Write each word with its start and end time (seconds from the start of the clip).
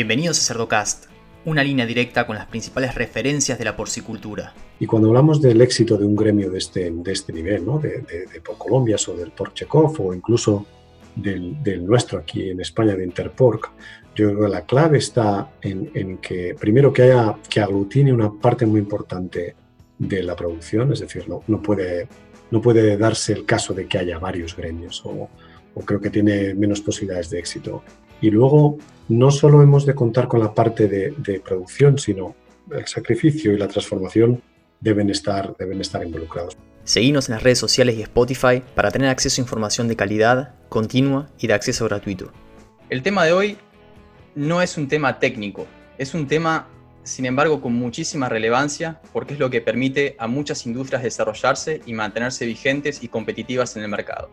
Bienvenidos 0.00 0.38
a 0.38 0.54
Cerdocast, 0.54 1.10
una 1.44 1.62
línea 1.62 1.84
directa 1.84 2.26
con 2.26 2.34
las 2.34 2.46
principales 2.46 2.94
referencias 2.94 3.58
de 3.58 3.66
la 3.66 3.76
porcicultura. 3.76 4.54
Y 4.78 4.86
cuando 4.86 5.08
hablamos 5.08 5.42
del 5.42 5.60
éxito 5.60 5.98
de 5.98 6.06
un 6.06 6.16
gremio 6.16 6.50
de 6.50 6.56
este, 6.56 6.90
de 6.90 7.12
este 7.12 7.34
nivel, 7.34 7.66
¿no? 7.66 7.78
de, 7.78 8.00
de, 8.08 8.24
de 8.24 8.40
o 8.48 9.14
del 9.14 9.30
Porchekov 9.32 10.00
o 10.00 10.14
incluso 10.14 10.64
del, 11.14 11.62
del, 11.62 11.84
nuestro 11.84 12.18
aquí 12.18 12.48
en 12.48 12.62
España, 12.62 12.94
de 12.94 13.04
Interpork, 13.04 13.72
yo 14.16 14.30
creo 14.30 14.40
que 14.40 14.48
la 14.48 14.64
clave 14.64 14.96
está 14.96 15.50
en, 15.60 15.90
en, 15.92 16.16
que, 16.16 16.56
primero, 16.58 16.94
que, 16.94 17.02
haya, 17.02 17.36
que 17.50 17.60
aglutine 17.60 18.10
una 18.10 18.32
parte 18.32 18.64
muy 18.64 18.80
importante 18.80 19.54
de 19.98 20.22
la 20.22 20.34
producción, 20.34 20.94
es 20.94 21.00
decir, 21.00 21.28
no, 21.28 21.42
no, 21.46 21.60
puede, 21.60 22.08
no 22.50 22.62
puede 22.62 22.96
darse 22.96 23.34
el 23.34 23.44
caso 23.44 23.74
de 23.74 23.86
que 23.86 23.98
haya 23.98 24.18
varios 24.18 24.56
gremios 24.56 25.04
o, 25.04 25.28
o 25.74 25.80
creo 25.82 26.00
que 26.00 26.08
tiene 26.08 26.54
menos 26.54 26.80
posibilidades 26.80 27.28
de 27.28 27.38
éxito. 27.38 27.82
Y 28.20 28.30
luego, 28.30 28.78
no 29.08 29.30
solo 29.30 29.62
hemos 29.62 29.86
de 29.86 29.94
contar 29.94 30.28
con 30.28 30.40
la 30.40 30.54
parte 30.54 30.88
de, 30.88 31.14
de 31.16 31.40
producción, 31.40 31.98
sino 31.98 32.34
el 32.70 32.86
sacrificio 32.86 33.52
y 33.52 33.58
la 33.58 33.68
transformación 33.68 34.42
deben 34.80 35.10
estar, 35.10 35.56
deben 35.58 35.80
estar 35.80 36.04
involucrados. 36.04 36.56
Seguimos 36.84 37.28
en 37.28 37.34
las 37.34 37.42
redes 37.42 37.58
sociales 37.58 37.96
y 37.96 38.02
Spotify 38.02 38.62
para 38.74 38.90
tener 38.90 39.08
acceso 39.08 39.40
a 39.40 39.44
información 39.44 39.86
de 39.88 39.96
calidad, 39.96 40.54
continua 40.68 41.28
y 41.38 41.46
de 41.46 41.54
acceso 41.54 41.84
gratuito. 41.84 42.32
El 42.88 43.02
tema 43.02 43.24
de 43.24 43.32
hoy 43.32 43.58
no 44.34 44.62
es 44.62 44.76
un 44.76 44.88
tema 44.88 45.18
técnico, 45.18 45.66
es 45.98 46.14
un 46.14 46.26
tema, 46.26 46.68
sin 47.02 47.26
embargo, 47.26 47.60
con 47.60 47.74
muchísima 47.74 48.28
relevancia 48.28 49.00
porque 49.12 49.34
es 49.34 49.40
lo 49.40 49.50
que 49.50 49.60
permite 49.60 50.16
a 50.18 50.26
muchas 50.26 50.66
industrias 50.66 51.02
desarrollarse 51.02 51.80
y 51.84 51.92
mantenerse 51.92 52.46
vigentes 52.46 53.02
y 53.02 53.08
competitivas 53.08 53.76
en 53.76 53.82
el 53.82 53.88
mercado. 53.88 54.30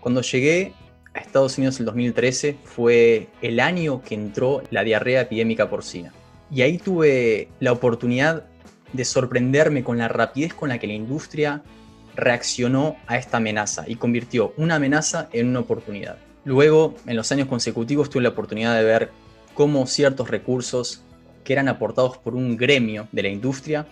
Cuando 0.00 0.20
llegué 0.20 0.74
a 1.14 1.20
Estados 1.20 1.56
Unidos 1.58 1.78
en 1.80 1.86
2013 1.86 2.58
fue 2.64 3.28
el 3.40 3.60
año 3.60 4.02
que 4.02 4.14
entró 4.14 4.62
la 4.70 4.84
diarrea 4.84 5.22
epidémica 5.22 5.70
porcina. 5.70 6.12
Y 6.50 6.62
ahí 6.62 6.78
tuve 6.78 7.48
la 7.60 7.72
oportunidad 7.72 8.44
de 8.92 9.04
sorprenderme 9.04 9.82
con 9.82 9.98
la 9.98 10.08
rapidez 10.08 10.54
con 10.54 10.68
la 10.68 10.78
que 10.78 10.86
la 10.86 10.92
industria 10.92 11.62
reaccionó 12.16 12.96
a 13.06 13.16
esta 13.16 13.38
amenaza 13.38 13.84
y 13.86 13.96
convirtió 13.96 14.52
una 14.56 14.76
amenaza 14.76 15.28
en 15.32 15.48
una 15.48 15.60
oportunidad. 15.60 16.18
Luego, 16.44 16.94
en 17.06 17.16
los 17.16 17.32
años 17.32 17.48
consecutivos, 17.48 18.10
tuve 18.10 18.22
la 18.22 18.28
oportunidad 18.30 18.76
de 18.76 18.84
ver 18.84 19.10
cómo 19.54 19.86
ciertos 19.86 20.30
recursos 20.30 21.02
que 21.42 21.52
eran 21.52 21.68
aportados 21.68 22.18
por 22.18 22.34
un 22.34 22.56
gremio 22.56 23.08
de 23.12 23.22
la 23.22 23.28
industria 23.28 23.86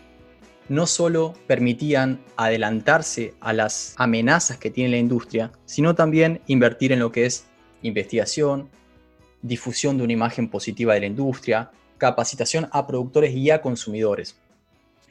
no 0.72 0.86
solo 0.86 1.34
permitían 1.46 2.24
adelantarse 2.34 3.34
a 3.40 3.52
las 3.52 3.94
amenazas 3.98 4.56
que 4.56 4.70
tiene 4.70 4.88
la 4.92 4.96
industria, 4.96 5.52
sino 5.66 5.94
también 5.94 6.40
invertir 6.46 6.92
en 6.92 7.00
lo 7.00 7.12
que 7.12 7.26
es 7.26 7.44
investigación, 7.82 8.70
difusión 9.42 9.98
de 9.98 10.04
una 10.04 10.14
imagen 10.14 10.48
positiva 10.48 10.94
de 10.94 11.00
la 11.00 11.06
industria, 11.06 11.70
capacitación 11.98 12.70
a 12.72 12.86
productores 12.86 13.34
y 13.34 13.50
a 13.50 13.60
consumidores. 13.60 14.40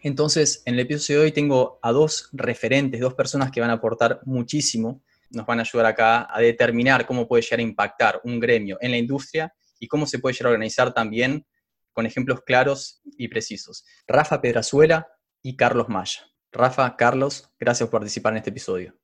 Entonces, 0.01 0.63
en 0.65 0.73
el 0.73 0.79
episodio 0.79 1.19
de 1.19 1.25
hoy 1.27 1.31
tengo 1.31 1.77
a 1.83 1.91
dos 1.91 2.29
referentes, 2.33 2.99
dos 2.99 3.13
personas 3.13 3.51
que 3.51 3.61
van 3.61 3.69
a 3.69 3.73
aportar 3.73 4.19
muchísimo, 4.25 5.03
nos 5.29 5.45
van 5.45 5.59
a 5.59 5.61
ayudar 5.61 5.85
acá 5.85 6.27
a 6.35 6.41
determinar 6.41 7.05
cómo 7.05 7.27
puede 7.27 7.43
llegar 7.43 7.59
a 7.59 7.63
impactar 7.63 8.19
un 8.23 8.39
gremio 8.39 8.79
en 8.81 8.89
la 8.89 8.97
industria 8.97 9.53
y 9.79 9.87
cómo 9.87 10.07
se 10.07 10.17
puede 10.17 10.33
llegar 10.33 10.47
a 10.47 10.53
organizar 10.53 10.91
también 10.91 11.45
con 11.93 12.07
ejemplos 12.07 12.41
claros 12.41 13.03
y 13.15 13.27
precisos. 13.27 13.85
Rafa 14.07 14.41
Pedrazuela 14.41 15.05
y 15.43 15.55
Carlos 15.55 15.89
Maya. 15.89 16.21
Rafa, 16.51 16.95
Carlos, 16.97 17.49
gracias 17.59 17.89
por 17.89 17.99
participar 17.99 18.33
en 18.33 18.37
este 18.37 18.49
episodio. 18.49 18.95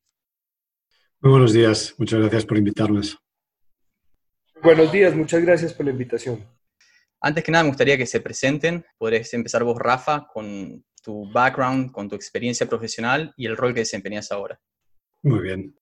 Muy 1.21 1.31
buenos 1.31 1.53
días, 1.53 1.95
muchas 1.97 2.19
gracias 2.19 2.45
por 2.45 2.57
invitarnos. 2.57 3.17
Buenos 4.61 4.91
días, 4.91 5.15
muchas 5.15 5.41
gracias 5.41 5.73
por 5.73 5.85
la 5.85 5.91
invitación. 5.91 6.45
Antes 7.21 7.43
que 7.43 7.51
nada, 7.51 7.63
me 7.63 7.69
gustaría 7.69 7.97
que 7.97 8.05
se 8.05 8.21
presenten. 8.21 8.85
Podrías 8.97 9.33
empezar 9.33 9.63
vos, 9.63 9.77
Rafa, 9.79 10.27
con 10.31 10.83
tu 11.03 11.31
background, 11.31 11.91
con 11.91 12.09
tu 12.09 12.15
experiencia 12.15 12.67
profesional 12.67 13.33
y 13.37 13.45
el 13.45 13.57
rol 13.57 13.73
que 13.73 13.81
desempeñas 13.81 14.31
ahora. 14.31 14.59
Muy 15.23 15.39
bien. 15.39 15.75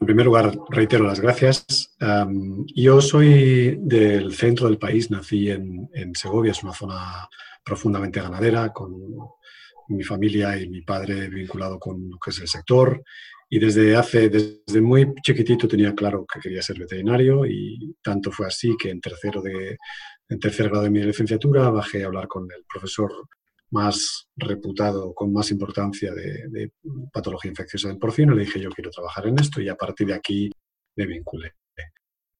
En 0.00 0.06
primer 0.06 0.26
lugar, 0.26 0.52
reitero 0.70 1.04
las 1.04 1.20
gracias. 1.20 1.94
Um, 2.00 2.66
yo 2.74 3.00
soy 3.00 3.76
del 3.80 4.34
centro 4.34 4.66
del 4.66 4.78
país, 4.78 5.10
nací 5.12 5.48
en, 5.48 5.88
en, 5.94 6.14
Segovia, 6.16 6.50
es 6.50 6.62
una 6.64 6.72
zona 6.72 7.28
profundamente 7.64 8.20
ganadera, 8.20 8.72
con 8.72 8.92
mi 9.88 10.02
familia 10.02 10.58
y 10.58 10.68
mi 10.68 10.82
padre 10.82 11.28
vinculado 11.28 11.78
con 11.78 12.10
lo 12.10 12.18
que 12.18 12.30
es 12.30 12.40
el 12.40 12.48
sector. 12.48 13.02
Y 13.48 13.58
desde 13.58 13.94
hace, 13.96 14.30
desde 14.30 14.80
muy 14.80 15.12
chiquitito 15.22 15.68
tenía 15.68 15.94
claro 15.94 16.26
que 16.26 16.40
quería 16.40 16.62
ser 16.62 16.78
veterinario 16.78 17.44
y 17.44 17.94
tanto 18.02 18.30
fue 18.30 18.46
así 18.46 18.74
que 18.80 18.90
en 18.90 19.00
tercero 19.00 19.42
de, 19.42 19.76
en 20.28 20.38
tercer 20.38 20.68
grado 20.68 20.84
de 20.84 20.90
mi 20.90 21.02
licenciatura 21.02 21.68
bajé 21.70 22.02
a 22.02 22.06
hablar 22.06 22.28
con 22.28 22.44
el 22.44 22.64
profesor 22.66 23.12
más 23.70 24.28
reputado, 24.36 25.12
con 25.14 25.32
más 25.32 25.50
importancia 25.50 26.14
de, 26.14 26.48
de, 26.48 26.72
patología 27.12 27.50
infecciosa 27.50 27.88
del 27.88 27.98
porcino. 27.98 28.34
Le 28.34 28.44
dije, 28.44 28.60
yo 28.60 28.70
quiero 28.70 28.90
trabajar 28.90 29.26
en 29.26 29.38
esto 29.38 29.60
y 29.60 29.68
a 29.68 29.76
partir 29.76 30.06
de 30.06 30.14
aquí 30.14 30.50
me 30.96 31.06
vinculé. 31.06 31.52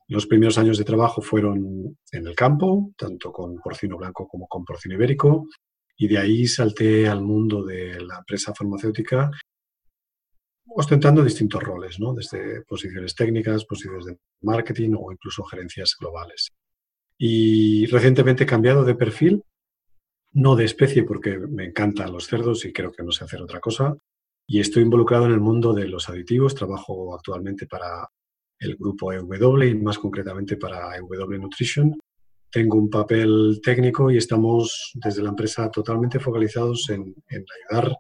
Los 0.09 0.27
primeros 0.27 0.59
años 0.59 0.77
de 0.77 0.85
trabajo 0.85 1.23
fueron 1.23 1.97
en 2.11 2.27
el 2.27 2.35
campo, 2.35 2.93
tanto 2.99 3.33
con 3.33 3.57
porcino 3.59 3.97
blanco 3.97 4.29
como 4.29 4.47
con 4.47 4.65
porcino 4.65 4.95
ibérico, 4.95 5.47
y 6.03 6.09
de 6.09 6.19
ahí 6.19 6.49
salté 6.49 7.07
al 7.07 7.23
mundo 7.23 7.63
de 7.63 8.01
la 8.01 8.19
empresa 8.19 8.53
farmacéutica 8.53 9.31
ostentando 10.67 11.23
distintos 11.23 11.63
roles, 11.63 12.01
¿no? 12.01 12.13
desde 12.13 12.63
posiciones 12.63 13.15
técnicas, 13.15 13.65
posiciones 13.65 14.07
de 14.07 14.19
marketing 14.41 14.97
o 14.99 15.13
incluso 15.13 15.45
gerencias 15.45 15.95
globales. 15.97 16.49
Y 17.17 17.87
recientemente 17.87 18.43
he 18.43 18.47
cambiado 18.47 18.83
de 18.83 18.97
perfil, 18.97 19.45
no 20.33 20.57
de 20.57 20.65
especie 20.65 21.05
porque 21.05 21.39
me 21.39 21.67
encantan 21.67 22.13
los 22.13 22.27
cerdos 22.27 22.65
y 22.65 22.73
creo 22.73 22.91
que 22.91 23.05
no 23.05 23.13
sé 23.13 23.23
hacer 23.23 23.41
otra 23.41 23.61
cosa. 23.61 23.97
Y 24.45 24.59
estoy 24.59 24.83
involucrado 24.83 25.27
en 25.27 25.33
el 25.33 25.41
mundo 25.41 25.73
de 25.73 25.87
los 25.87 26.09
aditivos. 26.09 26.57
Trabajo 26.57 27.15
actualmente 27.15 27.69
para 27.69 28.09
el 28.59 28.75
grupo 28.75 29.13
EW 29.13 29.63
y 29.63 29.75
más 29.77 30.01
concretamente 30.01 30.57
para 30.57 30.97
EW 30.97 31.39
Nutrition. 31.39 31.97
Tengo 32.53 32.77
un 32.77 32.91
papel 32.91 33.61
técnico 33.63 34.11
y 34.11 34.19
estamos 34.19 34.93
desde 34.95 35.23
la 35.23 35.31
empresa 35.31 35.71
totalmente 35.71 36.21
focalizados 36.21 36.89
en, 36.91 37.15
en 37.29 37.45
ayudar 37.71 37.97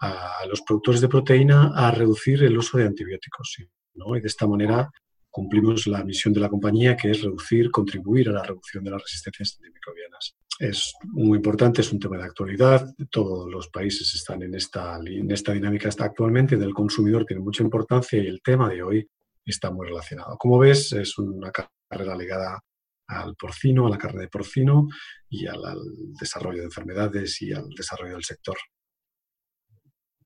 a 0.00 0.46
los 0.48 0.62
productores 0.62 1.00
de 1.00 1.08
proteína 1.08 1.72
a 1.74 1.90
reducir 1.90 2.42
el 2.42 2.56
uso 2.56 2.78
de 2.78 2.86
antibióticos. 2.86 3.56
¿no? 3.94 4.16
Y 4.16 4.20
de 4.20 4.26
esta 4.26 4.46
manera 4.46 4.90
cumplimos 5.30 5.86
la 5.88 6.04
misión 6.04 6.32
de 6.32 6.40
la 6.40 6.48
compañía, 6.48 6.96
que 6.96 7.10
es 7.10 7.22
reducir, 7.22 7.70
contribuir 7.70 8.28
a 8.28 8.32
la 8.32 8.42
reducción 8.44 8.84
de 8.84 8.90
las 8.90 9.02
resistencias 9.02 9.56
antimicrobianas. 9.56 10.36
Es 10.60 10.94
muy 11.08 11.38
importante, 11.38 11.80
es 11.80 11.92
un 11.92 11.98
tema 11.98 12.16
de 12.16 12.22
actualidad. 12.22 12.86
Todos 13.10 13.50
los 13.50 13.68
países 13.68 14.14
están 14.14 14.42
en 14.42 14.54
esta, 14.54 14.96
en 15.04 15.30
esta 15.32 15.52
dinámica 15.52 15.88
hasta 15.88 16.04
actualmente 16.04 16.56
del 16.56 16.72
consumidor, 16.72 17.24
tiene 17.24 17.42
mucha 17.42 17.64
importancia 17.64 18.22
y 18.22 18.28
el 18.28 18.40
tema 18.42 18.68
de 18.68 18.82
hoy 18.82 19.08
está 19.44 19.72
muy 19.72 19.88
relacionado. 19.88 20.36
Como 20.38 20.58
ves, 20.60 20.92
es 20.92 21.18
una 21.18 21.50
carrera 21.50 22.16
ligada 22.16 22.60
al 23.06 23.36
porcino, 23.36 23.86
a 23.86 23.90
la 23.90 23.98
carne 23.98 24.22
de 24.22 24.28
porcino 24.28 24.88
y 25.28 25.46
al, 25.46 25.64
al 25.64 25.80
desarrollo 26.18 26.60
de 26.60 26.66
enfermedades 26.66 27.40
y 27.42 27.52
al 27.52 27.68
desarrollo 27.70 28.14
del 28.14 28.24
sector. 28.24 28.56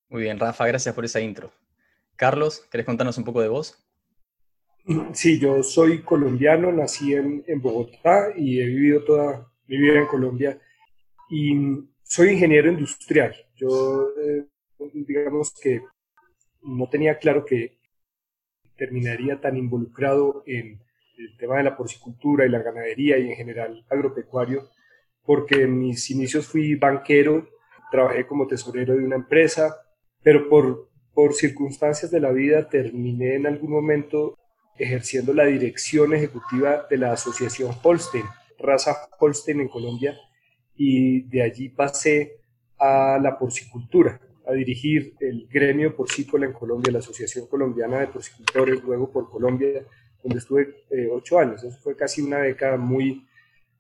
Muy 0.09 0.23
bien, 0.23 0.39
Rafa, 0.39 0.67
gracias 0.67 0.95
por 0.95 1.05
esa 1.05 1.21
intro. 1.21 1.53
Carlos, 2.17 2.67
¿querés 2.71 2.87
contarnos 2.87 3.19
un 3.19 3.25
poco 3.25 3.43
de 3.43 3.49
vos? 3.49 3.79
Sí, 5.13 5.39
yo 5.39 5.63
soy 5.63 6.03
colombiano, 6.03 6.73
nací 6.73 7.13
en, 7.13 7.45
en, 7.47 7.61
Bogotá 7.61 8.33
y 8.35 8.59
he 8.59 8.65
vivido 8.65 9.05
toda 9.05 9.53
mi 9.67 9.77
vida 9.77 9.99
en 9.99 10.07
Colombia 10.07 10.59
y 11.29 11.55
soy 12.03 12.31
ingeniero 12.31 12.71
industrial. 12.71 13.35
Yo, 13.55 14.09
eh, 14.19 14.47
digamos 14.95 15.53
que 15.61 15.83
no 16.63 16.89
tenía 16.89 17.19
claro 17.19 17.45
que 17.45 17.79
terminaría 18.77 19.39
tan 19.41 19.59
involucrado 19.59 20.43
en 20.47 20.81
el 21.19 21.37
tema 21.37 21.57
de 21.59 21.65
la 21.65 21.77
porcicultura 21.77 22.47
y 22.47 22.49
la 22.49 22.63
ganadería 22.63 23.19
y 23.19 23.31
en 23.31 23.37
general 23.37 23.85
agropecuario, 23.91 24.71
porque 25.25 25.63
en 25.63 25.79
mis 25.79 26.11
inicios 26.11 26.47
fui 26.47 26.75
banquero, 26.77 27.49
trabajé 27.91 28.27
como 28.27 28.47
tesorero 28.47 28.97
de 28.97 29.05
una 29.05 29.17
empresa, 29.17 29.77
pero 30.23 30.49
por, 30.49 30.89
por 31.13 31.35
circunstancias 31.35 32.11
de 32.11 32.21
la 32.21 32.31
vida 32.31 32.69
terminé 32.69 33.35
en 33.35 33.47
algún 33.47 33.71
momento 33.71 34.39
ejerciendo 34.79 35.35
la 35.35 35.45
dirección 35.45 36.15
ejecutiva 36.15 36.87
de 36.89 36.99
la 36.99 37.13
asociación 37.13 37.73
Holstein, 37.83 38.25
raza 38.59 39.09
Holstein 39.19 39.61
en 39.61 39.69
Colombia, 39.69 40.17
y 40.77 41.23
de 41.23 41.43
allí 41.43 41.69
pasé 41.69 42.41
a 42.79 43.19
la 43.21 43.37
porcicultura, 43.37 44.21
a 44.47 44.53
dirigir 44.53 45.15
el 45.21 45.49
gremio 45.49 45.95
porcícola 45.95 46.47
en 46.47 46.53
Colombia, 46.53 46.93
la 46.93 47.01
Asociación 47.01 47.49
Colombiana 47.49 47.99
de 47.99 48.07
Porcicultores, 48.07 48.83
luego 48.85 49.11
por 49.11 49.29
Colombia, 49.29 49.85
donde 50.23 50.39
estuve 50.39 50.85
eh, 50.91 51.09
ocho 51.11 51.39
años. 51.39 51.63
Eso 51.63 51.79
fue 51.79 51.97
casi 51.97 52.23
una 52.23 52.39
década 52.39 52.77
muy, 52.77 53.27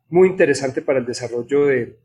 muy 0.08 0.28
interesante 0.28 0.82
para 0.82 0.98
el 0.98 1.06
desarrollo 1.06 1.66
de, 1.66 1.96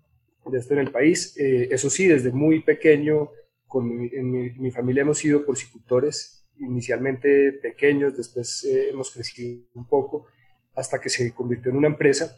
de 0.45 0.59
esto 0.59 0.73
en 0.73 0.79
el 0.79 0.91
país. 0.91 1.35
Eh, 1.37 1.69
eso 1.71 1.89
sí, 1.89 2.07
desde 2.07 2.31
muy 2.31 2.61
pequeño, 2.61 3.29
con 3.67 3.87
mi, 3.87 4.09
en 4.13 4.31
mi, 4.31 4.49
mi 4.51 4.71
familia 4.71 5.01
hemos 5.01 5.17
sido 5.17 5.45
porcicultores, 5.45 6.43
inicialmente 6.59 7.53
pequeños, 7.53 8.15
después 8.15 8.63
eh, 8.65 8.89
hemos 8.89 9.11
crecido 9.11 9.61
un 9.73 9.87
poco 9.87 10.27
hasta 10.75 10.99
que 10.99 11.09
se 11.09 11.33
convirtió 11.33 11.71
en 11.71 11.77
una 11.77 11.87
empresa. 11.87 12.37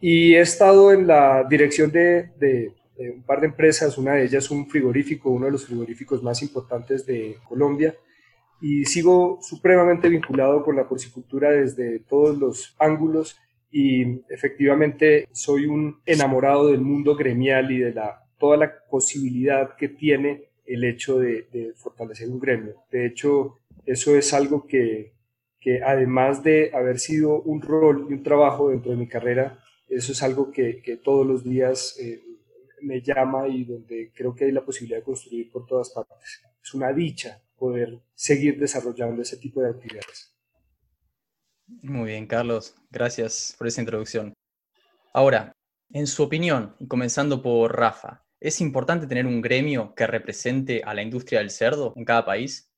Y 0.00 0.34
he 0.34 0.40
estado 0.40 0.92
en 0.92 1.06
la 1.06 1.44
dirección 1.48 1.92
de, 1.92 2.72
un 2.98 3.22
par 3.22 3.40
de 3.40 3.46
empresas, 3.46 3.96
una 3.98 4.14
de 4.14 4.24
ellas 4.24 4.50
un 4.50 4.68
frigorífico, 4.68 5.30
uno 5.30 5.46
de 5.46 5.52
los 5.52 5.64
frigoríficos 5.64 6.22
más 6.22 6.42
importantes 6.42 7.06
de 7.06 7.36
Colombia, 7.48 7.94
y 8.62 8.84
sigo 8.84 9.40
supremamente 9.42 10.08
vinculado 10.08 10.62
con 10.62 10.76
la 10.76 10.88
porcicultura 10.88 11.50
desde 11.50 11.98
todos 11.98 12.38
los 12.38 12.76
ángulos 12.78 13.36
y 13.72 14.20
efectivamente 14.32 15.28
soy 15.32 15.66
un 15.66 16.00
enamorado 16.06 16.68
del 16.68 16.80
mundo 16.80 17.16
gremial 17.16 17.72
y 17.72 17.78
de 17.80 17.92
la, 17.92 18.24
toda 18.38 18.56
la 18.56 18.72
posibilidad 18.88 19.74
que 19.74 19.88
tiene 19.88 20.52
el 20.64 20.84
hecho 20.84 21.18
de, 21.18 21.72
fortalecer 21.74 22.28
un 22.28 22.38
gremio. 22.38 22.76
De 22.88 23.04
hecho, 23.04 23.56
eso 23.84 24.16
es 24.16 24.32
algo 24.32 24.64
que, 24.64 25.12
que, 25.58 25.82
además 25.82 26.44
de 26.44 26.70
haber 26.72 27.00
sido 27.00 27.42
un 27.42 27.62
rol 27.62 28.06
y 28.08 28.12
un 28.12 28.22
trabajo 28.22 28.70
dentro 28.70 28.92
de 28.92 28.96
mi 28.96 29.08
carrera, 29.08 29.58
eso 29.88 30.12
es 30.12 30.22
algo 30.22 30.52
que, 30.52 30.80
que 30.82 30.98
todos 30.98 31.26
los 31.26 31.42
días 31.42 31.96
eh, 32.00 32.22
me 32.82 33.00
llama 33.00 33.48
y 33.48 33.64
donde 33.64 34.12
creo 34.14 34.36
que 34.36 34.44
hay 34.44 34.52
la 34.52 34.64
posibilidad 34.64 34.98
de 34.98 35.04
construir 35.04 35.50
por 35.50 35.66
todas 35.66 35.90
partes. 35.90 36.42
Es 36.62 36.74
una 36.74 36.92
dicha 36.92 37.42
poder 37.62 38.02
seguir 38.16 38.58
desarrollando 38.58 39.22
ese 39.22 39.36
tipo 39.36 39.62
de 39.62 39.70
actividades. 39.70 40.34
Muy 41.80 42.10
bien, 42.10 42.26
Carlos. 42.26 42.74
Gracias 42.90 43.54
por 43.56 43.68
esa 43.68 43.80
introducción. 43.80 44.34
Ahora, 45.14 45.52
en 45.90 46.08
su 46.08 46.24
opinión, 46.24 46.74
y 46.80 46.88
comenzando 46.88 47.40
por 47.40 47.78
Rafa, 47.78 48.24
¿es 48.40 48.60
importante 48.60 49.06
tener 49.06 49.26
un 49.26 49.40
gremio 49.40 49.94
que 49.94 50.08
represente 50.08 50.82
a 50.84 50.92
la 50.92 51.02
industria 51.02 51.38
del 51.38 51.50
cerdo 51.50 51.92
en 51.94 52.04
cada 52.04 52.24
país? 52.24 52.68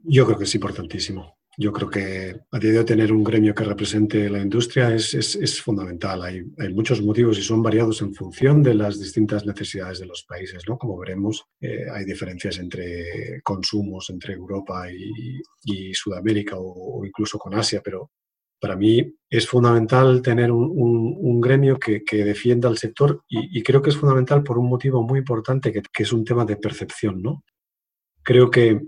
Yo 0.00 0.26
creo 0.26 0.36
que 0.36 0.44
es 0.44 0.54
importantísimo. 0.56 1.38
Yo 1.56 1.72
creo 1.72 1.88
que 1.88 2.34
a 2.50 2.58
día 2.58 2.72
de 2.72 2.78
hoy 2.80 2.84
tener 2.84 3.12
un 3.12 3.22
gremio 3.22 3.54
que 3.54 3.62
represente 3.62 4.28
la 4.28 4.40
industria 4.40 4.92
es, 4.92 5.62
fundamental. 5.62 6.22
Hay, 6.22 6.42
muchos 6.72 7.00
motivos 7.00 7.38
y 7.38 7.42
son 7.42 7.62
variados 7.62 8.02
en 8.02 8.12
función 8.12 8.62
de 8.62 8.74
las 8.74 8.98
distintas 8.98 9.46
necesidades 9.46 10.00
de 10.00 10.06
los 10.06 10.24
países. 10.24 10.64
¿no? 10.68 10.76
Como 10.76 10.98
veremos, 10.98 11.44
eh, 11.60 11.86
hay 11.92 12.04
diferencias 12.04 12.58
entre 12.58 13.40
consumos 13.42 14.10
entre 14.10 14.34
Europa 14.34 14.86
y, 14.90 15.94
Sudamérica 15.94 16.56
o, 16.58 17.04
incluso 17.04 17.38
con 17.38 17.54
Asia, 17.54 17.80
pero 17.82 18.10
para 18.60 18.76
mí 18.76 19.14
es 19.30 19.46
fundamental 19.46 20.22
tener 20.22 20.50
un, 20.50 21.40
gremio 21.40 21.78
que, 21.78 22.02
defienda 22.24 22.68
al 22.68 22.78
sector 22.78 23.22
y, 23.28 23.62
creo 23.62 23.80
que 23.80 23.90
es 23.90 23.96
fundamental 23.96 24.42
por 24.42 24.58
un 24.58 24.68
motivo 24.68 25.02
muy 25.02 25.20
importante 25.20 25.72
que, 25.72 25.82
que 25.92 26.02
es 26.02 26.12
un 26.12 26.24
tema 26.24 26.44
de 26.44 26.56
percepción. 26.56 27.22
¿no? 27.22 27.44
Creo 28.22 28.50
que 28.50 28.80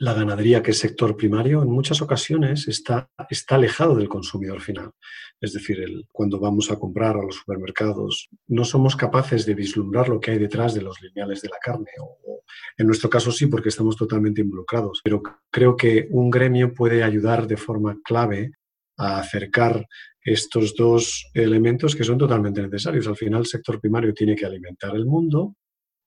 la 0.00 0.14
ganadería, 0.14 0.62
que 0.62 0.70
es 0.70 0.78
sector 0.78 1.14
primario, 1.14 1.62
en 1.62 1.68
muchas 1.68 2.00
ocasiones 2.00 2.66
está, 2.68 3.10
está 3.28 3.56
alejado 3.56 3.94
del 3.94 4.08
consumidor 4.08 4.62
final. 4.62 4.92
Es 5.38 5.52
decir, 5.52 5.78
cuando 6.10 6.40
vamos 6.40 6.70
a 6.70 6.78
comprar 6.78 7.18
a 7.18 7.22
los 7.22 7.36
supermercados, 7.36 8.30
no 8.48 8.64
somos 8.64 8.96
capaces 8.96 9.44
de 9.44 9.54
vislumbrar 9.54 10.08
lo 10.08 10.18
que 10.18 10.30
hay 10.30 10.38
detrás 10.38 10.72
de 10.72 10.80
los 10.80 11.02
lineales 11.02 11.42
de 11.42 11.50
la 11.50 11.58
carne. 11.62 11.90
O, 12.00 12.42
en 12.78 12.86
nuestro 12.86 13.10
caso 13.10 13.30
sí, 13.30 13.46
porque 13.46 13.68
estamos 13.68 13.94
totalmente 13.94 14.40
involucrados. 14.40 15.02
Pero 15.04 15.22
creo 15.50 15.76
que 15.76 16.08
un 16.10 16.30
gremio 16.30 16.72
puede 16.72 17.02
ayudar 17.02 17.46
de 17.46 17.58
forma 17.58 17.98
clave 18.02 18.52
a 18.96 19.18
acercar 19.18 19.86
estos 20.22 20.74
dos 20.76 21.26
elementos 21.34 21.94
que 21.94 22.04
son 22.04 22.16
totalmente 22.16 22.62
necesarios. 22.62 23.06
Al 23.06 23.16
final, 23.16 23.40
el 23.40 23.46
sector 23.46 23.78
primario 23.78 24.14
tiene 24.14 24.34
que 24.34 24.46
alimentar 24.46 24.96
el 24.96 25.04
mundo 25.04 25.56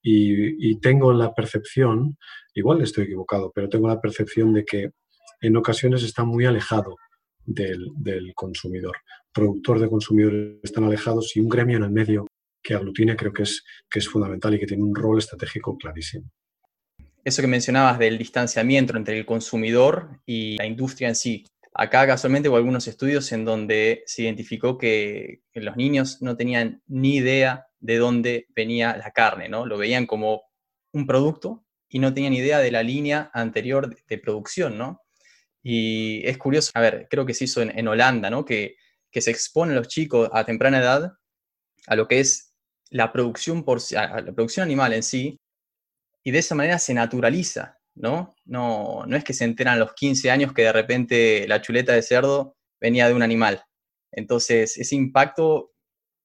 y, 0.06 0.78
tengo 0.80 1.12
la 1.14 1.34
percepción, 1.34 2.18
igual 2.54 2.82
estoy 2.82 3.04
equivocado, 3.04 3.50
pero 3.54 3.70
tengo 3.70 3.88
la 3.88 4.00
percepción 4.00 4.52
de 4.52 4.64
que 4.64 4.90
en 5.40 5.56
ocasiones 5.56 6.02
está 6.02 6.24
muy 6.24 6.44
alejado 6.44 6.96
del, 7.44 7.90
consumidor. 8.34 8.96
Productor 9.32 9.80
de 9.80 9.88
consumidores 9.88 10.58
están 10.62 10.84
alejados 10.84 11.34
y 11.36 11.40
un 11.40 11.48
gremio 11.48 11.78
en 11.78 11.84
el 11.84 11.90
medio 11.90 12.26
que 12.62 12.74
aglutine 12.74 13.16
creo 13.16 13.32
que 13.32 13.42
es, 13.44 13.64
que 13.90 13.98
es 13.98 14.08
fundamental 14.08 14.54
y 14.54 14.58
que 14.58 14.66
tiene 14.66 14.82
un 14.82 14.94
rol 14.94 15.18
estratégico 15.18 15.76
clarísimo. 15.76 16.30
Eso 17.24 17.40
que 17.40 17.48
mencionabas 17.48 17.98
del 17.98 18.18
distanciamiento 18.18 18.96
entre 18.96 19.18
el 19.18 19.24
consumidor 19.24 20.20
y 20.26 20.56
la 20.56 20.66
industria 20.66 21.08
en 21.08 21.14
sí. 21.14 21.46
Acá 21.72 22.06
casualmente 22.06 22.48
hubo 22.48 22.56
algunos 22.56 22.86
estudios 22.86 23.32
en 23.32 23.44
donde 23.44 24.02
se 24.06 24.22
identificó 24.22 24.76
que 24.76 25.40
los 25.54 25.76
niños 25.76 26.20
no 26.20 26.36
tenían 26.36 26.82
ni 26.86 27.16
idea 27.16 27.66
de 27.84 27.98
dónde 27.98 28.46
venía 28.56 28.96
la 28.96 29.10
carne, 29.10 29.50
¿no? 29.50 29.66
Lo 29.66 29.76
veían 29.76 30.06
como 30.06 30.44
un 30.94 31.06
producto 31.06 31.66
y 31.86 31.98
no 31.98 32.14
tenían 32.14 32.32
idea 32.32 32.58
de 32.58 32.70
la 32.70 32.82
línea 32.82 33.30
anterior 33.34 33.94
de, 34.06 34.18
producción, 34.18 34.78
¿no? 34.78 35.02
Y 35.62 36.26
es 36.26 36.38
curioso, 36.38 36.70
a 36.74 36.80
ver, 36.80 37.06
creo 37.10 37.26
que 37.26 37.34
se 37.34 37.44
hizo 37.44 37.60
en, 37.60 37.86
Holanda, 37.86 38.30
¿no? 38.30 38.46
Que, 38.46 38.76
que 39.10 39.20
se 39.20 39.30
exponen 39.30 39.76
los 39.76 39.88
chicos 39.88 40.30
a 40.32 40.46
temprana 40.46 40.78
edad 40.78 41.12
a 41.86 41.96
lo 41.96 42.08
que 42.08 42.20
es 42.20 42.54
la 42.88 43.12
producción, 43.12 43.64
por, 43.64 43.80
la 43.92 44.32
producción 44.34 44.64
animal 44.64 44.94
en 44.94 45.02
sí, 45.02 45.38
y 46.22 46.30
de 46.30 46.38
esa 46.38 46.54
manera 46.54 46.78
se 46.78 46.94
naturaliza, 46.94 47.76
¿no? 47.94 48.34
¿no? 48.46 49.04
No 49.06 49.14
es 49.14 49.24
que 49.24 49.34
se 49.34 49.44
enteran 49.44 49.74
a 49.74 49.80
los 49.80 49.92
15 49.92 50.30
años 50.30 50.54
que 50.54 50.62
de 50.62 50.72
repente 50.72 51.46
la 51.46 51.60
chuleta 51.60 51.92
de 51.92 52.00
cerdo 52.00 52.56
venía 52.80 53.08
de 53.08 53.14
un 53.14 53.22
animal. 53.22 53.62
Entonces, 54.10 54.78
ese 54.78 54.96
impacto 54.96 55.73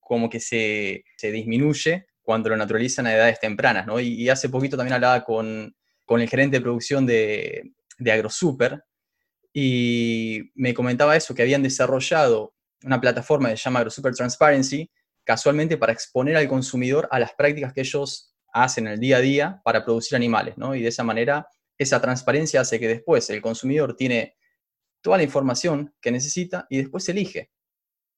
como 0.09 0.27
que 0.27 0.39
se, 0.39 1.03
disminuye 1.21 2.07
cuando 2.23 2.49
lo 2.49 2.57
naturalizan 2.57 3.05
a 3.05 3.13
edades 3.13 3.39
tempranas, 3.39 3.85
¿no? 3.85 3.99
Y, 3.99 4.27
hace 4.27 4.49
poquito 4.49 4.75
también 4.75 4.95
hablaba 4.95 5.23
con, 5.23 5.75
el 6.07 6.29
gerente 6.29 6.57
de 6.57 6.61
producción 6.61 7.05
de, 7.05 7.73
de 7.99 8.11
AgroSuper 8.11 8.83
y 9.53 10.49
me 10.55 10.73
comentaba 10.73 11.15
eso, 11.15 11.35
que 11.35 11.43
habían 11.43 11.61
desarrollado 11.61 12.55
una 12.83 12.99
plataforma 12.99 13.49
que 13.49 13.57
se 13.57 13.63
llama 13.65 13.81
AgroSuper 13.81 14.15
Transparency, 14.15 14.89
casualmente 15.23 15.77
para 15.77 15.93
exponer 15.93 16.35
al 16.37 16.47
consumidor 16.47 17.07
a 17.11 17.19
las 17.19 17.33
prácticas 17.33 17.71
que 17.71 17.81
ellos 17.81 18.35
hacen 18.51 18.87
el 18.87 18.99
día 18.99 19.17
a 19.17 19.21
día 19.21 19.61
para 19.63 19.85
producir 19.85 20.15
animales, 20.15 20.57
¿no? 20.57 20.73
Y 20.73 20.81
de 20.81 20.89
esa 20.89 21.03
manera, 21.03 21.47
esa 21.77 22.01
transparencia 22.01 22.61
hace 22.61 22.79
que 22.79 22.87
después 22.87 23.29
el 23.29 23.43
consumidor 23.43 23.95
tiene 23.95 24.37
toda 25.01 25.17
la 25.17 25.23
información 25.23 25.93
que 26.01 26.09
necesita 26.09 26.65
y 26.67 26.79
después 26.79 27.07
elige. 27.09 27.51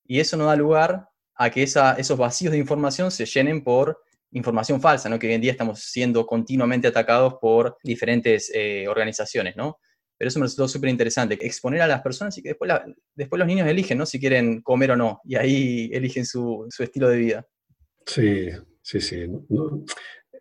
Y 0.05 0.21
eso 0.21 0.37
no 0.37 0.45
da 0.45 0.55
lugar 0.55 1.10
a 1.43 1.49
que 1.49 1.63
esos 1.63 2.17
vacíos 2.17 2.51
de 2.51 2.59
información 2.59 3.09
se 3.09 3.25
llenen 3.25 3.63
por 3.63 4.03
información 4.31 4.79
falsa, 4.79 5.09
¿no? 5.09 5.17
que 5.17 5.25
hoy 5.25 5.33
en 5.33 5.41
día 5.41 5.51
estamos 5.51 5.79
siendo 5.79 6.25
continuamente 6.27 6.87
atacados 6.87 7.33
por 7.41 7.77
diferentes 7.83 8.51
eh, 8.53 8.87
organizaciones. 8.87 9.55
¿no? 9.55 9.79
Pero 10.19 10.29
eso 10.29 10.37
me 10.39 10.45
resultó 10.45 10.67
súper 10.67 10.91
interesante, 10.91 11.39
exponer 11.41 11.81
a 11.81 11.87
las 11.87 12.03
personas 12.03 12.37
y 12.37 12.43
que 12.43 12.49
después, 12.49 13.39
los 13.39 13.47
niños 13.47 13.67
eligen 13.67 13.97
¿no? 13.97 14.05
si 14.05 14.19
quieren 14.19 14.61
comer 14.61 14.91
o 14.91 14.95
no, 14.95 15.19
y 15.23 15.35
ahí 15.35 15.89
eligen 15.91 16.27
su, 16.27 16.67
estilo 16.77 17.09
de 17.09 17.17
vida. 17.17 17.47
Sí, 18.05 18.49
sí, 18.83 19.01
sí. 19.01 19.25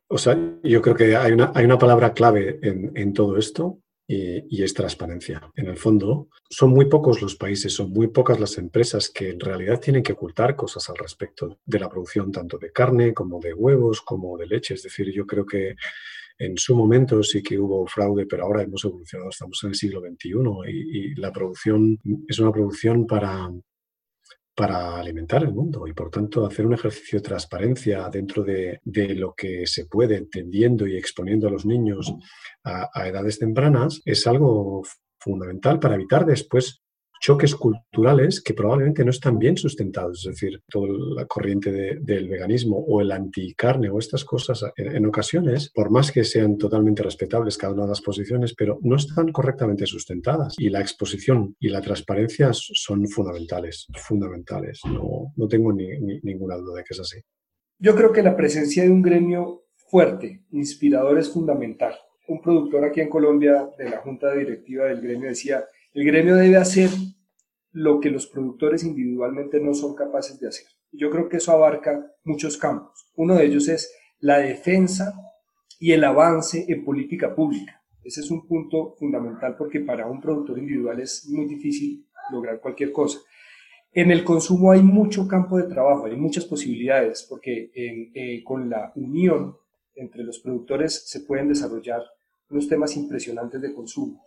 o 0.06 0.18
sea, 0.18 0.38
yo 0.62 0.82
creo 0.82 0.94
que 0.94 1.16
hay 1.16 1.32
una, 1.32 1.50
hay 1.54 1.64
una 1.64 1.78
palabra 1.78 2.12
clave 2.12 2.58
en 2.62 3.14
todo 3.14 3.38
esto 3.38 3.80
y, 4.12 4.62
es 4.62 4.74
transparencia. 4.74 5.40
En 5.54 5.68
el 5.68 5.76
fondo, 5.76 6.28
son 6.48 6.70
muy 6.70 6.86
pocos 6.86 7.22
los 7.22 7.36
países, 7.36 7.72
son 7.72 7.92
muy 7.92 8.08
pocas 8.08 8.40
las 8.40 8.58
empresas 8.58 9.08
que 9.08 9.30
en 9.30 9.38
realidad 9.38 9.78
tienen 9.78 10.02
que 10.02 10.14
ocultar 10.14 10.56
cosas 10.56 10.88
al 10.90 10.96
respecto 10.96 11.60
de 11.64 11.78
la 11.78 11.88
producción 11.88 12.32
tanto 12.32 12.58
de 12.58 12.72
carne 12.72 13.14
como 13.14 13.38
de 13.38 13.54
huevos, 13.54 14.00
como 14.00 14.36
de 14.36 14.48
leche. 14.48 14.74
Es 14.74 14.82
decir, 14.82 15.12
yo 15.12 15.26
creo 15.26 15.46
que 15.46 15.76
en 16.38 16.56
su 16.56 16.74
momento 16.74 17.22
sí 17.22 17.40
que 17.40 17.56
hubo 17.56 17.86
fraude, 17.86 18.26
pero 18.26 18.44
ahora 18.44 18.62
hemos 18.62 18.84
evolucionado, 18.84 19.30
estamos 19.30 19.62
en 19.62 19.70
el 19.70 19.76
siglo 19.76 20.00
XXI 20.00 20.30
y 20.68 21.14
la 21.14 21.30
producción 21.30 21.98
es 22.26 22.38
una 22.40 22.50
producción 22.50 23.06
para, 23.06 23.48
para 24.60 24.98
alimentar 24.98 25.42
el 25.42 25.54
mundo 25.54 25.86
y 25.86 25.94
por 25.94 26.10
tanto 26.10 26.44
hacer 26.44 26.66
un 26.66 26.74
ejercicio 26.74 27.18
de 27.18 27.22
transparencia 27.22 28.10
dentro 28.10 28.44
de, 28.44 28.78
lo 29.14 29.32
que 29.32 29.66
se 29.66 29.86
puede, 29.86 30.18
entendiendo 30.18 30.86
y 30.86 30.98
exponiendo 30.98 31.48
a 31.48 31.50
los 31.50 31.64
niños 31.64 32.12
a 32.62 33.08
edades 33.08 33.38
tempranas, 33.38 34.02
es 34.04 34.26
algo 34.26 34.82
fundamental 35.18 35.80
para 35.80 35.94
evitar 35.94 36.26
después 36.26 36.82
choques 37.20 37.54
culturales 37.54 38.42
que 38.42 38.54
probablemente 38.54 39.04
no 39.04 39.10
están 39.10 39.38
bien 39.38 39.56
sustentados, 39.56 40.26
es 40.26 40.34
decir, 40.34 40.62
toda 40.68 40.88
la 41.14 41.26
corriente 41.26 41.70
del 42.00 42.28
veganismo 42.28 42.78
o 42.78 43.02
el 43.02 43.12
anticarne 43.12 43.90
o 43.90 43.98
estas 43.98 44.24
cosas 44.24 44.64
en, 44.76 45.04
ocasiones, 45.06 45.70
por 45.74 45.90
más 45.90 46.10
que 46.10 46.24
sean 46.24 46.56
totalmente 46.56 47.02
respetables 47.02 47.58
cada 47.58 47.74
una 47.74 47.82
de 47.82 47.90
las 47.90 48.00
posiciones, 48.00 48.54
pero 48.54 48.78
no 48.82 48.96
están 48.96 49.32
correctamente 49.32 49.84
sustentadas 49.86 50.54
y 50.58 50.70
la 50.70 50.80
exposición 50.80 51.54
y 51.60 51.68
la 51.68 51.82
transparencia 51.82 52.50
son 52.52 53.06
fundamentales, 53.06 53.86
fundamentales, 53.94 54.80
no, 54.86 55.32
no 55.36 55.48
tengo 55.48 55.72
ni, 55.72 55.88
ninguna 56.22 56.56
duda 56.56 56.78
de 56.78 56.84
que 56.84 56.94
es 56.94 57.00
así. 57.00 57.20
Yo 57.78 57.94
creo 57.94 58.12
que 58.12 58.22
la 58.22 58.36
presencia 58.36 58.82
de 58.82 58.90
un 58.90 59.02
gremio 59.02 59.64
fuerte, 59.90 60.44
inspirador, 60.52 61.18
es 61.18 61.30
fundamental. 61.30 61.94
Un 62.28 62.40
productor 62.40 62.84
aquí 62.84 63.00
en 63.00 63.10
Colombia 63.10 63.68
de 63.76 63.90
la 63.90 63.98
junta 63.98 64.32
directiva 64.32 64.86
del 64.86 65.00
gremio 65.00 65.28
decía, 65.28 65.64
el 65.92 66.04
gremio 66.04 66.36
debe 66.36 66.56
hacer 66.56 66.90
lo 67.72 68.00
que 68.00 68.10
los 68.10 68.26
productores 68.26 68.84
individualmente 68.84 69.60
no 69.60 69.74
son 69.74 69.94
capaces 69.94 70.38
de 70.40 70.48
hacer. 70.48 70.66
Yo 70.92 71.10
creo 71.10 71.28
que 71.28 71.38
eso 71.38 71.52
abarca 71.52 72.14
muchos 72.24 72.56
campos. 72.56 73.10
Uno 73.14 73.36
de 73.36 73.46
ellos 73.46 73.68
es 73.68 73.92
la 74.18 74.38
defensa 74.38 75.14
y 75.78 75.92
el 75.92 76.04
avance 76.04 76.66
en 76.68 76.84
política 76.84 77.34
pública. 77.34 77.82
Ese 78.02 78.20
es 78.20 78.30
un 78.30 78.46
punto 78.46 78.94
fundamental 78.98 79.56
porque 79.56 79.80
para 79.80 80.06
un 80.06 80.20
productor 80.20 80.58
individual 80.58 81.00
es 81.00 81.28
muy 81.28 81.46
difícil 81.46 82.06
lograr 82.30 82.60
cualquier 82.60 82.92
cosa. 82.92 83.20
En 83.92 84.10
el 84.10 84.22
consumo 84.22 84.70
hay 84.70 84.82
mucho 84.82 85.26
campo 85.26 85.58
de 85.58 85.64
trabajo, 85.64 86.06
hay 86.06 86.14
muchas 86.14 86.44
posibilidades, 86.44 87.26
porque 87.28 87.72
eh, 87.74 88.42
con 88.44 88.70
la 88.70 88.92
unión 88.94 89.56
entre 89.96 90.22
los 90.22 90.38
productores 90.38 91.08
se 91.08 91.20
pueden 91.20 91.48
desarrollar 91.48 92.02
unos 92.50 92.68
temas 92.68 92.96
impresionantes 92.96 93.60
de 93.60 93.74
consumo. 93.74 94.24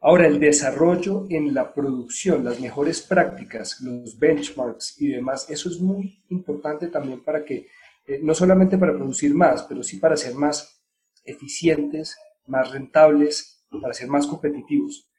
Ahora, 0.00 0.26
el 0.26 0.38
desarrollo 0.38 1.26
en 1.30 1.54
la 1.54 1.72
producción, 1.72 2.44
las 2.44 2.60
mejores 2.60 3.02
prácticas, 3.02 3.80
los 3.80 4.18
benchmarks 4.18 5.00
y 5.00 5.08
demás, 5.08 5.48
eso 5.50 5.68
es 5.68 5.80
muy 5.80 6.22
importante 6.28 6.88
también 6.88 7.24
para 7.24 7.44
que, 7.44 7.66
eh, 8.06 8.20
no 8.22 8.34
solamente 8.34 8.78
para 8.78 8.92
producir 8.92 9.34
más, 9.34 9.62
pero 9.64 9.82
sí 9.82 9.98
para 9.98 10.16
ser 10.16 10.34
más 10.34 10.82
eficientes, 11.24 12.16
más 12.46 12.70
rentables, 12.70 13.66
para 13.80 13.94
ser 13.94 14.08
más 14.08 14.26
competitivos. 14.26 15.10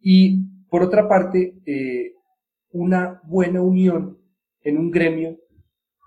Y 0.00 0.38
por 0.68 0.82
otra 0.82 1.08
parte, 1.08 1.60
eh, 1.66 2.14
una 2.70 3.20
buena 3.24 3.60
unión 3.60 4.18
en 4.62 4.78
un 4.78 4.90
gremio 4.90 5.38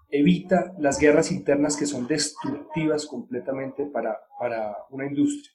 evita 0.09 0.73
las 0.79 0.99
guerras 0.99 1.31
internas 1.31 1.75
que 1.75 1.85
son 1.85 2.07
destructivas 2.07 3.05
completamente 3.05 3.85
para, 3.87 4.17
para 4.39 4.77
una 4.91 5.05
industria. 5.05 5.51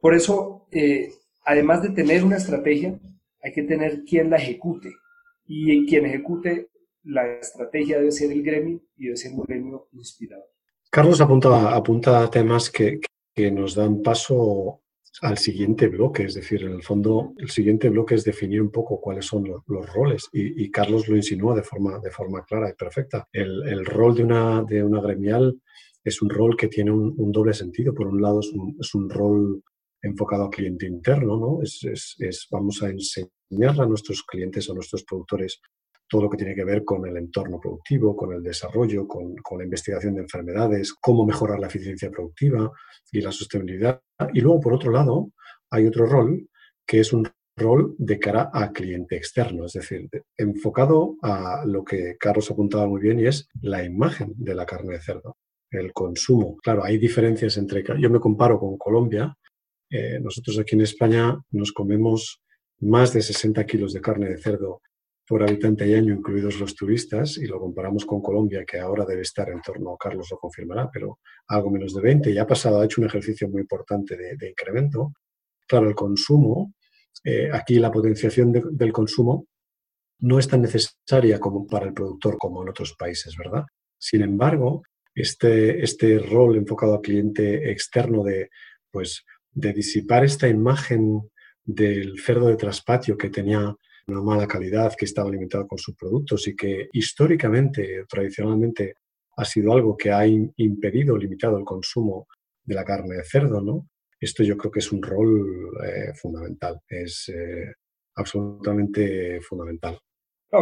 Por 0.00 0.14
eso, 0.14 0.68
eh, 0.70 1.10
además 1.50 1.82
de 1.82 1.90
tener 1.90 2.24
una 2.24 2.36
estrategia, 2.36 2.96
hay 3.42 3.52
que 3.52 3.64
tener 3.64 4.04
quien 4.04 4.30
la 4.30 4.36
ejecute. 4.36 4.92
Y 5.46 5.84
quien 5.86 6.06
ejecute 6.06 6.68
la 7.02 7.26
estrategia 7.38 7.98
debe 7.98 8.12
ser 8.12 8.30
el 8.30 8.42
gremio 8.42 8.80
y 8.96 9.06
debe 9.06 9.16
ser 9.16 9.32
un 9.32 9.42
gremio 9.42 9.88
inspirado. 9.92 10.44
Carlos 10.90 11.20
apunta, 11.20 11.74
apunta 11.74 12.22
a 12.22 12.30
temas 12.30 12.70
que, 12.70 13.00
que 13.34 13.50
nos 13.50 13.74
dan 13.74 14.00
paso 14.00 14.80
al 15.22 15.38
siguiente 15.38 15.88
bloque, 15.88 16.22
es 16.24 16.34
decir, 16.34 16.62
en 16.62 16.72
el 16.72 16.82
fondo 16.82 17.34
el 17.38 17.50
siguiente 17.50 17.88
bloque 17.88 18.14
es 18.14 18.24
definir 18.24 18.62
un 18.62 18.70
poco 18.70 19.00
cuáles 19.00 19.26
son 19.26 19.44
los, 19.66 19.92
roles 19.92 20.28
y, 20.32 20.70
Carlos 20.70 21.08
lo 21.08 21.16
insinúa 21.16 21.54
de 21.56 21.62
forma, 21.62 21.98
de 21.98 22.10
forma 22.10 22.44
clara 22.44 22.70
y 22.70 22.74
perfecta. 22.74 23.28
El, 23.32 23.84
rol 23.84 24.14
de 24.14 24.22
una, 24.22 24.62
de 24.62 24.84
una 24.84 25.00
gremial 25.00 25.60
es 26.04 26.22
un 26.22 26.30
rol 26.30 26.56
que 26.56 26.68
tiene 26.68 26.92
un, 26.92 27.32
doble 27.32 27.52
sentido. 27.52 27.92
Por 27.92 28.06
un 28.06 28.22
lado 28.22 28.40
es 28.40 28.50
un, 28.52 28.76
es 28.80 28.94
un, 28.94 29.10
rol 29.10 29.62
enfocado 30.02 30.44
al 30.44 30.50
cliente 30.50 30.86
interno, 30.86 31.36
¿no? 31.36 31.62
Es, 31.62 31.84
es, 31.84 32.48
vamos 32.50 32.82
a 32.82 32.88
enseñar 32.88 33.80
a 33.80 33.86
nuestros 33.86 34.22
clientes, 34.22 34.68
a 34.70 34.74
nuestros 34.74 35.04
productores, 35.04 35.60
todo 36.08 36.22
lo 36.22 36.30
que 36.30 36.38
tiene 36.38 36.54
que 36.54 36.64
ver 36.64 36.84
con 36.84 37.06
el 37.06 37.16
entorno 37.16 37.60
productivo, 37.60 38.16
con 38.16 38.32
el 38.32 38.42
desarrollo, 38.42 39.06
con, 39.06 39.36
con, 39.36 39.58
la 39.58 39.64
investigación 39.64 40.14
de 40.14 40.22
enfermedades, 40.22 40.92
cómo 41.00 41.24
mejorar 41.24 41.60
la 41.60 41.68
eficiencia 41.68 42.10
productiva 42.10 42.70
y 43.12 43.20
la 43.20 43.30
sostenibilidad. 43.30 44.00
Y 44.32 44.40
luego, 44.40 44.60
por 44.60 44.74
otro 44.74 44.90
lado, 44.90 45.30
hay 45.70 45.86
otro 45.86 46.06
rol 46.06 46.48
que 46.84 47.00
es 47.00 47.12
un 47.12 47.28
rol 47.56 47.94
de 47.98 48.18
cara 48.18 48.50
a 48.52 48.72
cliente 48.72 49.16
externo, 49.16 49.66
es 49.66 49.74
decir, 49.74 50.08
enfocado 50.36 51.16
a 51.22 51.64
lo 51.66 51.84
que 51.84 52.16
Carlos 52.18 52.50
apuntaba 52.50 52.86
muy 52.86 53.00
bien 53.00 53.20
y 53.20 53.26
es 53.26 53.48
la 53.60 53.84
imagen 53.84 54.32
de 54.36 54.54
la 54.54 54.66
carne 54.66 54.94
de 54.94 55.00
cerdo, 55.00 55.36
el 55.70 55.92
consumo. 55.92 56.56
Claro, 56.62 56.84
hay 56.84 56.98
diferencias 56.98 57.56
entre... 57.58 57.84
Yo 58.00 58.10
me 58.10 58.18
comparo 58.18 58.58
con 58.58 58.76
Colombia. 58.76 59.36
Eh, 59.90 60.20
nosotros 60.20 60.58
aquí 60.58 60.76
en 60.76 60.82
España 60.82 61.36
nos 61.50 61.72
comemos 61.72 62.40
más 62.80 63.12
de 63.12 63.22
60 63.22 63.66
kilos 63.66 63.92
de 63.92 64.00
carne 64.00 64.28
de 64.28 64.38
cerdo 64.38 64.80
por 65.26 65.42
habitante 65.44 65.86
y 65.86 65.94
año, 65.94 66.12
incluidos 66.12 66.58
los 66.58 66.74
turistas, 66.74 67.36
y 67.38 67.46
lo 67.46 67.60
comparamos 67.60 68.04
con 68.04 68.20
Colombia, 68.20 68.64
que 68.64 68.80
ahora 68.80 69.04
debe 69.04 69.22
estar 69.22 69.48
en 69.48 69.60
torno, 69.60 69.96
Carlos 69.96 70.28
lo 70.30 70.38
confirmará, 70.38 70.90
pero 70.92 71.20
algo 71.46 71.70
menos 71.70 71.94
de 71.94 72.02
20, 72.02 72.32
y 72.32 72.38
ha 72.38 72.46
pasado, 72.46 72.80
ha 72.80 72.84
hecho 72.84 73.00
un 73.00 73.06
ejercicio 73.06 73.48
muy 73.48 73.60
importante 73.60 74.16
de, 74.16 74.48
incremento. 74.48 75.12
Claro, 75.68 75.88
el 75.88 75.94
consumo, 75.94 76.74
eh, 77.22 77.48
aquí 77.52 77.78
la 77.78 77.92
potenciación 77.92 78.52
del 78.52 78.92
consumo 78.92 79.46
no 80.18 80.38
es 80.40 80.48
tan 80.48 80.62
necesaria 80.62 81.38
como 81.38 81.64
para 81.64 81.86
el 81.86 81.94
productor 81.94 82.36
como 82.36 82.62
en 82.62 82.70
otros 82.70 82.94
países, 82.98 83.36
¿verdad? 83.36 83.64
Sin 83.98 84.22
embargo, 84.22 84.82
este, 85.14 85.82
este 85.84 86.18
rol 86.18 86.56
enfocado 86.56 86.94
al 86.94 87.00
cliente 87.02 87.70
externo 87.70 88.24
de, 88.24 88.50
pues, 88.90 89.24
de 89.52 89.72
disipar 89.72 90.24
esta 90.24 90.48
imagen 90.48 91.30
del 91.64 92.18
cerdo 92.20 92.48
de 92.48 92.56
traspatio 92.56 93.16
que 93.16 93.30
tenía 93.30 93.74
una 94.08 94.22
mala 94.22 94.46
calidad, 94.46 94.94
que 94.96 95.04
estaba 95.04 95.28
alimentado 95.28 95.66
con 95.66 95.78
sus 95.78 95.94
productos 95.94 96.46
y 96.48 96.56
que 96.56 96.88
históricamente, 96.92 98.04
tradicionalmente, 98.08 98.94
ha 99.36 99.44
sido 99.44 99.72
algo 99.72 99.96
que 99.96 100.10
ha 100.10 100.26
impedido, 100.26 101.16
limitado 101.16 101.56
el 101.56 101.64
consumo 101.64 102.26
de 102.64 102.74
la 102.74 102.84
carne 102.84 103.16
de 103.16 103.24
cerdo, 103.24 103.60
¿no? 103.60 103.88
Esto 104.18 104.42
yo 104.42 104.56
creo 104.56 104.70
que 104.70 104.80
es 104.80 104.92
un 104.92 105.02
rol 105.02 105.70
eh, 105.82 106.12
fundamental, 106.14 106.80
es 106.86 107.30
eh, 107.34 107.72
absolutamente 108.16 109.40
fundamental. 109.40 109.98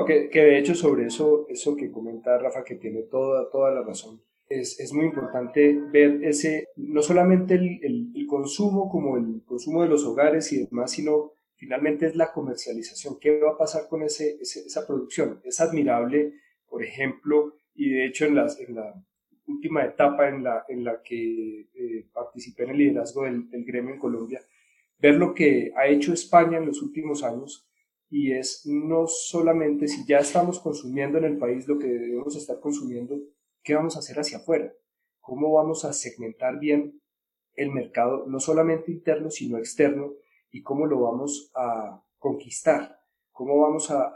que, 0.07 0.29
de 0.31 0.59
hecho 0.59 0.75
sobre 0.75 1.07
eso, 1.07 1.47
eso 1.49 1.75
que 1.75 1.91
comenta 1.91 2.39
Rafa, 2.39 2.63
que 2.63 2.77
tiene 2.77 3.03
toda, 3.03 3.51
toda 3.51 3.73
la 3.73 3.83
razón, 3.83 4.23
es, 4.49 4.81
es 4.81 4.93
muy 4.93 5.07
importante 5.07 5.79
ver 5.93 6.25
ese, 6.25 6.69
no 6.77 7.03
solamente 7.03 7.55
el, 7.55 7.81
el, 8.15 8.27
consumo 8.27 8.91
como 8.91 9.17
el 9.17 9.43
consumo 9.47 9.83
de 9.83 9.89
los 9.89 10.05
hogares 10.05 10.53
y 10.53 10.65
demás, 10.65 10.93
sino 10.93 11.33
finalmente 11.57 12.07
es 12.07 12.17
la 12.17 12.33
comercialización. 12.33 13.19
¿Qué 13.19 13.41
va 13.41 13.53
a 13.53 13.59
pasar 13.59 13.89
con 13.89 14.03
ese, 14.03 14.39
esa 14.41 14.87
producción? 14.87 15.41
Es 15.45 15.61
admirable, 15.61 16.35
por 16.69 16.85
ejemplo, 16.85 17.55
y 17.75 17.91
de 17.91 18.07
hecho 18.07 18.27
en, 18.27 18.35
las, 18.35 18.61
en 18.61 18.75
la 18.75 18.95
última 19.47 19.85
etapa 19.85 20.29
en 20.29 20.45
la, 20.45 20.65
en 20.69 20.85
la 20.85 21.03
que 21.03 21.69
eh, 21.75 22.07
participé 22.13 22.65
en 22.65 22.71
el 22.71 22.79
liderazgo 22.79 23.25
del, 23.25 23.49
del, 23.49 23.65
gremio 23.65 23.95
en 23.95 24.01
Colombia, 24.01 24.41
ver 24.99 25.15
lo 25.15 25.35
que 25.35 25.73
ha 25.75 25.87
hecho 25.87 26.13
España 26.13 26.59
en 26.59 26.67
los 26.67 26.83
últimos 26.83 27.23
años 27.23 27.67
y 28.11 28.33
es 28.33 28.67
no 28.67 29.07
solamente 29.07 29.89
si 29.89 30.07
ya 30.07 30.19
estamos 30.19 30.61
consumiendo 30.61 31.19
en 31.19 31.25
el 31.25 31.39
país 31.39 31.67
lo 31.67 31.79
que 31.79 31.87
debemos 31.87 32.37
estar 32.37 32.61
consumiendo, 32.61 33.19
¿qué 33.63 33.75
vamos 33.75 33.97
a 33.97 34.01
hacer 34.01 34.19
hacia 34.19 34.39
afuera? 34.39 34.73
¿Cómo 35.21 35.53
vamos 35.53 35.85
a 35.85 35.93
segmentar 35.93 36.59
bien 36.59 37.01
el 37.55 37.71
mercado, 37.71 38.25
no 38.27 38.41
solamente 38.41 38.91
interno, 38.91 39.31
sino 39.31 39.59
externo? 39.59 40.15
y 40.51 40.63
cómo 40.63 40.87
lo 40.87 41.01
vamos 41.01 41.51
a 41.55 42.03
conquistar, 42.19 42.99
cómo 43.33 43.61
vamos 43.61 43.91
a, 43.91 44.13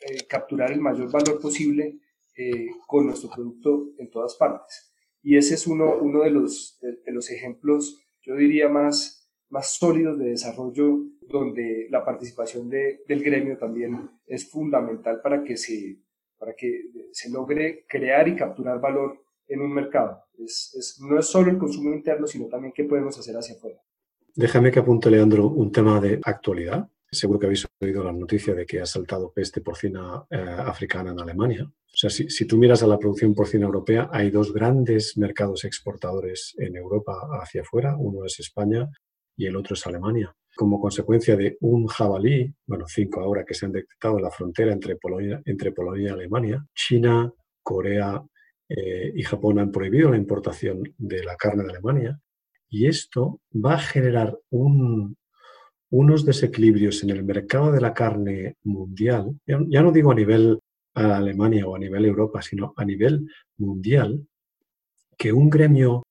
eh, 0.00 0.26
capturar 0.28 0.72
el 0.72 0.80
mayor 0.80 1.10
valor 1.10 1.40
posible 1.40 1.98
eh, 2.36 2.66
con 2.86 3.06
nuestro 3.06 3.30
producto 3.30 3.90
en 3.98 4.10
todas 4.10 4.34
partes. 4.36 4.92
Y 5.22 5.36
ese 5.36 5.54
es 5.54 5.66
uno, 5.66 5.96
uno 6.00 6.22
de, 6.22 6.30
los, 6.30 6.78
de, 6.80 7.12
los 7.12 7.30
ejemplos, 7.30 8.00
yo 8.20 8.36
diría, 8.36 8.68
más, 8.68 9.28
más 9.48 9.74
sólidos 9.74 10.18
de 10.18 10.30
desarrollo, 10.30 10.98
donde 11.22 11.88
la 11.90 12.04
participación 12.04 12.68
de, 12.68 13.02
del 13.08 13.24
gremio 13.24 13.56
también 13.58 14.10
es 14.26 14.48
fundamental 14.48 15.20
para 15.22 15.42
que, 15.42 15.56
se, 15.56 15.98
para 16.38 16.54
que 16.54 16.82
se 17.12 17.30
logre 17.30 17.84
crear 17.88 18.28
y 18.28 18.36
capturar 18.36 18.80
valor 18.80 19.22
en 19.48 19.60
un 19.60 19.72
mercado. 19.72 20.24
Es, 20.38 20.98
no 21.00 21.18
es 21.18 21.26
solo 21.26 21.50
el 21.50 21.58
consumo 21.58 21.94
interno, 21.94 22.26
sino 22.26 22.46
también 22.46 22.72
qué 22.74 22.84
podemos 22.84 23.18
hacer 23.18 23.36
hacia 23.36 23.54
afuera. 23.54 23.80
Déjame 24.34 24.70
que 24.70 24.80
apunte, 24.80 25.10
Leandro, 25.10 25.48
un 25.48 25.72
tema 25.72 26.00
de 26.00 26.20
actualidad. 26.22 26.88
Seguro 27.10 27.38
que 27.38 27.46
habéis 27.46 27.66
oído 27.80 28.04
la 28.04 28.12
noticia 28.12 28.54
de 28.54 28.66
que 28.66 28.80
ha 28.80 28.86
saltado 28.86 29.32
peste 29.32 29.62
porcina 29.62 30.26
eh, 30.28 30.36
africana 30.36 31.12
en 31.12 31.20
Alemania. 31.20 31.64
O 31.64 31.96
sea, 31.96 32.10
si, 32.10 32.46
tú 32.46 32.58
miras 32.58 32.82
a 32.82 32.86
la 32.86 32.98
producción 32.98 33.34
porcina 33.34 33.64
europea, 33.64 34.10
hay 34.12 34.30
dos 34.30 34.52
grandes 34.52 35.16
mercados 35.16 35.64
exportadores 35.64 36.54
en 36.58 36.76
Europa 36.76 37.14
hacia 37.40 37.62
afuera. 37.62 37.96
Uno 37.96 38.26
es 38.26 38.38
España 38.38 38.90
y 39.36 39.46
el 39.46 39.56
otro 39.56 39.74
es 39.74 39.86
Alemania. 39.86 40.34
Como 40.54 40.80
consecuencia 40.80 41.36
de 41.36 41.58
un 41.60 41.86
jabalí, 41.86 42.52
bueno, 42.66 42.86
cinco 42.88 43.20
ahora 43.20 43.44
que 43.44 43.54
se 43.54 43.66
han 43.66 43.72
detectado 43.72 44.16
en 44.16 44.24
la 44.24 44.30
frontera 44.30 44.72
entre 44.72 44.96
Polonia, 44.96 45.42
entre 45.44 45.72
Polonia 45.72 46.08
y 46.08 46.12
Alemania, 46.12 46.66
China, 46.74 47.30
Corea 47.62 48.22
eh, 48.68 49.12
y 49.14 49.22
Japón 49.22 49.58
han 49.58 49.70
prohibido 49.70 50.10
la 50.10 50.16
importación 50.16 50.82
de 50.96 51.24
la 51.24 51.36
carne 51.36 51.64
de 51.64 51.70
Alemania 51.70 52.20
y 52.68 52.86
esto 52.86 53.40
va 53.52 53.74
a 53.74 53.78
generar 53.78 54.38
unos 54.50 56.24
desequilibrios 56.24 57.02
en 57.02 57.10
el 57.10 57.24
mercado 57.24 57.70
de 57.70 57.80
la 57.80 57.94
carne 57.94 58.56
mundial, 58.64 59.38
ya, 59.46 59.82
no 59.82 59.92
digo 59.92 60.10
a 60.10 60.14
nivel 60.14 60.58
Alemania 60.94 61.66
o 61.66 61.76
a 61.76 61.78
nivel 61.78 62.04
Europa, 62.06 62.42
sino 62.42 62.72
a 62.76 62.84
nivel 62.84 63.28
mundial, 63.58 64.26
que 65.16 65.32
un 65.32 65.48
gremio 65.48 66.02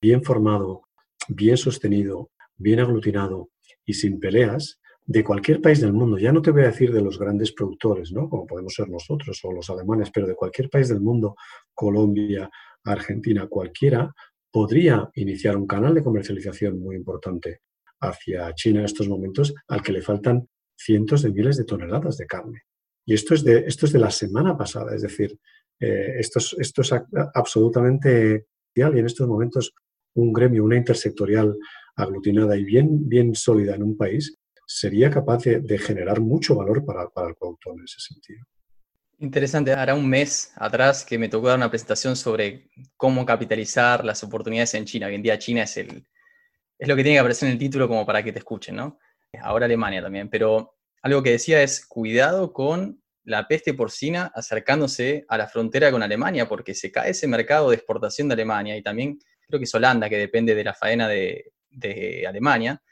bien 0.00 0.22
formado, 0.22 0.82
bien 1.28 1.56
sostenido, 1.56 2.30
bien 2.56 2.80
aglutinado 2.80 3.50
y 3.84 3.94
sin 3.94 4.18
peleas, 4.18 4.80
de 5.04 5.22
cualquier 5.22 5.60
país 5.60 5.80
del 5.80 5.92
mundo, 5.92 6.18
ya 6.18 6.32
no 6.32 6.42
te 6.42 6.50
voy 6.50 6.62
a 6.62 6.66
decir 6.66 6.92
de 6.92 7.00
los 7.00 7.16
grandes 7.16 7.52
productores, 7.52 8.10
¿no? 8.10 8.28
como 8.28 8.44
podemos 8.44 8.74
ser 8.74 8.88
nosotros 8.88 9.38
o 9.44 9.52
los 9.52 9.70
alemanes, 9.70 10.10
pero 10.12 10.26
de 10.26 10.34
cualquier 10.34 10.68
país 10.68 10.88
del 10.88 11.00
mundo, 11.00 11.36
Colombia, 11.72 12.50
Argentina, 12.84 13.46
cualquiera, 13.46 14.12
podría 14.50 15.08
iniciar 15.14 15.56
un 15.56 15.66
canal 15.66 15.94
de 15.94 16.02
comercialización 16.02 16.80
muy 16.80 16.96
importante 16.96 17.60
hacia 18.00 18.52
China 18.54 18.80
en 18.80 18.86
estos 18.86 19.08
momentos 19.08 19.54
al 19.68 19.80
que 19.80 19.92
le 19.92 20.02
faltan 20.02 20.48
cientos 20.76 21.22
de 21.22 21.30
miles 21.30 21.56
de 21.56 21.64
toneladas 21.64 22.16
de 22.16 22.26
carne. 22.26 22.62
Y 23.04 23.14
esto 23.14 23.34
es 23.34 23.44
de, 23.44 23.64
esto 23.66 23.86
es 23.86 23.92
de 23.92 24.00
la 24.00 24.10
semana 24.10 24.56
pasada, 24.56 24.94
es 24.94 25.02
decir, 25.02 25.38
eh, 25.78 26.16
esto, 26.18 26.40
es, 26.40 26.56
esto 26.58 26.82
es 26.82 26.92
absolutamente 27.34 28.46
y 28.76 28.82
en 28.82 29.06
estos 29.06 29.26
momentos 29.26 29.74
un 30.14 30.32
gremio, 30.32 30.64
una 30.64 30.76
intersectorial 30.76 31.56
aglutinada 31.96 32.56
y 32.56 32.64
bien, 32.64 33.08
bien 33.08 33.34
sólida 33.34 33.74
en 33.74 33.82
un 33.82 33.96
país 33.96 34.36
sería 34.66 35.10
capaz 35.10 35.44
de, 35.44 35.78
generar 35.78 36.20
mucho 36.20 36.56
valor 36.56 36.84
para, 36.84 37.08
para 37.08 37.28
el 37.28 37.34
productor 37.34 37.78
en 37.78 37.84
ese 37.84 38.00
sentido. 38.00 38.44
Interesante, 39.18 39.72
hará 39.72 39.94
un 39.94 40.08
mes 40.08 40.52
atrás 40.56 41.04
que 41.04 41.18
me 41.18 41.28
tocó 41.28 41.48
dar 41.48 41.56
una 41.56 41.70
presentación 41.70 42.16
sobre 42.16 42.68
cómo 42.96 43.24
capitalizar 43.24 44.04
las 44.04 44.22
oportunidades 44.22 44.74
en 44.74 44.84
China. 44.84 45.06
Hoy 45.06 45.14
en 45.14 45.22
día 45.22 45.38
China 45.38 45.62
es, 45.62 45.76
el, 45.78 46.06
es 46.78 46.88
lo 46.88 46.94
que 46.96 47.02
tiene 47.02 47.16
que 47.16 47.20
aparecer 47.20 47.46
en 47.46 47.52
el 47.52 47.58
título 47.58 47.88
como 47.88 48.04
para 48.04 48.22
que 48.22 48.32
te 48.32 48.40
escuchen, 48.40 48.76
¿no? 48.76 48.98
Ahora 49.40 49.66
Alemania 49.66 50.02
también, 50.02 50.28
pero 50.28 50.74
algo 51.02 51.22
que 51.22 51.30
decía 51.30 51.62
es 51.62 51.86
cuidado 51.86 52.52
con 52.52 53.02
la 53.24 53.48
peste 53.48 53.74
porcina 53.74 54.30
acercándose 54.34 55.24
a 55.28 55.38
la 55.38 55.48
frontera 55.48 55.90
con 55.90 56.02
Alemania, 56.02 56.48
porque 56.48 56.74
se 56.74 56.92
cae 56.92 57.10
ese 57.10 57.26
mercado 57.26 57.70
de 57.70 57.76
exportación 57.76 58.28
de 58.28 58.34
Alemania 58.34 58.76
y 58.76 58.82
también 58.82 59.18
creo 59.46 59.58
que 59.58 59.64
es 59.64 59.74
Holanda, 59.74 60.08
que 60.08 60.18
depende 60.18 60.54
de 60.54 60.64
la 60.64 60.74
faena 60.74 61.08
de, 61.08 61.52
de 61.76 62.26
Alemania, 62.26 62.82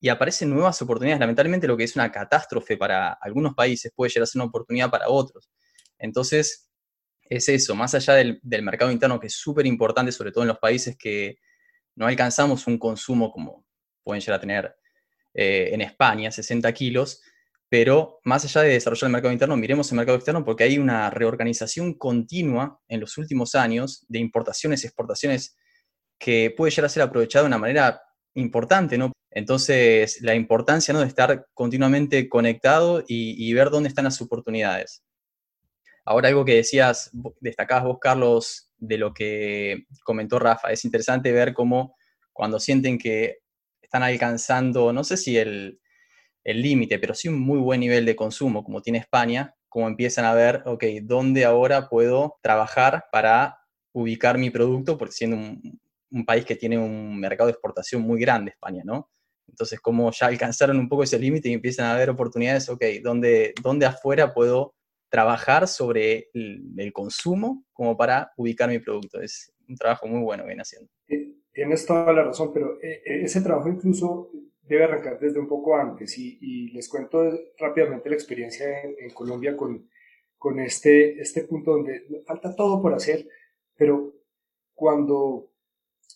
y 0.00 0.10
aparecen 0.10 0.50
nuevas 0.50 0.80
oportunidades. 0.82 1.20
Lamentablemente 1.20 1.66
lo 1.66 1.76
que 1.78 1.84
es 1.84 1.96
una 1.96 2.12
catástrofe 2.12 2.76
para 2.76 3.14
algunos 3.14 3.54
países 3.54 3.90
puede 3.96 4.10
llegar 4.10 4.24
a 4.24 4.26
ser 4.26 4.42
una 4.42 4.48
oportunidad 4.48 4.90
para 4.90 5.08
otros. 5.08 5.50
Entonces, 5.98 6.68
es 7.22 7.48
eso, 7.48 7.74
más 7.74 7.94
allá 7.94 8.14
del, 8.14 8.38
mercado 8.62 8.90
interno 8.90 9.18
que 9.18 9.28
es 9.28 9.34
súper 9.34 9.64
importante, 9.64 10.12
sobre 10.12 10.30
todo 10.30 10.44
en 10.44 10.48
los 10.48 10.58
países 10.58 10.96
que 10.98 11.38
no 11.94 12.06
alcanzamos 12.06 12.66
un 12.66 12.78
consumo 12.78 13.32
como 13.32 13.64
pueden 14.02 14.20
llegar 14.20 14.36
a 14.36 14.40
tener 14.40 14.76
eh, 15.32 15.70
en 15.72 15.80
España, 15.80 16.30
60 16.30 16.70
kilos, 16.74 17.22
pero 17.70 18.20
más 18.24 18.44
allá 18.44 18.60
de 18.60 18.74
desarrollar 18.74 19.08
el 19.08 19.12
mercado 19.12 19.32
interno, 19.32 19.56
miremos 19.56 19.90
el 19.90 19.96
mercado 19.96 20.16
externo 20.18 20.44
porque 20.44 20.64
hay 20.64 20.78
una 20.78 21.08
reorganización 21.08 21.94
continua 21.94 22.78
en 22.88 23.00
los 23.00 23.16
últimos 23.16 23.54
años 23.54 24.04
de 24.08 24.18
importaciones 24.18 24.84
y 24.84 24.86
exportaciones 24.86 25.56
que 26.18 26.52
puede 26.54 26.70
llegar 26.70 26.84
a 26.84 26.88
ser 26.90 27.02
aprovechado 27.02 27.44
de 27.44 27.48
una 27.48 27.58
manera 27.58 28.02
importante, 28.34 28.98
¿no? 28.98 29.12
Entonces, 29.30 30.20
la 30.22 30.34
importancia 30.34 30.94
¿no? 30.94 31.00
de 31.00 31.06
estar 31.06 31.46
continuamente 31.54 32.28
conectado 32.28 33.02
y, 33.06 33.52
ver 33.52 33.70
dónde 33.70 33.88
están 33.88 34.04
las 34.04 34.20
oportunidades. 34.20 35.02
Ahora, 36.04 36.28
algo 36.28 36.44
que 36.44 36.56
decías, 36.56 37.10
destacabas 37.40 37.84
vos, 37.84 37.98
Carlos, 38.00 38.70
de 38.76 38.98
lo 38.98 39.12
que 39.12 39.86
comentó 40.04 40.38
Rafa, 40.38 40.70
es 40.70 40.84
interesante 40.84 41.32
ver 41.32 41.54
cómo 41.54 41.96
cuando 42.32 42.60
sienten 42.60 42.98
que 42.98 43.38
están 43.80 44.02
alcanzando, 44.02 44.92
no 44.92 45.02
sé 45.02 45.16
si 45.16 45.36
el 45.36 45.78
límite, 46.44 46.98
pero 46.98 47.14
sí 47.14 47.28
un 47.28 47.40
muy 47.40 47.58
buen 47.58 47.80
nivel 47.80 48.04
de 48.04 48.16
consumo, 48.16 48.62
como 48.62 48.82
tiene 48.82 48.98
España, 48.98 49.54
cómo 49.74 49.88
empiezan 49.88 50.24
a 50.24 50.34
ver, 50.34 50.62
ok, 50.66 50.84
¿dónde 51.02 51.44
ahora 51.44 51.88
puedo 51.88 52.36
trabajar 52.42 53.06
para 53.10 53.58
ubicar 53.92 54.38
mi 54.38 54.50
producto? 54.50 54.96
Porque 54.96 55.14
siendo 55.14 55.36
un, 55.36 55.80
un 56.14 56.24
país 56.24 56.44
que 56.44 56.54
tiene 56.54 56.78
un 56.78 57.18
mercado 57.18 57.48
de 57.48 57.52
exportación 57.52 58.02
muy 58.02 58.20
grande, 58.20 58.52
España, 58.52 58.82
¿no? 58.84 59.10
Entonces, 59.48 59.80
como 59.80 60.10
ya 60.12 60.26
alcanzaron 60.26 60.78
un 60.78 60.88
poco 60.88 61.02
ese 61.02 61.18
límite 61.18 61.48
y 61.48 61.52
empiezan 61.52 61.86
a 61.86 61.94
haber 61.94 62.08
oportunidades, 62.08 62.68
ok, 62.68 62.82
¿dónde, 63.02 63.52
dónde 63.62 63.86
afuera 63.86 64.32
puedo 64.32 64.74
trabajar 65.10 65.68
sobre 65.68 66.30
el, 66.32 66.92
consumo 66.92 67.64
como 67.72 67.96
para 67.96 68.32
ubicar 68.36 68.70
mi 68.70 68.78
producto? 68.78 69.20
Es 69.20 69.52
un 69.68 69.76
trabajo 69.76 70.06
muy 70.06 70.20
bueno 70.22 70.44
que 70.44 70.48
viene 70.48 70.62
haciendo. 70.62 70.88
Tienes 71.52 71.84
toda 71.84 72.12
la 72.12 72.24
razón, 72.24 72.52
pero 72.52 72.80
eh, 72.80 73.02
eh, 73.04 73.22
ese 73.24 73.40
trabajo 73.40 73.68
incluso 73.68 74.30
debe 74.62 74.84
arrancar 74.84 75.18
desde 75.18 75.38
un 75.38 75.48
poco 75.48 75.76
antes 75.76 76.16
y, 76.16 76.70
les 76.70 76.88
cuento 76.88 77.30
rápidamente 77.58 78.08
la 78.08 78.16
experiencia 78.16 78.66
en, 78.82 79.10
Colombia 79.10 79.56
con, 79.56 79.88
con 80.38 80.58
este, 80.58 81.20
este 81.20 81.44
punto 81.44 81.72
donde 81.72 82.22
falta 82.26 82.56
todo 82.56 82.80
por 82.80 82.94
hacer, 82.94 83.28
pero 83.76 84.14
cuando 84.74 85.53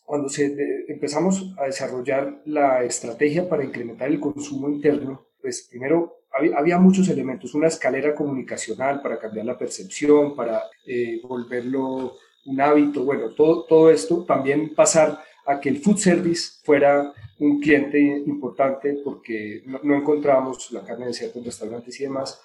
cuando 0.04 0.28
se 0.28 0.86
empezamos 0.88 1.54
a 1.58 1.64
desarrollar 1.64 2.40
la 2.46 2.82
estrategia 2.82 3.48
para 3.48 3.64
incrementar 3.64 4.08
el 4.08 4.18
consumo 4.18 4.68
interno, 4.68 5.26
pues 5.40 5.66
primero 5.68 6.22
había, 6.56 6.78
muchos 6.78 7.08
elementos, 7.08 7.54
una 7.54 7.68
escalera 7.68 8.14
comunicacional 8.14 9.02
para 9.02 9.18
cambiar 9.18 9.46
la 9.46 9.58
percepción, 9.58 10.34
para 10.36 10.62
eh, 10.86 11.20
volverlo 11.22 12.14
un 12.46 12.60
hábito, 12.60 13.04
bueno, 13.04 13.34
todo, 13.34 13.64
todo 13.64 13.90
esto, 13.90 14.24
también 14.24 14.74
pasar 14.74 15.20
a 15.46 15.60
que 15.60 15.68
el 15.68 15.78
food 15.78 15.98
service 15.98 16.60
fuera 16.62 17.12
un 17.38 17.60
cliente 17.60 18.00
importante 18.00 19.00
porque 19.04 19.62
no, 19.66 19.80
no 19.82 19.94
encontrábamos 19.96 20.70
la 20.72 20.82
carne 20.82 21.06
en 21.06 21.14
ciertos 21.14 21.44
restaurantes 21.44 22.00
y 22.00 22.04
demás, 22.04 22.40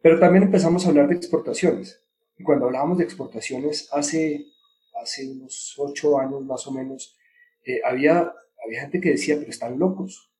pero 0.00 0.18
también 0.18 0.44
empezamos 0.44 0.84
a 0.84 0.88
hablar 0.88 1.08
de 1.08 1.16
exportaciones. 1.16 2.00
Y 2.38 2.42
cuando 2.42 2.66
hablábamos 2.66 2.98
de 2.98 3.04
exportaciones 3.04 3.88
hace 3.92 4.46
hace 5.00 5.30
unos 5.30 5.74
ocho 5.78 6.18
años 6.18 6.44
más 6.44 6.66
o 6.66 6.72
menos, 6.72 7.16
eh, 7.64 7.80
había, 7.84 8.32
había 8.64 8.80
gente 8.80 9.00
que 9.00 9.10
decía, 9.10 9.36
pero 9.38 9.50
están 9.50 9.78
locos. 9.78 10.30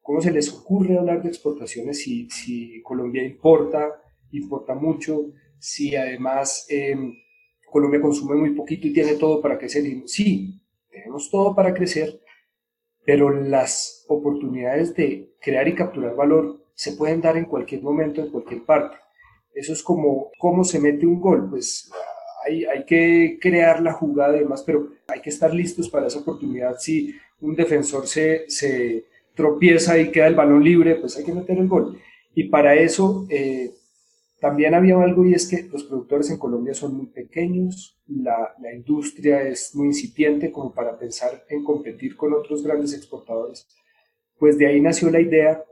¿Cómo 0.00 0.20
se 0.20 0.30
les 0.30 0.52
ocurre 0.52 0.98
hablar 0.98 1.22
de 1.22 1.28
exportaciones 1.28 2.02
si, 2.02 2.28
si 2.28 2.82
Colombia 2.82 3.24
importa, 3.24 4.02
importa 4.32 4.74
mucho, 4.74 5.32
si 5.58 5.96
además 5.96 6.66
em, 6.68 7.14
Colombia 7.70 8.00
consume 8.00 8.36
muy 8.36 8.50
poquito 8.50 8.86
y 8.86 8.92
tiene 8.92 9.14
todo 9.14 9.40
para 9.40 9.58
crecer? 9.58 9.82
Sí, 10.06 10.60
tenemos 10.90 11.30
todo 11.30 11.54
para 11.54 11.72
crecer, 11.72 12.20
pero 13.04 13.30
las 13.30 14.04
oportunidades 14.08 14.94
de 14.94 15.34
crear 15.40 15.66
y 15.68 15.74
capturar 15.74 16.14
valor 16.14 16.64
se 16.74 16.92
pueden 16.92 17.20
dar 17.20 17.36
en 17.36 17.46
cualquier 17.46 17.82
momento, 17.82 18.20
en 18.20 18.30
cualquier 18.30 18.64
parte. 18.64 18.96
Eso 19.54 19.72
es 19.72 19.82
como 19.82 20.30
cómo 20.38 20.64
se 20.64 20.80
mete 20.80 21.06
un 21.06 21.20
gol. 21.20 21.48
Pues 21.48 21.90
hay, 22.44 22.84
que 22.84 23.38
crear 23.40 23.82
la 23.82 23.92
jugada 23.92 24.36
y 24.36 24.40
demás, 24.40 24.62
pero 24.64 24.88
hay 25.06 25.20
que 25.20 25.30
estar 25.30 25.52
listos 25.54 25.88
para 25.88 26.06
esa 26.06 26.18
oportunidad. 26.18 26.76
Si 26.78 27.14
un 27.40 27.54
defensor 27.54 28.06
se, 28.06 28.48
se 28.48 29.06
tropieza 29.34 29.98
y 29.98 30.10
queda 30.10 30.26
el 30.26 30.34
balón 30.34 30.62
libre, 30.62 30.96
pues 30.96 31.16
hay 31.16 31.24
que 31.24 31.32
meter 31.32 31.58
el 31.58 31.68
gol. 31.68 31.98
Y 32.34 32.44
para 32.44 32.74
eso 32.74 33.26
eh, 33.30 33.74
también 34.40 34.74
había 34.74 35.00
algo 35.00 35.24
y 35.24 35.34
es 35.34 35.48
que 35.48 35.62
los 35.72 35.84
productores 35.84 36.30
en 36.30 36.38
Colombia 36.38 36.74
son 36.74 36.96
muy 36.96 37.06
pequeños, 37.06 37.98
la, 38.06 38.54
la, 38.60 38.74
industria 38.74 39.42
es 39.42 39.74
muy 39.74 39.86
incipiente 39.86 40.52
como 40.52 40.72
para 40.74 40.98
pensar 40.98 41.44
en 41.48 41.64
competir 41.64 42.16
con 42.16 42.34
otros 42.34 42.62
grandes 42.62 42.92
exportadores. 42.92 43.66
Pues 44.38 44.58
de 44.58 44.66
ahí 44.66 44.80
nació 44.80 45.10
la 45.10 45.20
idea 45.20 45.64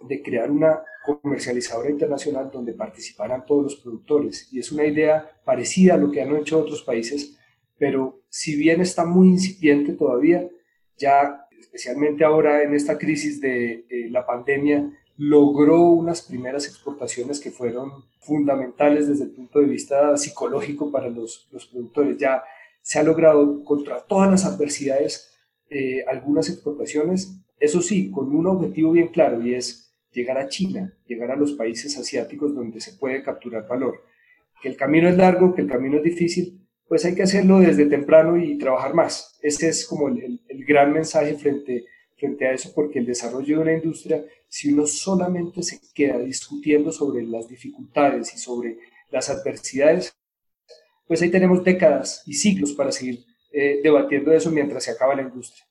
de 0.00 0.22
crear 0.22 0.50
una 0.50 0.82
comercializadora 1.04 1.90
internacional 1.90 2.50
donde 2.52 2.72
participaran 2.72 3.44
todos 3.46 3.64
los 3.64 3.76
productores. 3.76 4.48
Y 4.52 4.58
es 4.58 4.72
una 4.72 4.84
idea 4.84 5.30
parecida 5.44 5.94
a 5.94 5.98
lo 5.98 6.10
que 6.10 6.20
han 6.20 6.34
hecho 6.36 6.58
otros 6.58 6.82
países, 6.82 7.36
pero 7.78 8.20
si 8.28 8.56
bien 8.56 8.80
está 8.80 9.04
muy 9.04 9.28
incipiente 9.28 9.92
todavía, 9.92 10.48
ya 10.96 11.46
especialmente 11.58 12.24
ahora 12.24 12.62
en 12.62 12.74
esta 12.74 12.98
crisis 12.98 13.40
de 13.40 13.84
la 14.10 14.26
pandemia, 14.26 14.90
logró 15.18 15.82
unas 15.90 16.22
primeras 16.22 16.66
exportaciones 16.66 17.40
que 17.40 17.50
fueron 17.50 18.04
fundamentales 18.20 19.08
desde 19.08 19.24
el 19.24 19.30
punto 19.30 19.60
de 19.60 19.66
vista 19.66 20.16
psicológico 20.16 20.90
para 20.90 21.08
los, 21.08 21.48
los 21.52 21.66
productores. 21.66 22.18
Ya 22.18 22.42
se 22.82 22.98
ha 22.98 23.02
logrado 23.02 23.64
contra 23.64 24.00
todas 24.00 24.30
las 24.30 24.44
adversidades 24.44 25.32
eh, 25.68 26.04
algunas 26.06 26.48
exportaciones, 26.48 27.36
eso 27.58 27.80
sí, 27.80 28.10
con 28.10 28.34
un 28.34 28.46
objetivo 28.46 28.92
bien 28.92 29.08
claro 29.08 29.44
y 29.44 29.54
es 29.54 29.85
llegar 30.16 30.38
a 30.38 30.48
China, 30.48 30.92
llegar 31.06 31.30
a 31.30 31.36
los 31.36 31.52
países 31.52 31.96
asiáticos 31.98 32.54
donde 32.54 32.80
se 32.80 32.94
puede 32.94 33.22
capturar 33.22 33.68
valor. 33.68 34.02
Que 34.62 34.68
el 34.68 34.76
camino 34.76 35.08
es 35.08 35.16
largo, 35.16 35.54
que 35.54 35.60
el 35.60 35.68
camino 35.68 35.98
es 35.98 36.02
difícil, 36.02 36.66
pues 36.88 37.04
hay 37.04 37.14
que 37.14 37.24
hacerlo 37.24 37.58
desde 37.60 37.84
temprano 37.84 38.38
y 38.38 38.56
trabajar 38.56 38.94
más. 38.94 39.38
Ese 39.42 39.68
es 39.68 39.86
como 39.86 40.08
el, 40.08 40.40
gran 40.66 40.92
mensaje 40.92 41.34
frente, 41.34 41.84
frente 42.16 42.46
a 42.46 42.52
eso, 42.52 42.72
porque 42.74 42.98
el 42.98 43.06
desarrollo 43.06 43.56
de 43.56 43.62
una 43.62 43.74
industria, 43.74 44.24
si 44.48 44.72
uno 44.72 44.86
solamente 44.86 45.62
se 45.62 45.80
queda 45.94 46.18
discutiendo 46.18 46.90
sobre 46.90 47.22
las 47.22 47.46
dificultades 47.46 48.34
y 48.34 48.38
sobre 48.38 48.78
las 49.10 49.28
adversidades, 49.28 50.16
pues 51.06 51.20
ahí 51.20 51.30
tenemos 51.30 51.62
décadas 51.62 52.22
y 52.26 52.32
siglos 52.32 52.72
para 52.72 52.90
seguir 52.90 53.22
eh, 53.52 53.80
debatiendo 53.82 54.32
eso 54.32 54.50
mientras 54.50 54.82
se 54.82 54.92
acaba 54.92 55.14
la 55.14 55.22
industria 55.22 55.66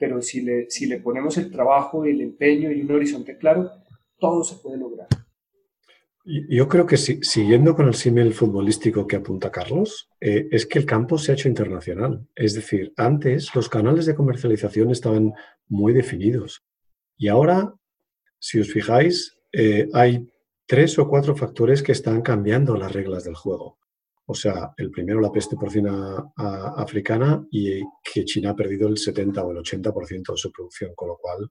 pero 0.00 0.20
si 0.22 0.40
le, 0.40 0.68
si 0.70 0.86
le 0.86 0.98
ponemos 0.98 1.36
el 1.36 1.50
trabajo, 1.50 2.04
el 2.04 2.20
empeño 2.22 2.72
y 2.72 2.80
un 2.80 2.90
horizonte 2.90 3.36
claro, 3.36 3.70
todo 4.18 4.42
se 4.42 4.56
puede 4.56 4.78
lograr. 4.78 5.06
Yo 6.24 6.68
creo 6.68 6.86
que 6.86 6.96
siguiendo 6.96 7.74
con 7.74 7.88
el 7.88 7.94
símil 7.94 8.32
futbolístico 8.32 9.06
que 9.06 9.16
apunta 9.16 9.50
Carlos, 9.50 10.10
eh, 10.20 10.48
es 10.50 10.66
que 10.66 10.78
el 10.78 10.86
campo 10.86 11.18
se 11.18 11.32
ha 11.32 11.34
hecho 11.34 11.48
internacional. 11.48 12.26
Es 12.34 12.54
decir, 12.54 12.92
antes 12.96 13.54
los 13.54 13.68
canales 13.68 14.06
de 14.06 14.14
comercialización 14.14 14.90
estaban 14.90 15.32
muy 15.68 15.92
definidos 15.92 16.64
y 17.22 17.28
ahora, 17.28 17.74
si 18.38 18.60
os 18.60 18.72
fijáis, 18.72 19.38
eh, 19.52 19.90
hay 19.92 20.26
tres 20.66 20.98
o 20.98 21.06
cuatro 21.06 21.36
factores 21.36 21.82
que 21.82 21.92
están 21.92 22.22
cambiando 22.22 22.76
las 22.76 22.92
reglas 22.92 23.24
del 23.24 23.34
juego. 23.34 23.78
O 24.30 24.34
sea, 24.34 24.72
el 24.76 24.92
primero 24.92 25.20
la 25.20 25.32
peste 25.32 25.56
porcina 25.56 26.32
africana 26.36 27.44
y 27.50 27.80
que 28.00 28.24
China 28.24 28.50
ha 28.50 28.54
perdido 28.54 28.86
el 28.86 28.96
70 28.96 29.42
o 29.42 29.50
el 29.50 29.58
80% 29.58 30.30
de 30.30 30.36
su 30.36 30.52
producción, 30.52 30.92
con 30.94 31.08
lo 31.08 31.16
cual 31.16 31.50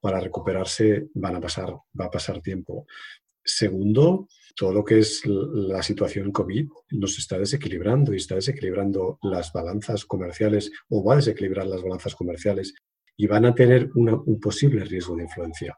para 0.00 0.20
recuperarse 0.20 1.08
van 1.14 1.34
a 1.34 1.40
pasar, 1.40 1.74
va 2.00 2.04
a 2.04 2.10
pasar 2.10 2.40
tiempo. 2.40 2.86
Segundo, 3.44 4.28
todo 4.54 4.72
lo 4.72 4.84
que 4.84 5.00
es 5.00 5.22
la 5.26 5.82
situación 5.82 6.30
COVID 6.30 6.68
nos 6.92 7.18
está 7.18 7.36
desequilibrando 7.36 8.14
y 8.14 8.18
está 8.18 8.36
desequilibrando 8.36 9.18
las 9.22 9.52
balanzas 9.52 10.04
comerciales 10.04 10.70
o 10.88 11.02
va 11.02 11.14
a 11.14 11.16
desequilibrar 11.16 11.66
las 11.66 11.82
balanzas 11.82 12.14
comerciales 12.14 12.74
y 13.16 13.26
van 13.26 13.44
a 13.44 13.56
tener 13.56 13.90
un 13.96 14.38
posible 14.38 14.84
riesgo 14.84 15.16
de 15.16 15.24
influencia. 15.24 15.76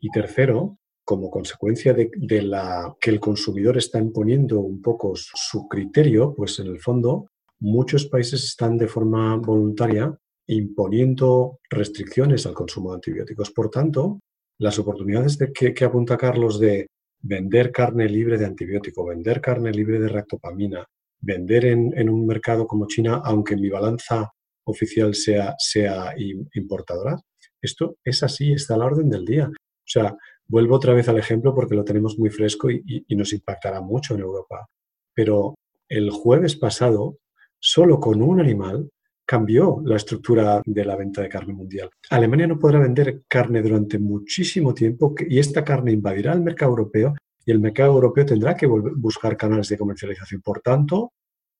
Y 0.00 0.10
tercero, 0.10 0.78
como 1.04 1.30
consecuencia 1.30 1.92
de, 1.92 2.42
la 2.42 2.94
que 3.00 3.10
el 3.10 3.20
consumidor 3.20 3.76
está 3.76 3.98
imponiendo 3.98 4.60
un 4.60 4.80
poco 4.80 5.12
su 5.14 5.68
criterio, 5.68 6.34
pues 6.34 6.58
en 6.60 6.68
el 6.68 6.80
fondo 6.80 7.28
muchos 7.60 8.06
países 8.06 8.42
están 8.44 8.78
de 8.78 8.88
forma 8.88 9.36
voluntaria 9.36 10.16
imponiendo 10.46 11.60
restricciones 11.70 12.46
al 12.46 12.54
consumo 12.54 12.90
de 12.90 12.96
antibióticos. 12.96 13.50
Por 13.50 13.70
tanto, 13.70 14.20
las 14.58 14.78
oportunidades 14.78 15.38
de 15.38 15.52
que, 15.52 15.84
apunta 15.84 16.16
Carlos 16.16 16.60
de 16.60 16.86
vender 17.22 17.72
carne 17.72 18.08
libre 18.08 18.36
de 18.38 18.46
antibiótico, 18.46 19.06
vender 19.06 19.40
carne 19.40 19.72
libre 19.72 19.98
de 19.98 20.08
ractopamina, 20.08 20.84
vender 21.20 21.64
en, 21.64 22.08
un 22.08 22.26
mercado 22.26 22.66
como 22.66 22.86
China, 22.86 23.22
aunque 23.24 23.56
mi 23.56 23.70
balanza 23.70 24.30
oficial 24.66 25.14
sea, 25.14 25.54
sea 25.58 26.14
importadora, 26.54 27.18
esto 27.62 27.96
es 28.04 28.22
así, 28.22 28.52
está 28.52 28.74
a 28.74 28.78
la 28.78 28.86
orden 28.86 29.08
del 29.08 29.24
día. 29.24 29.48
O 29.48 29.86
sea, 29.86 30.14
vuelvo 30.48 30.76
otra 30.76 30.94
vez 30.94 31.08
al 31.08 31.18
ejemplo 31.18 31.54
porque 31.54 31.74
lo 31.74 31.84
tenemos 31.84 32.18
muy 32.18 32.30
fresco 32.30 32.70
y, 32.70 33.04
nos 33.10 33.32
impactará 33.32 33.80
mucho 33.80 34.14
en 34.14 34.20
Europa. 34.20 34.68
Pero 35.14 35.54
el 35.88 36.10
jueves 36.10 36.56
pasado, 36.56 37.18
solo 37.58 38.00
con 38.00 38.22
un 38.22 38.40
animal, 38.40 38.90
cambió 39.26 39.80
la 39.84 39.96
estructura 39.96 40.60
de 40.64 40.84
la 40.84 40.96
venta 40.96 41.22
de 41.22 41.28
carne 41.28 41.54
mundial. 41.54 41.88
Alemania 42.10 42.46
no 42.46 42.58
podrá 42.58 42.78
vender 42.78 43.22
carne 43.26 43.62
durante 43.62 43.98
muchísimo 43.98 44.74
tiempo 44.74 45.14
y 45.18 45.38
esta 45.38 45.64
carne 45.64 45.92
invadirá 45.92 46.34
el 46.34 46.42
mercado 46.42 46.72
europeo 46.72 47.14
y 47.46 47.50
el 47.50 47.60
mercado 47.60 47.94
europeo 47.94 48.26
tendrá 48.26 48.54
que 48.54 48.66
buscar 48.66 49.36
canales 49.36 49.68
de 49.68 49.78
comercialización. 49.78 50.42
Por 50.42 50.60
tanto, 50.60 51.12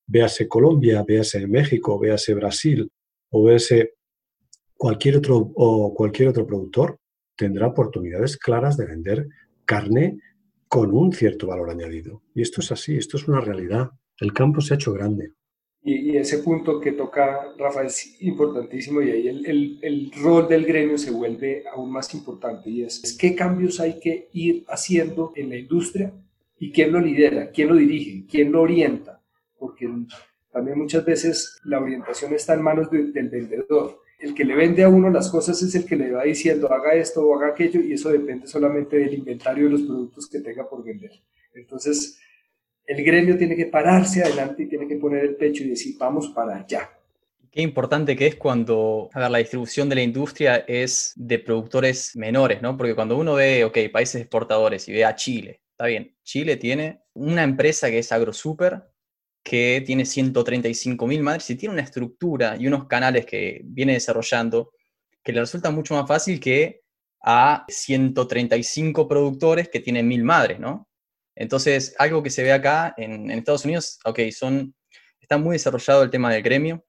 véase 0.07 0.47
Colombia, 0.47 1.03
véase 1.07 1.47
México, 1.47 1.99
véase 1.99 2.35
Brasil 2.35 2.91
o 3.31 3.45
véase 3.45 3.95
cualquier 4.77 5.17
otro, 5.17 5.37
o 5.55 5.95
cualquier 5.95 6.29
otro 6.29 6.47
productor, 6.47 6.99
tendrá 7.37 7.69
oportunidades 7.69 8.37
claras 8.37 8.77
de 8.77 8.87
vender 8.87 9.29
carne 9.65 10.19
con 10.69 10.93
un 10.93 11.13
cierto 11.13 11.47
valor 11.47 11.71
añadido. 11.71 12.23
Y 12.35 12.43
esto 12.43 12.61
es 12.61 12.73
así, 12.73 12.97
esto 12.97 13.17
es 13.17 13.29
una 13.29 13.41
realidad. 13.41 13.91
El 14.19 14.33
campo 14.33 14.61
se 14.61 14.75
ha 14.75 14.77
hecho 14.77 14.93
grande. 14.93 15.33
Y, 15.87 16.17
ese 16.17 16.39
punto 16.39 16.81
que 16.81 16.93
toca 16.93 17.53
Rafa 17.59 17.85
es 17.85 18.17
importantísimo 18.23 19.03
y 19.03 19.11
ahí 19.11 19.29
el, 19.29 19.79
el, 19.83 20.11
rol 20.23 20.49
del 20.49 20.65
gremio 20.65 20.97
se 20.97 21.11
vuelve 21.11 21.63
aún 21.71 21.93
más 21.93 22.15
importante 22.15 22.71
y 22.71 22.85
es, 22.85 23.15
qué 23.21 23.35
cambios 23.35 23.81
hay 23.81 24.01
que 24.01 24.31
ir 24.33 24.65
haciendo 24.69 25.35
en 25.37 25.51
la 25.51 25.59
industria 25.59 26.11
y 26.59 26.73
quién 26.73 26.91
lo 26.91 27.01
lidera, 27.01 27.51
quién 27.51 27.69
lo 27.69 27.75
dirige, 27.75 28.25
quién 28.27 28.51
lo 28.51 28.63
orienta, 28.63 29.21
porque 29.59 29.87
también 30.51 30.79
muchas 30.79 31.05
veces 31.05 31.61
la 31.65 31.81
orientación 31.81 32.33
está 32.33 32.55
en 32.55 32.63
manos 32.63 32.91
del 32.91 33.13
vendedor. 33.13 34.01
El 34.19 34.35
que 34.35 34.45
le 34.45 34.55
vende 34.55 34.83
a 34.83 34.89
uno 34.89 35.11
las 35.11 35.29
cosas 35.31 35.61
es 35.63 35.75
el 35.75 35.85
que 35.85 35.97
le 35.97 36.13
va 36.13 36.25
diciendo 36.25 36.73
haga 36.73 36.95
esto 36.95 37.27
o 37.27 37.37
haga 37.37 37.49
aquello 37.49 37.81
y 37.81 37.93
eso 37.93 38.11
depende 38.11 38.47
solamente 38.47 38.97
del 38.97 39.15
inventario 39.15 39.65
de 39.65 39.71
los 39.71 39.83
productos 39.83 40.29
que 40.29 40.41
tenga 40.41 40.69
por 40.69 40.85
vender. 40.85 41.11
Entonces, 41.55 42.19
el 42.87 43.05
gremio 43.05 43.37
tiene 43.37 43.57
que 43.57 43.67
pararse 43.67 44.23
adelante 44.23 44.65
y 44.65 44.69
tiene 44.69 44.87
que 44.87 44.97
poner 44.97 45.25
el 45.25 45.37
pecho 45.37 45.65
y 45.65 45.69
decir, 45.69 45.97
vamos 45.99 46.29
para 46.29 46.57
allá. 46.57 46.91
Qué 47.51 47.63
importante 47.63 48.17
que 48.17 48.27
es 48.27 48.35
cuando, 48.35 49.09
a 49.13 49.29
la 49.29 49.39
distribución 49.39 49.89
de 49.89 49.95
la 49.95 50.03
industria 50.03 50.65
es 50.67 51.13
de 51.15 51.39
productores 51.39 52.17
menores, 52.17 52.61
¿no? 52.61 52.77
Porque 52.77 52.97
cuando 52.97 53.17
uno 53.17 53.35
ve, 53.35 53.65
ok, 53.65 53.79
países 53.93 54.21
exportadores 54.21 54.89
y 54.89 54.93
ve 54.93 55.05
a 55.05 55.15
Chile, 55.15 55.61
está 55.71 55.87
bien, 55.87 56.17
Chile 56.25 56.57
tiene 56.57 57.03
una 57.13 57.45
empresa 57.45 57.91
que 57.91 57.99
es 57.99 58.11
AgroSuper, 58.11 58.83
que 59.45 59.83
tiene 59.87 60.07
135 60.07 61.07
mil 61.07 61.23
madres 61.23 61.49
y 61.51 61.57
tiene 61.57 61.75
una 61.75 61.83
estructura 61.83 62.57
y 62.59 62.67
unos 62.67 62.87
canales 62.87 63.27
que 63.27 63.61
viene 63.63 63.93
desarrollando 63.93 64.73
que 65.23 65.33
le 65.33 65.41
resulta 65.41 65.71
mucho 65.71 65.95
más 65.95 66.09
fácil 66.09 66.41
que 66.41 66.81
a 67.21 67.65
135 67.69 69.07
productores 69.07 69.69
que 69.69 69.81
tienen 69.81 70.09
mil 70.09 70.25
madres, 70.25 70.59
¿no? 70.59 70.89
Entonces, 71.35 71.95
algo 71.99 72.23
que 72.23 72.31
se 72.31 72.43
ve 72.43 72.53
acá 72.53 72.95
en, 72.97 73.31
Estados 73.31 73.65
Unidos, 73.65 73.99
ok, 74.05 74.21
son, 74.31 74.75
está 75.21 75.37
muy 75.37 75.55
desarrollado 75.55 76.03
el 76.03 76.11
tema 76.11 76.33
del 76.33 76.43
gremio 76.43 76.85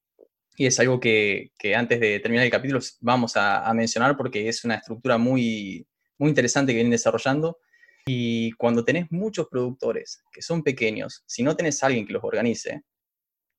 y 0.55 0.65
es 0.67 0.79
algo 0.79 0.99
que, 0.99 1.51
antes 1.75 1.99
de 1.99 2.19
terminar 2.19 2.45
el 2.45 2.51
capítulo 2.51 2.79
vamos 3.01 3.33
a, 3.35 3.73
mencionar 3.73 4.15
porque 4.15 4.47
es 4.47 4.63
una 4.63 4.75
estructura 4.75 5.17
muy, 5.17 5.87
muy 6.17 6.29
interesante 6.29 6.71
que 6.71 6.77
vienen 6.77 6.91
desarrollando. 6.91 7.59
Y 8.07 8.51
cuando 8.53 8.85
tenés 8.85 9.11
muchos 9.11 9.47
productores 9.47 10.23
que 10.31 10.41
son 10.41 10.63
pequeños, 10.63 11.23
si 11.25 11.43
no 11.43 11.55
tenés 11.55 11.83
alguien 11.83 12.05
que 12.05 12.13
los 12.13 12.23
organice, 12.23 12.83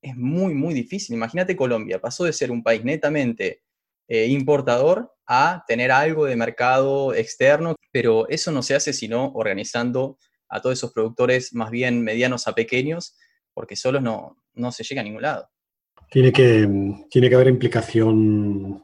es 0.01 0.15
muy, 0.15 0.53
muy 0.53 0.73
difícil. 0.73 1.15
Imagínate 1.15 1.55
Colombia, 1.55 1.99
pasó 1.99 2.23
de 2.23 2.33
ser 2.33 2.51
un 2.51 2.63
país 2.63 2.83
netamente 2.83 3.61
eh, 4.07 4.27
importador 4.27 5.13
a 5.25 5.65
tener 5.67 5.91
algo 5.91 6.25
de 6.25 6.35
mercado 6.35 7.13
externo, 7.13 7.75
pero 7.91 8.27
eso 8.29 8.51
no 8.51 8.63
se 8.63 8.75
hace 8.75 8.93
sino 8.93 9.33
organizando 9.33 10.17
a 10.47 10.61
todos 10.61 10.77
esos 10.77 10.93
productores 10.93 11.53
más 11.53 11.69
bien 11.69 12.01
medianos 12.01 12.47
a 12.47 12.55
pequeños, 12.55 13.17
porque 13.53 13.75
solos 13.75 14.01
no, 14.01 14.37
no 14.53 14.71
se 14.71 14.83
llega 14.83 15.01
a 15.01 15.03
ningún 15.03 15.23
lado. 15.23 15.49
Tiene 16.09 16.31
que, 16.31 16.65
tiene 17.09 17.27
que 17.27 17.35
haber 17.35 17.49
implicación, 17.49 18.81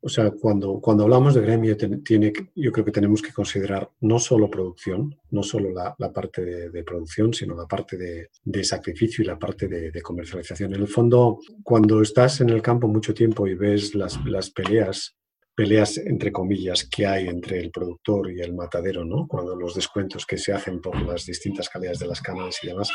o 0.00 0.08
sea, 0.08 0.30
cuando, 0.30 0.80
cuando 0.80 1.04
hablamos 1.04 1.34
de 1.34 1.40
gremio, 1.40 1.76
tiene, 1.76 2.32
yo 2.54 2.70
creo 2.70 2.84
que 2.84 2.92
tenemos 2.92 3.22
que 3.22 3.32
considerar 3.32 3.90
no 4.00 4.18
solo 4.18 4.50
producción, 4.50 5.18
no 5.30 5.42
solo 5.42 5.70
la, 5.70 6.12
parte 6.12 6.44
de, 6.70 6.84
producción, 6.84 7.32
sino 7.32 7.56
la 7.56 7.66
parte 7.66 7.96
de, 7.96 8.64
sacrificio 8.64 9.24
y 9.24 9.26
la 9.26 9.38
parte 9.38 9.68
de, 9.68 10.02
comercialización. 10.02 10.74
En 10.74 10.82
el 10.82 10.88
fondo, 10.88 11.38
cuando 11.62 12.02
estás 12.02 12.40
en 12.40 12.50
el 12.50 12.62
campo 12.62 12.88
mucho 12.88 13.14
tiempo 13.14 13.46
y 13.46 13.54
ves 13.54 13.94
las, 13.94 14.24
las 14.24 14.50
peleas 14.50 15.16
peleas, 15.56 15.96
entre 15.96 16.30
comillas, 16.30 16.86
que 16.86 17.06
hay 17.06 17.28
entre 17.28 17.58
el 17.58 17.70
productor 17.70 18.30
y 18.30 18.42
el 18.42 18.54
matadero, 18.54 19.06
¿no? 19.06 19.26
Cuando 19.26 19.56
los 19.56 19.74
descuentos 19.74 20.26
que 20.26 20.36
se 20.36 20.52
hacen 20.52 20.82
por 20.82 21.00
las 21.00 21.24
distintas 21.24 21.70
calidades 21.70 21.98
de 21.98 22.06
las 22.06 22.20
canales 22.20 22.58
y 22.62 22.66
demás, 22.66 22.90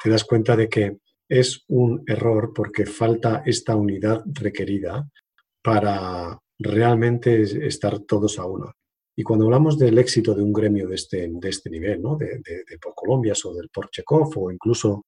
te 0.00 0.10
das 0.10 0.22
cuenta 0.22 0.54
de 0.54 0.68
que 0.68 0.98
es 1.28 1.64
un 1.66 2.04
error 2.06 2.52
porque 2.54 2.86
falta 2.86 3.42
esta 3.44 3.74
unidad 3.74 4.22
requerida 4.26 5.08
para 5.60 6.38
realmente 6.58 7.42
estar 7.66 8.00
todos 8.00 8.38
a 8.38 8.46
uno. 8.46 8.72
Y 9.16 9.22
cuando 9.22 9.44
hablamos 9.44 9.78
del 9.78 9.98
éxito 9.98 10.34
de 10.34 10.42
un 10.42 10.52
gremio 10.52 10.88
de 10.88 10.96
este, 10.96 11.28
de 11.30 11.48
este 11.48 11.70
nivel, 11.70 12.02
¿no? 12.02 12.16
de, 12.16 12.40
de, 12.44 12.64
de 12.68 12.78
Colombias 12.94 13.44
o 13.44 13.54
del 13.54 13.68
Porchekov 13.68 14.32
o 14.36 14.50
incluso 14.50 15.04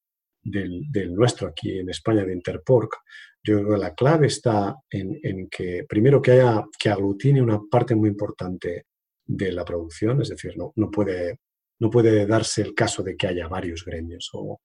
del, 0.47 1.15
nuestro 1.15 1.49
aquí 1.49 1.79
en 1.79 1.91
España, 1.91 2.25
de 2.25 2.33
Interpork, 2.33 2.99
yo 3.43 3.59
creo 3.59 3.71
que 3.71 3.79
la 3.79 3.95
clave 3.95 4.27
está 4.27 4.77
en, 4.91 5.49
que, 5.49 5.85
primero, 5.89 6.21
que 6.21 6.33
haya 6.33 6.65
que 6.79 6.89
aglutine 6.89 7.43
una 7.43 7.61
parte 7.71 7.95
muy 7.95 8.09
importante 8.09 8.87
de 9.25 9.53
la 9.53 9.65
producción, 9.65 10.21
es 10.23 10.29
decir, 10.29 10.57
no, 10.57 10.73
no, 10.77 10.91
puede, 10.91 11.41
no 11.81 11.91
puede 11.91 12.27
darse 12.27 12.63
el 12.63 12.75
caso 12.75 13.03
de 13.03 13.17
que 13.17 13.27
haya 13.27 13.49
varios 13.49 13.85
gremios 13.85 14.31
o, 14.33 14.61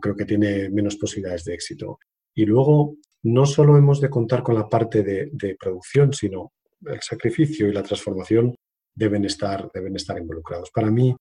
creo 0.00 0.16
que 0.16 0.24
tiene 0.24 0.70
menos 0.70 0.96
posibilidades 0.96 1.44
de 1.44 1.52
éxito. 1.52 1.98
Y 2.34 2.46
luego, 2.46 2.96
no 3.24 3.46
solo 3.46 3.76
hemos 3.76 4.00
de 4.00 4.10
contar 4.10 4.42
con 4.42 4.54
la 4.54 4.68
parte 4.68 5.02
de, 5.02 5.56
producción, 5.58 6.12
sino 6.12 6.52
el 6.86 7.00
sacrificio 7.00 7.68
y 7.68 7.72
la 7.72 7.82
transformación 7.82 8.54
deben 8.94 9.24
estar, 9.24 9.70
deben 9.72 9.96
estar 9.96 10.18
involucrados. 10.18 10.70
Para 10.70 10.90
mí, 10.90 11.14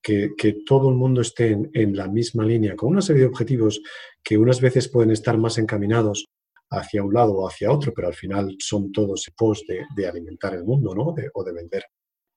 que, 0.00 0.30
todo 0.64 0.88
el 0.88 0.94
mundo 0.94 1.20
esté 1.20 1.58
en, 1.72 1.96
la 1.96 2.08
misma 2.08 2.44
línea, 2.44 2.76
con 2.76 2.90
una 2.90 3.02
serie 3.02 3.22
de 3.22 3.28
objetivos 3.28 3.80
que 4.22 4.38
unas 4.38 4.60
veces 4.60 4.88
pueden 4.88 5.10
estar 5.10 5.36
más 5.36 5.58
encaminados 5.58 6.26
hacia 6.70 7.02
un 7.02 7.12
lado 7.12 7.34
o 7.34 7.48
hacia 7.48 7.72
otro, 7.72 7.92
pero 7.94 8.08
al 8.08 8.14
final 8.14 8.54
son 8.58 8.92
todos 8.92 9.30
pos 9.36 9.64
de, 9.66 9.84
de 9.96 10.06
alimentar 10.06 10.54
el 10.54 10.64
mundo, 10.64 10.94
¿no? 10.94 11.14
o 11.34 11.44
de 11.44 11.52
vender 11.52 11.84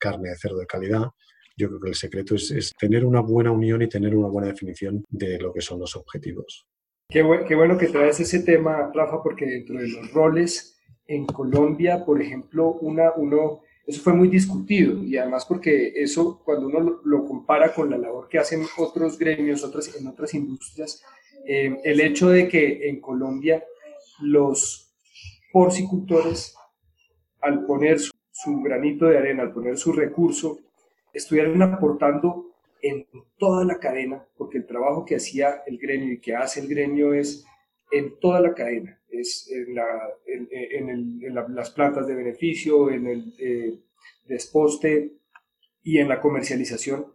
carne 0.02 0.30
de 0.30 0.38
cerdo 0.38 0.58
de 0.58 0.66
calidad. 0.66 1.08
Yo 1.56 1.68
creo 1.68 1.80
que 1.80 1.90
el 1.90 1.96
secreto 1.96 2.36
es, 2.36 2.72
tener 2.78 3.06
una 3.06 3.22
buena 3.22 3.52
unión 3.52 3.82
y 3.82 3.88
tener 3.88 4.16
una 4.16 4.28
buena 4.28 4.48
definición 4.48 5.06
de 5.10 5.38
lo 5.38 5.54
que 5.54 5.62
son 5.62 5.80
los 5.80 5.96
objetivos. 5.96 6.66
Qué, 7.12 7.24
bueno 7.24 7.78
que 7.78 7.88
traes 7.88 8.22
ese 8.22 8.40
tema, 8.40 8.90
Rafa, 8.94 9.22
porque 9.22 9.46
dentro 9.46 9.78
de 9.78 9.90
los 9.90 10.14
roles 10.14 10.80
en 11.06 11.26
Colombia, 11.26 12.06
por 12.06 12.22
ejemplo, 12.22 12.72
una, 12.80 13.12
uno, 13.18 13.60
eso 13.86 14.02
fue 14.02 14.14
muy 14.14 14.30
discutido 14.30 15.04
y 15.04 15.18
además 15.18 15.46
porque 15.46 15.92
eso, 15.94 16.42
cuando 16.46 16.68
uno 16.68 17.02
lo, 17.04 17.26
compara 17.26 17.74
con 17.74 17.90
la 17.90 17.98
labor 17.98 18.30
que 18.30 18.40
hacen 18.40 18.64
otros 18.78 19.20
gremios, 19.20 19.62
otras, 19.66 19.94
en 19.94 20.08
otras 20.08 20.34
industrias, 20.34 21.04
eh, 21.46 21.78
el 21.84 22.00
hecho 22.00 22.30
de 22.30 22.48
que 22.48 22.88
en 22.88 23.02
Colombia 23.02 23.62
los 24.22 24.94
porcicultores, 25.52 26.56
al 27.42 27.66
poner 27.66 28.00
su, 28.00 28.62
granito 28.62 29.08
de 29.08 29.18
arena, 29.18 29.44
al 29.44 29.52
poner 29.52 29.78
su 29.78 29.92
recurso, 29.92 30.60
estuvieran 31.12 31.62
aportando 31.62 32.51
en 32.82 33.08
toda 33.38 33.66
la 33.66 33.80
cadena, 33.80 34.26
porque 34.38 34.58
el 34.58 34.66
trabajo 34.66 35.06
que 35.06 35.16
hacía 35.16 35.64
el 35.68 35.78
gremio 35.78 36.14
y 36.14 36.20
que 36.20 36.36
hace 36.36 36.60
el 36.60 36.68
gremio 36.68 37.14
es 37.14 37.46
en 37.92 38.20
toda 38.20 38.40
la 38.40 38.54
cadena, 38.54 39.00
es 39.10 39.50
en, 39.52 39.76
las 41.34 41.72
plantas 41.72 42.08
de 42.08 42.16
beneficio, 42.16 42.90
en 42.90 43.08
el 43.08 43.34
eh, 43.40 43.80
desposte 44.28 45.14
y 45.84 45.98
en 45.98 46.08
la 46.08 46.22
comercialización. 46.22 47.08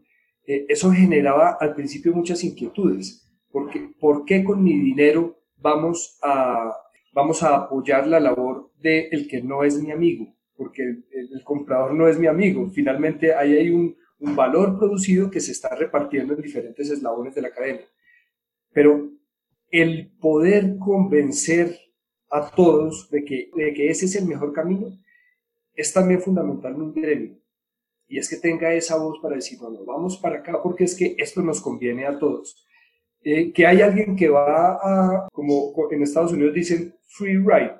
Eh, 0.47 0.67
eso 0.69 0.93
generaba 0.93 1.57
al 1.61 1.75
principio 1.75 2.13
muchas 2.13 2.45
inquietudes, 2.45 3.29
porque 3.51 3.91
¿por 3.99 4.25
qué 4.25 4.45
con 4.45 4.63
mi 4.63 4.79
dinero 4.79 5.41
vamos 5.57 6.19
a 6.23 6.73
vamos 7.17 7.43
a 7.43 7.57
apoyar 7.57 8.07
la 8.07 8.21
labor 8.21 8.71
de 8.79 9.09
el 9.11 9.27
que 9.27 9.43
no 9.43 9.65
es 9.65 9.83
mi 9.83 9.91
amigo, 9.91 10.37
porque 10.55 10.83
el, 10.83 11.43
comprador 11.45 11.95
no 11.95 12.09
es 12.09 12.19
mi 12.19 12.27
amigo. 12.27 12.69
Finalmente 12.69 13.35
ahí 13.35 13.57
hay 13.57 13.71
un, 13.71 13.97
un 14.19 14.35
valor 14.35 14.79
producido 14.79 15.31
que 15.31 15.41
se 15.41 15.53
está 15.53 15.75
repartiendo 15.75 16.35
en 16.35 16.43
diferentes 16.43 16.91
eslabones 16.91 17.35
de 17.35 17.43
la 17.43 17.51
cadena. 17.51 17.81
Pero 18.73 19.11
el 19.71 20.11
poder 20.21 20.79
convencer 20.79 21.79
a 22.31 22.51
todos 22.51 23.11
de 23.11 23.25
que, 23.25 23.51
de 23.55 23.75
que 23.75 23.91
ese 23.91 24.07
es 24.07 24.17
el 24.17 24.27
mejor 24.27 24.53
camino 24.53 24.93
es 25.75 25.93
también 25.93 26.21
fundamental 26.21 26.75
en 26.75 26.83
un 26.83 26.95
gremio. 26.95 27.39
Y 28.09 28.19
es 28.19 28.29
que 28.29 28.37
tenga 28.37 28.73
esa 28.73 28.97
voz 28.97 29.19
para 29.21 29.37
decir, 29.37 29.59
bueno, 29.59 29.85
vamos 29.85 30.17
para 30.17 30.39
acá 30.39 30.63
porque 30.63 30.85
es 30.85 30.95
que 30.95 31.17
esto 31.19 31.43
nos 31.43 31.61
conviene 31.61 32.07
a 32.07 32.19
todos. 32.19 32.67
Eh, 33.23 33.53
que 33.53 33.67
hay 33.67 33.81
alguien 33.83 34.15
que 34.15 34.29
va 34.29 34.75
a, 34.75 35.29
como 35.33 35.73
en 35.91 36.03
Estados 36.03 36.33
Unidos 36.33 36.55
dicen 36.55 36.95
free 37.09 37.37
ride, 37.37 37.75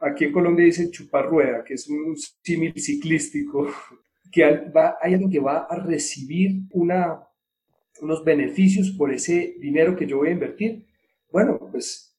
aquí 0.00 0.24
en 0.24 0.32
Colombia 0.32 0.64
dicen 0.64 0.90
chupar 0.90 1.28
rueda, 1.28 1.62
que 1.62 1.74
es 1.74 1.88
un 1.88 2.16
símil 2.42 2.74
ciclístico, 2.76 3.68
que 4.32 4.44
hay 4.44 5.12
alguien 5.12 5.30
que 5.30 5.40
va 5.40 5.66
a 5.68 5.76
recibir 5.78 6.62
unos 6.72 8.24
beneficios 8.24 8.90
por 8.90 9.12
ese 9.12 9.56
dinero 9.60 9.94
que 9.94 10.06
yo 10.06 10.18
voy 10.18 10.28
a 10.28 10.32
invertir. 10.32 10.86
Bueno, 11.30 11.68
pues 11.70 12.16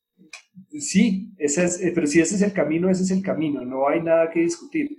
sí, 0.79 1.33
ese 1.37 1.65
es, 1.65 1.81
eh, 1.81 1.91
pero 1.93 2.07
si 2.07 2.21
ese 2.21 2.35
es 2.35 2.41
el 2.41 2.53
camino, 2.53 2.89
ese 2.89 3.03
es 3.03 3.11
el 3.11 3.23
camino, 3.23 3.65
no 3.65 3.87
hay 3.87 4.01
nada 4.01 4.29
que 4.29 4.41
discutir. 4.41 4.97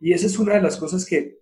Y 0.00 0.12
esa 0.12 0.26
es 0.26 0.38
una 0.38 0.54
de 0.54 0.62
las 0.62 0.76
cosas 0.76 1.04
que, 1.04 1.40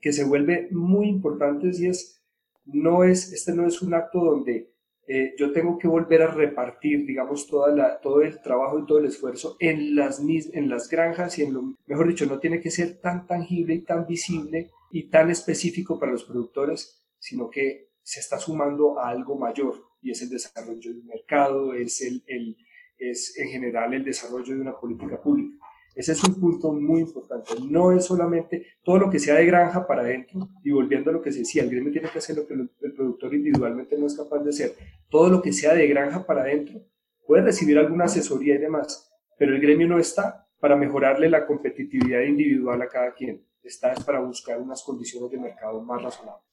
que 0.00 0.12
se 0.12 0.24
vuelve 0.24 0.68
muy 0.70 1.08
importantes 1.08 1.80
y 1.80 1.86
es, 1.86 2.22
no 2.64 3.04
es, 3.04 3.32
este 3.32 3.52
no 3.54 3.66
es 3.66 3.82
un 3.82 3.94
acto 3.94 4.22
donde 4.22 4.72
eh, 5.06 5.34
yo 5.36 5.52
tengo 5.52 5.78
que 5.78 5.88
volver 5.88 6.22
a 6.22 6.28
repartir, 6.28 7.04
digamos, 7.04 7.46
toda 7.46 7.74
la, 7.74 8.00
todo 8.00 8.22
el 8.22 8.40
trabajo 8.40 8.78
y 8.78 8.86
todo 8.86 8.98
el 8.98 9.06
esfuerzo 9.06 9.56
en 9.58 9.96
las, 9.96 10.20
en 10.20 10.68
las 10.68 10.88
granjas 10.88 11.38
y 11.38 11.42
en 11.42 11.54
lo, 11.54 11.76
mejor 11.86 12.08
dicho, 12.08 12.26
no 12.26 12.38
tiene 12.38 12.60
que 12.60 12.70
ser 12.70 13.00
tan 13.00 13.26
tangible 13.26 13.74
y 13.74 13.84
tan 13.84 14.06
visible 14.06 14.70
y 14.90 15.08
tan 15.08 15.30
específico 15.30 15.98
para 15.98 16.12
los 16.12 16.24
productores, 16.24 17.04
sino 17.18 17.50
que 17.50 17.90
se 18.02 18.20
está 18.20 18.38
sumando 18.38 18.98
a 18.98 19.08
algo 19.08 19.36
mayor 19.36 19.74
y 20.02 20.10
es 20.10 20.22
el 20.22 20.30
desarrollo 20.30 20.92
del 20.92 21.04
mercado, 21.04 21.74
es, 21.74 22.00
el, 22.02 22.22
el 22.26 22.56
es 22.98 23.36
en 23.38 23.48
general 23.48 23.94
el 23.94 24.04
desarrollo 24.04 24.54
de 24.54 24.60
una 24.60 24.78
política 24.78 25.20
pública. 25.20 25.56
Ese 25.94 26.12
es 26.12 26.24
un 26.24 26.40
punto 26.40 26.72
muy 26.72 27.00
importante. 27.00 27.52
No 27.68 27.92
es 27.92 28.04
solamente 28.04 28.66
todo 28.82 28.98
lo 28.98 29.10
que 29.10 29.18
sea 29.18 29.34
de 29.34 29.46
granja 29.46 29.86
para 29.86 30.02
adentro, 30.02 30.48
y 30.62 30.70
volviendo 30.70 31.10
a 31.10 31.12
lo 31.12 31.22
que 31.22 31.32
se 31.32 31.40
decía, 31.40 31.62
el 31.62 31.70
gremio 31.70 31.92
tiene 31.92 32.08
que 32.08 32.18
hacer 32.18 32.36
lo 32.36 32.46
que 32.46 32.54
el 32.54 32.92
productor 32.94 33.34
individualmente 33.34 33.98
no 33.98 34.06
es 34.06 34.16
capaz 34.16 34.38
de 34.38 34.50
hacer. 34.50 34.74
Todo 35.08 35.28
lo 35.28 35.42
que 35.42 35.52
sea 35.52 35.74
de 35.74 35.86
granja 35.88 36.24
para 36.24 36.42
adentro 36.42 36.80
puede 37.26 37.42
recibir 37.42 37.78
alguna 37.78 38.04
asesoría 38.04 38.54
y 38.54 38.58
demás, 38.58 39.12
pero 39.38 39.54
el 39.54 39.60
gremio 39.60 39.88
no 39.88 39.98
está 39.98 40.46
para 40.60 40.76
mejorarle 40.76 41.28
la 41.28 41.46
competitividad 41.46 42.20
individual 42.20 42.80
a 42.82 42.88
cada 42.88 43.12
quien. 43.14 43.44
Está 43.62 43.94
para 44.06 44.20
buscar 44.20 44.60
unas 44.60 44.82
condiciones 44.82 45.30
de 45.30 45.38
mercado 45.38 45.82
más 45.82 46.02
razonables. 46.02 46.44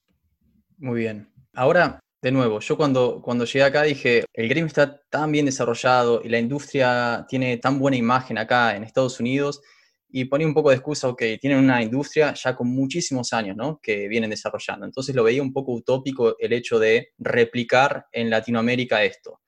Muy 0.78 1.00
bien. 1.00 1.28
Ahora, 1.54 2.00
de 2.22 2.32
nuevo, 2.32 2.60
yo 2.60 2.78
cuando, 2.78 3.22
cuando 3.22 3.46
llegué 3.46 3.64
acá 3.64 3.84
dije, 3.84 4.26
el 4.34 4.50
gremio 4.50 4.68
está 4.68 5.00
tan 5.10 5.32
bien 5.32 5.46
desarrollado 5.46 6.22
y 6.24 6.30
la 6.30 6.40
industria 6.40 7.26
tiene 7.30 7.58
tan 7.58 7.78
buena 7.78 7.98
imagen 7.98 8.38
acá 8.38 8.76
en 8.76 8.84
Estados 8.84 9.20
Unidos 9.20 9.62
y 10.10 10.26
ponía 10.26 10.48
un 10.48 10.54
poco 10.54 10.70
de 10.70 10.78
excusa, 10.78 11.10
ok, 11.10 11.22
tienen 11.40 11.60
una 11.60 11.84
industria 11.84 12.34
ya 12.34 12.56
con 12.56 12.70
muchísimos 12.70 13.34
años, 13.34 13.56
¿no? 13.56 13.80
Que 13.84 14.08
vienen 14.08 14.30
desarrollando. 14.30 14.86
Entonces 14.86 15.14
lo 15.14 15.24
veía 15.24 15.42
un 15.42 15.54
poco 15.54 15.74
utópico 15.74 16.36
el 16.40 16.54
hecho 16.54 16.80
de 16.80 17.10
replicar 17.20 18.08
en 18.12 18.30
Latinoamérica 18.30 19.04
esto. 19.04 19.42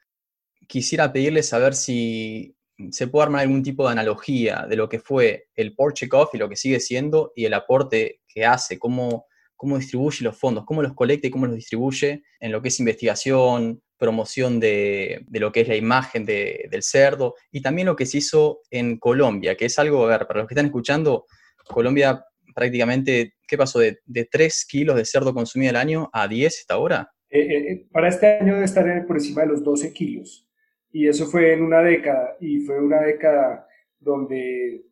Quisiera 0.68 1.12
pedirles 1.12 1.54
a 1.54 1.60
ver 1.60 1.74
si 1.74 2.56
se 2.92 3.08
puede 3.08 3.24
armar 3.24 3.42
algún 3.42 3.64
tipo 3.64 3.86
de 3.86 3.94
analogía 3.94 4.66
de 4.70 4.76
lo 4.76 4.88
que 4.88 5.00
fue 5.00 5.48
el 5.56 5.74
Porchecoff 5.74 6.36
y 6.36 6.38
lo 6.38 6.50
que 6.50 6.56
sigue 6.56 6.80
siendo 6.80 7.32
y 7.36 7.46
el 7.46 7.54
aporte 7.54 8.22
que 8.28 8.46
hace, 8.46 8.78
cómo 8.78 9.26
cómo 9.60 9.78
distribuye 9.78 10.24
los 10.24 10.38
fondos, 10.38 10.64
cómo 10.64 10.82
los 10.82 10.94
colecta 10.94 11.28
y 11.28 11.32
cómo 11.32 11.46
los 11.46 11.56
distribuye 11.58 12.24
en 12.40 12.52
lo 12.54 12.62
que 12.62 12.70
es 12.70 12.80
investigación, 12.80 13.82
promoción 13.98 14.58
de, 14.58 15.26
lo 15.32 15.52
que 15.52 15.60
es 15.60 15.68
la 15.68 15.76
imagen 15.76 16.26
del 16.26 16.82
cerdo 16.82 17.36
y 17.52 17.62
también 17.62 17.88
lo 17.88 17.98
que 17.98 18.06
se 18.06 18.20
hizo 18.20 18.62
en 18.72 18.98
Colombia, 18.98 19.58
que 19.58 19.66
es 19.66 19.78
algo, 19.78 20.06
a 20.06 20.18
ver, 20.18 20.28
para 20.28 20.40
los 20.40 20.48
que 20.48 20.54
están 20.54 20.68
escuchando, 20.68 21.26
Colombia 21.68 22.24
prácticamente, 22.56 23.34
¿qué 23.46 23.58
pasó? 23.58 23.80
De, 23.80 24.00
de 24.06 24.24
3 24.32 24.66
kilos 24.66 24.96
de 24.96 25.04
cerdo 25.04 25.34
consumido 25.34 25.72
al 25.72 25.76
año 25.76 26.10
a 26.14 26.30
10 26.30 26.58
esta 26.58 26.76
ahora. 26.76 27.12
Eh, 27.30 27.42
eh, 27.42 27.72
eh, 27.72 27.88
para 27.92 28.08
este 28.08 28.40
año 28.40 28.54
debe 28.54 28.66
estar 28.66 29.06
por 29.06 29.18
encima 29.18 29.42
de 29.42 29.50
los 29.50 29.62
12 29.62 29.92
kilos. 29.92 30.50
Y 30.90 31.06
eso 31.06 31.26
fue 31.26 31.52
en 31.52 31.64
una 31.64 31.82
década, 31.82 32.38
y 32.40 32.62
fue 32.62 32.82
una 32.82 33.02
década 33.02 33.68
donde, 34.00 34.86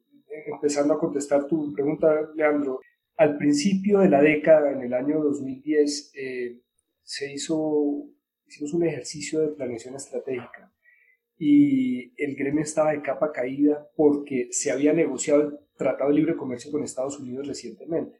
empezando 0.45 0.93
a 0.93 0.99
contestar 0.99 1.47
tu 1.47 1.73
pregunta, 1.73 2.29
Leandro, 2.35 2.81
al 3.17 3.37
principio 3.37 3.99
de 3.99 4.09
la 4.09 4.21
década, 4.21 4.71
en 4.71 4.81
el 4.81 4.93
año 4.93 5.19
2010, 5.19 6.11
eh, 6.15 6.61
se 7.03 7.33
hizo, 7.33 8.05
hicimos 8.45 8.73
un 8.73 8.85
ejercicio 8.85 9.41
de 9.41 9.55
planeación 9.55 9.95
estratégica 9.95 10.71
y 11.39 12.13
el 12.21 12.35
gremio 12.35 12.61
estaba 12.61 12.91
de 12.91 13.01
capa 13.01 13.31
caída 13.31 13.87
porque 13.95 14.49
se 14.51 14.71
había 14.71 14.93
negociado 14.93 15.41
el 15.41 15.59
Tratado 15.77 16.09
de 16.09 16.15
Libre 16.15 16.35
Comercio 16.35 16.71
con 16.71 16.83
Estados 16.83 17.19
Unidos 17.19 17.47
recientemente. 17.47 18.19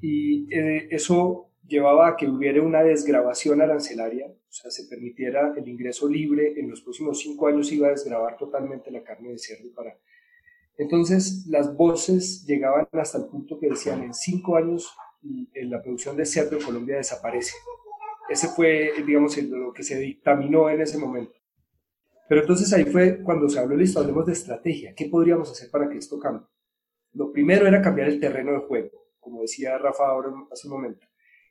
Y 0.00 0.52
eh, 0.54 0.88
eso 0.90 1.50
llevaba 1.66 2.08
a 2.08 2.16
que 2.16 2.28
hubiera 2.28 2.62
una 2.62 2.82
desgrabación 2.82 3.60
arancelaria, 3.60 4.26
o 4.26 4.52
sea, 4.52 4.70
se 4.70 4.86
permitiera 4.88 5.54
el 5.56 5.68
ingreso 5.68 6.08
libre, 6.08 6.58
en 6.58 6.70
los 6.70 6.80
próximos 6.82 7.20
cinco 7.20 7.46
años 7.46 7.70
iba 7.70 7.88
a 7.88 7.92
desgrabar 7.92 8.36
totalmente 8.36 8.90
la 8.90 9.04
carne 9.04 9.30
de 9.30 9.38
cerdo 9.38 9.72
para 9.74 9.96
entonces, 10.80 11.44
las 11.46 11.76
voces 11.76 12.46
llegaban 12.46 12.88
hasta 12.92 13.18
el 13.18 13.26
punto 13.26 13.58
que 13.60 13.68
decían, 13.68 14.02
en 14.02 14.14
cinco 14.14 14.56
años 14.56 14.90
la 15.54 15.82
producción 15.82 16.16
de 16.16 16.24
cerdo 16.24 16.56
en 16.56 16.64
Colombia 16.64 16.96
desaparece. 16.96 17.54
Ese 18.30 18.48
fue, 18.48 18.90
digamos, 19.06 19.36
lo 19.36 19.74
que 19.74 19.82
se 19.82 19.98
dictaminó 19.98 20.70
en 20.70 20.80
ese 20.80 20.96
momento. 20.96 21.38
Pero 22.30 22.40
entonces 22.40 22.72
ahí 22.72 22.86
fue 22.86 23.22
cuando 23.22 23.46
se 23.50 23.58
habló, 23.58 23.76
listo, 23.76 24.00
hablemos 24.00 24.24
de 24.24 24.32
estrategia. 24.32 24.94
¿Qué 24.94 25.04
podríamos 25.10 25.50
hacer 25.50 25.70
para 25.70 25.86
que 25.90 25.98
esto 25.98 26.18
cambie? 26.18 26.46
Lo 27.12 27.30
primero 27.30 27.66
era 27.66 27.82
cambiar 27.82 28.08
el 28.08 28.18
terreno 28.18 28.52
de 28.52 28.60
juego, 28.60 28.90
como 29.18 29.42
decía 29.42 29.76
Rafa 29.76 30.06
ahora 30.06 30.30
hace 30.50 30.66
un 30.66 30.72
momento. 30.72 31.06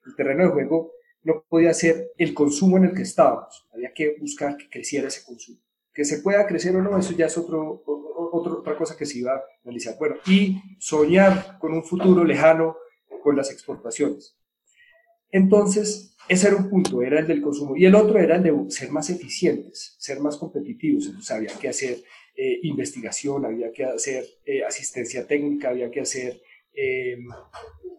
El 0.08 0.16
terreno 0.16 0.46
de 0.46 0.50
juego 0.50 0.94
no 1.22 1.44
podía 1.48 1.74
ser 1.76 2.14
el 2.18 2.34
consumo 2.34 2.78
en 2.78 2.86
el 2.86 2.94
que 2.96 3.04
estábamos, 3.04 3.68
había 3.72 3.94
que 3.94 4.16
buscar 4.20 4.58
que 4.58 4.70
creciera 4.70 5.08
ese 5.08 5.24
consumo. 5.24 5.60
Que 5.94 6.04
se 6.04 6.24
pueda 6.24 6.48
crecer 6.48 6.76
o 6.76 6.82
no, 6.82 6.98
eso 6.98 7.14
ya 7.14 7.28
es 7.28 7.38
otro, 7.38 7.84
otra 8.32 8.76
cosa 8.78 8.96
que 8.98 9.06
se 9.06 9.20
iba 9.20 9.34
a 9.34 9.44
analizar. 9.64 9.96
Bueno, 9.98 10.16
y 10.28 10.62
soñar 10.80 11.58
con 11.60 11.74
un 11.74 11.84
futuro 11.84 12.24
lejano 12.24 12.76
con 13.22 13.36
las 13.36 13.52
exportaciones. 13.52 14.36
Entonces, 15.32 16.16
ese 16.28 16.48
era 16.48 16.58
un 16.58 16.70
punto, 16.70 17.02
era 17.02 17.20
el 17.20 17.28
del 17.28 17.42
consumo. 17.42 17.76
Y 17.76 17.86
el 17.86 17.96
otro 17.96 18.20
era 18.20 18.36
el 18.36 18.44
de 18.44 18.72
ser 18.72 18.92
más 18.92 19.10
eficientes, 19.10 19.96
ser 20.00 20.20
más 20.20 20.38
competitivos. 20.38 21.10
Había 21.32 21.54
que 21.58 21.70
hacer 21.70 21.98
eh, 22.36 22.60
investigación, 22.64 23.46
había 23.46 23.72
que 23.72 23.86
hacer 23.86 24.26
eh, 24.46 24.64
asistencia 24.64 25.28
técnica, 25.28 25.70
había 25.70 25.92
que 25.92 26.02
hacer, 26.02 26.42
em, 26.74 27.28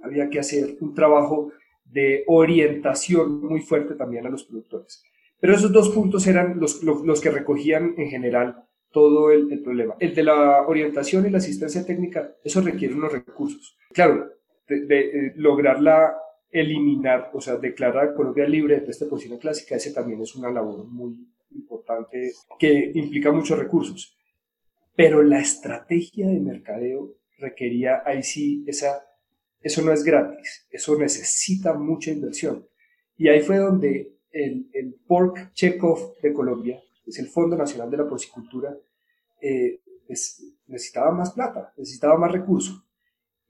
había 0.03 0.31
que 0.31 0.39
hacer 0.39 0.77
un 0.81 0.95
trabajo 0.95 1.53
de 1.85 2.25
orientación 2.27 3.45
muy 3.45 3.61
fuerte 3.61 3.95
también 3.95 4.27
a 4.27 4.31
los 4.31 4.45
productores. 4.45 5.03
Pero 5.41 5.55
esos 5.55 5.73
dos 5.73 5.91
puntos 5.91 6.27
eran 6.27 6.61
los, 6.61 6.83
los 6.83 7.21
que 7.21 7.31
recogían 7.31 7.95
en 7.97 8.11
general 8.11 8.65
todo 8.91 9.31
el, 9.31 9.61
problema. 9.63 9.95
El 9.99 10.15
de 10.15 10.23
la 10.23 10.63
orientación 10.67 11.27
y 11.27 11.31
la 11.31 11.39
asistencia 11.39 11.85
técnica, 11.85 12.35
eso 12.43 12.61
requiere 12.61 12.95
unos 12.95 13.13
recursos. 13.13 13.77
Claro, 13.93 14.29
de, 14.69 15.33
lograrla 15.37 16.17
eliminar, 16.51 17.31
o 17.33 17.41
sea, 17.41 17.57
declarar 17.57 18.15
Colombia 18.15 18.47
libre 18.47 18.81
de 18.81 18.91
esta 18.91 19.07
posición 19.07 19.39
clásica, 19.39 19.77
ese 19.77 19.93
también 19.93 20.21
es 20.21 20.35
una 20.35 20.51
labor 20.51 20.85
muy 20.87 21.17
importante 21.53 22.33
que 22.59 22.91
implica 22.95 23.31
muchos 23.31 23.59
recursos. 23.59 24.17
Pero 24.97 25.23
la 25.23 25.41
estrategia 25.41 26.27
de 26.27 26.41
mercadeo 26.41 27.15
requería, 27.39 28.03
ahí 28.05 28.23
sí, 28.23 28.65
esa, 28.67 29.07
eso 29.63 29.83
no 29.83 29.93
es 29.93 30.03
gratis, 30.03 30.67
eso 30.71 30.99
necesita 30.99 31.75
mucha 31.75 32.11
inversión. 32.11 32.67
Y 33.17 33.29
ahí 33.29 33.41
fue 33.41 33.59
donde 33.59 34.17
el, 34.33 34.69
el 34.73 34.95
Pork 35.07 35.53
Chekhov 35.53 36.21
de 36.21 36.33
Colombia 36.33 36.83
es 37.11 37.19
el 37.19 37.29
Fondo 37.29 37.57
Nacional 37.57 37.91
de 37.91 37.97
la 37.99 38.09
Porcicultura, 38.09 38.77
eh, 39.41 39.81
necesitaba 40.67 41.13
más 41.13 41.33
plata, 41.33 41.73
necesitaba 41.77 42.19
más 42.19 42.33
recursos. 42.33 42.85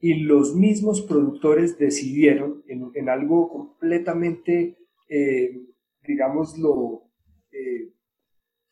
Y 0.01 0.15
los 0.15 0.55
mismos 0.55 1.03
productores 1.03 1.79
decidieron 1.79 2.63
en, 2.67 3.09
algo 3.09 3.49
completamente, 3.51 4.79
eh, 5.09 5.61
eh, 7.53 7.93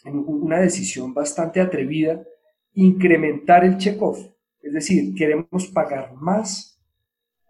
en 0.04 0.18
una 0.26 0.60
decisión 0.60 1.12
bastante 1.12 1.60
atrevida, 1.60 2.24
incrementar 2.74 3.64
el 3.64 3.76
check-off. 3.76 4.18
Es 4.62 4.72
decir, 4.72 5.14
queremos 5.14 5.66
pagar 5.72 6.14
más 6.14 6.80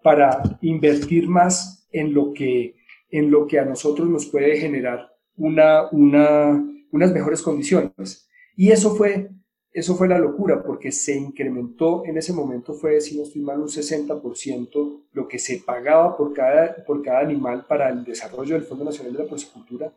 para 0.03 0.59
invertir 0.61 1.29
más 1.29 1.89
en 1.93 2.15
lo 2.15 2.33
que, 2.33 2.77
en 3.11 3.31
lo 3.31 3.47
que 3.47 3.59
a 3.59 3.65
nosotros 3.65 4.09
nos 4.09 4.27
puede 4.27 4.57
generar 4.57 5.13
una, 5.37 5.89
una, 5.91 6.65
unas 6.93 7.13
mejores 7.13 7.43
condiciones. 7.43 8.29
Y 8.57 8.71
eso 8.71 8.95
fue 8.97 9.31
eso 9.79 9.95
fue 9.95 10.09
la 10.09 10.19
locura 10.19 10.63
porque 10.63 10.91
se 10.91 11.15
incrementó, 11.15 12.05
en 12.05 12.17
ese 12.17 12.33
momento 12.33 12.75
fue, 12.75 13.01
si 13.01 13.17
no 13.17 13.23
estoy 13.23 13.43
mal, 13.43 13.61
un 13.61 13.69
60% 13.69 15.03
lo 15.13 15.29
que 15.29 15.39
se 15.39 15.59
pagaba 15.59 16.17
por 16.17 16.33
cada, 16.33 16.85
por 16.85 17.03
cada 17.03 17.21
animal 17.21 17.67
para 17.69 17.89
el 17.91 18.03
desarrollo 18.03 18.55
del 18.55 18.65
Fondo 18.65 18.85
Nacional 18.85 19.13
de 19.13 19.23
la 19.23 19.29
Porcicultura 19.29 19.93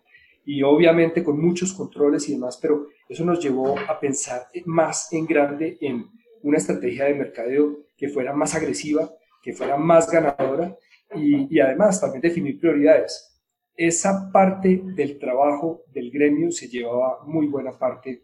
y 0.45 0.61
obviamente 0.61 1.23
con 1.23 1.39
muchos 1.39 1.73
controles 1.73 2.27
y 2.27 2.33
demás, 2.33 2.59
pero 2.61 2.89
eso 3.07 3.23
nos 3.23 3.39
llevó 3.39 3.75
a 3.79 3.99
pensar 3.99 4.47
más 4.65 5.11
en 5.13 5.25
grande 5.25 5.77
en 5.79 6.05
una 6.43 6.57
estrategia 6.57 7.05
de 7.05 7.15
mercadeo 7.15 7.79
que 7.97 8.09
fuera 8.09 8.33
más 8.33 8.53
agresiva, 8.55 9.09
que 9.41 9.53
fuera 9.53 9.77
más 9.77 10.11
ganadora 10.11 10.75
y, 11.15 11.55
y 11.55 11.59
además 11.59 12.01
también 12.01 12.21
definir 12.21 12.59
prioridades. 12.59 13.30
Esa 13.75 14.31
parte 14.31 14.81
del 14.95 15.17
trabajo 15.17 15.83
del 15.93 16.11
gremio 16.11 16.51
se 16.51 16.67
llevaba 16.67 17.23
muy 17.25 17.47
buena 17.47 17.71
parte 17.71 18.23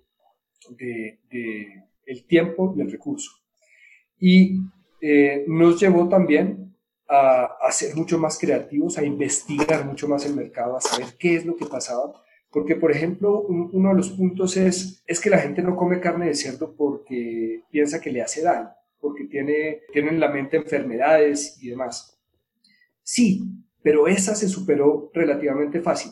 de, 0.70 1.20
el 2.06 2.26
tiempo 2.26 2.74
y 2.78 2.82
el 2.82 2.92
recurso. 2.92 3.32
Y 4.20 4.60
eh, 5.02 5.46
nos 5.48 5.80
llevó 5.80 6.08
también 6.10 6.76
a, 7.08 7.46
a, 7.62 7.72
ser 7.72 7.96
mucho 7.96 8.18
más 8.18 8.38
creativos, 8.38 8.98
a 8.98 9.04
investigar 9.04 9.86
mucho 9.86 10.08
más 10.08 10.26
el 10.26 10.36
mercado, 10.36 10.76
a 10.76 10.82
saber 10.82 11.16
qué 11.18 11.36
es 11.36 11.46
lo 11.46 11.56
que 11.56 11.66
pasaba. 11.66 12.14
Porque, 12.50 12.76
por 12.76 12.92
ejemplo, 12.92 13.42
uno 13.42 13.90
de 13.90 13.96
los 13.96 14.10
puntos 14.12 14.56
es, 14.58 15.04
es 15.06 15.20
que 15.20 15.30
la 15.30 15.40
gente 15.40 15.62
no 15.62 15.76
come 15.76 16.00
carne 16.00 16.28
de 16.28 16.36
cerdo 16.36 16.74
porque 16.76 17.64
piensa 17.70 18.00
que 18.00 18.12
le 18.12 18.22
hace 18.22 18.42
daño, 18.42 18.70
porque 19.00 19.26
tiene, 19.26 19.82
tiene 19.92 20.10
en 20.10 20.20
la 20.20 20.30
mente 20.30 20.58
enfermedades 20.58 21.62
y 21.62 21.70
demás. 21.70 22.18
Sí, 23.04 23.44
pero 23.88 24.06
esa 24.10 24.36
se 24.36 24.50
superó 24.50 25.10
relativamente 25.14 25.80
fácil. 25.80 26.12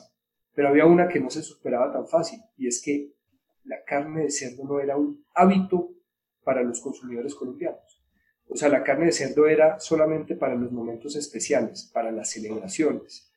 Pero 0.53 0.69
había 0.69 0.85
una 0.85 1.09
que 1.09 1.19
no 1.19 1.29
se 1.29 1.43
superaba 1.43 1.91
tan 1.91 2.07
fácil, 2.07 2.39
y 2.55 2.67
es 2.67 2.81
que 2.81 3.11
la 3.65 3.83
carne 3.83 4.23
de 4.23 4.31
cerdo 4.31 4.63
no 4.63 4.79
era 4.79 4.95
un 4.95 5.25
hábito 5.33 5.89
para 6.41 6.63
los 6.63 6.79
consumidores 6.79 7.35
colombianos. 7.35 8.01
O 8.47 8.55
sea, 8.55 8.69
la 8.69 8.81
carne 8.81 9.07
de 9.07 9.11
cerdo 9.11 9.45
era 9.45 9.77
solamente 9.77 10.37
para 10.37 10.55
los 10.55 10.71
momentos 10.71 11.17
especiales, 11.17 11.91
para 11.93 12.13
las 12.13 12.31
celebraciones. 12.31 13.29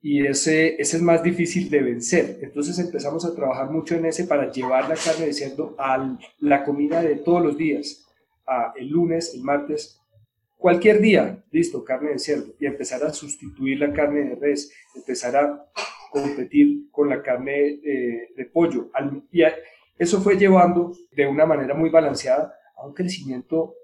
Y 0.00 0.26
ese, 0.26 0.80
ese 0.80 0.96
es 0.96 1.02
más 1.02 1.22
difícil 1.22 1.68
de 1.68 1.82
vencer. 1.82 2.38
Entonces 2.40 2.78
empezamos 2.78 3.26
a 3.26 3.34
trabajar 3.34 3.68
mucho 3.70 3.96
en 3.96 4.06
ese 4.06 4.24
para 4.24 4.50
llevar 4.50 4.88
la 4.88 4.96
carne 4.96 5.26
de 5.26 5.34
cerdo 5.34 5.74
a 5.78 6.18
la 6.38 6.64
comida 6.64 7.02
de 7.02 7.16
todos 7.16 7.42
los 7.42 7.58
días, 7.58 8.06
a 8.46 8.72
el 8.78 8.88
lunes, 8.88 9.34
el 9.34 9.42
martes, 9.42 10.00
cualquier 10.64 10.98
día, 10.98 11.44
listo, 11.50 11.84
carne 11.84 12.12
de 12.12 12.18
cerdo, 12.18 12.54
y 12.58 12.64
empezar 12.64 13.04
a 13.04 13.12
sustituir 13.12 13.78
la 13.80 13.92
carne 13.92 14.30
de 14.30 14.34
res, 14.34 14.72
empezar 14.94 15.36
a 15.36 15.70
competir 16.10 16.90
con 16.90 17.10
la 17.10 17.22
carne 17.22 17.80
eh, 17.84 18.30
de 18.34 18.46
pollo. 18.46 18.90
Y 19.30 19.42
eso 19.98 20.22
fue 20.22 20.38
llevando 20.38 20.96
de 21.12 21.26
una 21.26 21.44
manera 21.44 21.74
muy 21.74 21.90
balanceada 21.90 22.54
a 22.78 22.86
un 22.86 22.94
crecimiento 22.94 23.74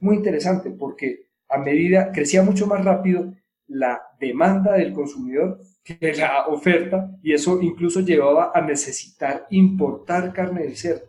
muy 0.00 0.16
interesante, 0.16 0.70
porque 0.70 1.28
a 1.48 1.58
medida 1.58 2.10
crecía 2.10 2.42
mucho 2.42 2.66
más 2.66 2.84
rápido 2.84 3.32
la 3.68 4.02
demanda 4.18 4.72
del 4.72 4.92
consumidor 4.92 5.60
que 5.84 6.14
la 6.14 6.48
oferta, 6.48 7.16
y 7.22 7.32
eso 7.32 7.62
incluso 7.62 8.00
llevaba 8.00 8.50
a 8.52 8.60
necesitar 8.60 9.46
importar 9.50 10.32
carne 10.32 10.64
de 10.64 10.74
cerdo. 10.74 11.06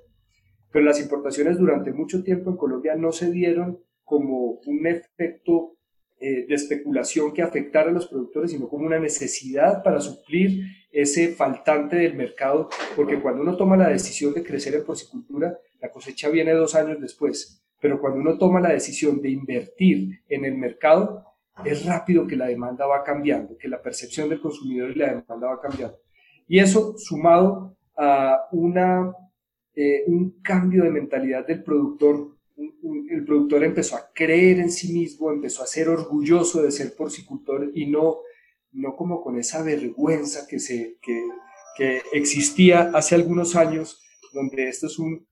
Pero 0.72 0.86
las 0.86 1.02
importaciones 1.02 1.58
durante 1.58 1.92
mucho 1.92 2.24
tiempo 2.24 2.52
en 2.52 2.58
Colombia 2.58 2.94
no 2.96 3.12
se 3.12 3.32
dieron 3.32 3.80
como 4.06 4.62
un 4.66 4.88
efecto 4.88 5.76
eh, 6.18 6.46
de 6.48 6.56
especulación 6.56 7.34
que 7.34 7.42
afectara 7.42 7.90
a 7.90 7.94
los 7.94 8.08
productores, 8.08 8.52
sino 8.52 8.70
como 8.70 8.86
una 8.86 9.00
necesidad 9.00 9.84
para 9.84 10.00
suplir 10.00 10.64
ese 10.90 11.28
faltante 11.30 11.98
del 11.98 12.16
mercado, 12.16 12.70
porque 12.96 13.20
cuando 13.20 13.42
uno 13.42 13.58
toma 13.58 13.76
la 13.76 13.90
decisión 13.90 14.34
de 14.34 14.44
crecer 14.44 14.76
en 14.76 14.86
porcicultura, 14.86 15.60
la 15.82 15.92
cosecha 15.92 16.30
viene 16.30 16.54
dos 16.54 16.74
años 16.74 17.02
después, 17.02 17.62
pero 17.82 18.00
cuando 18.00 18.22
uno 18.22 18.38
toma 18.38 18.62
la 18.62 18.70
decisión 18.70 19.22
de 19.22 19.30
invertir 19.30 20.22
en 20.30 20.46
el 20.46 20.58
mercado, 20.58 21.26
es 21.66 21.86
rápido 21.86 22.26
que 22.26 22.38
la 22.38 22.48
demanda 22.48 22.86
va 22.86 23.04
cambiando, 23.04 23.58
que 23.58 23.68
la 23.68 23.82
percepción 23.82 24.30
del 24.30 24.40
consumidor 24.40 24.92
y 24.92 25.00
la 25.00 25.08
demanda 25.08 25.48
va 25.48 25.60
cambiando. 25.60 25.98
Y 26.48 26.60
eso 26.60 26.98
sumado 26.98 27.76
a 27.98 28.48
una, 28.52 29.14
eh, 29.76 30.04
un 30.08 30.42
cambio 30.42 30.84
de 30.84 30.92
mentalidad 30.92 31.46
del 31.46 31.64
productor 31.64 32.35
el 32.58 33.26
productor 33.26 33.64
empezó 33.64 33.96
a 33.96 34.10
creer 34.14 34.60
en 34.60 34.72
sí 34.72 34.94
mismo, 34.94 35.32
empezó 35.32 35.64
a 35.64 35.68
ser 35.68 35.90
orgulloso 35.90 36.62
de 36.62 36.72
ser 36.72 36.96
porcicultor 36.96 37.72
y 37.74 37.88
no, 37.88 38.18
no 38.72 38.96
como 38.96 39.22
con 39.22 39.38
esa 39.38 39.62
vergüenza 39.64 40.48
que, 40.48 40.60
se, 40.60 40.98
que, 41.02 41.22
que 41.78 42.02
existía 42.14 42.92
hace 42.94 43.16
algunos 43.16 43.56
años, 43.56 44.02
donde 44.34 44.70
esto 44.70 44.88
es 44.88 45.00
un, 45.00 45.28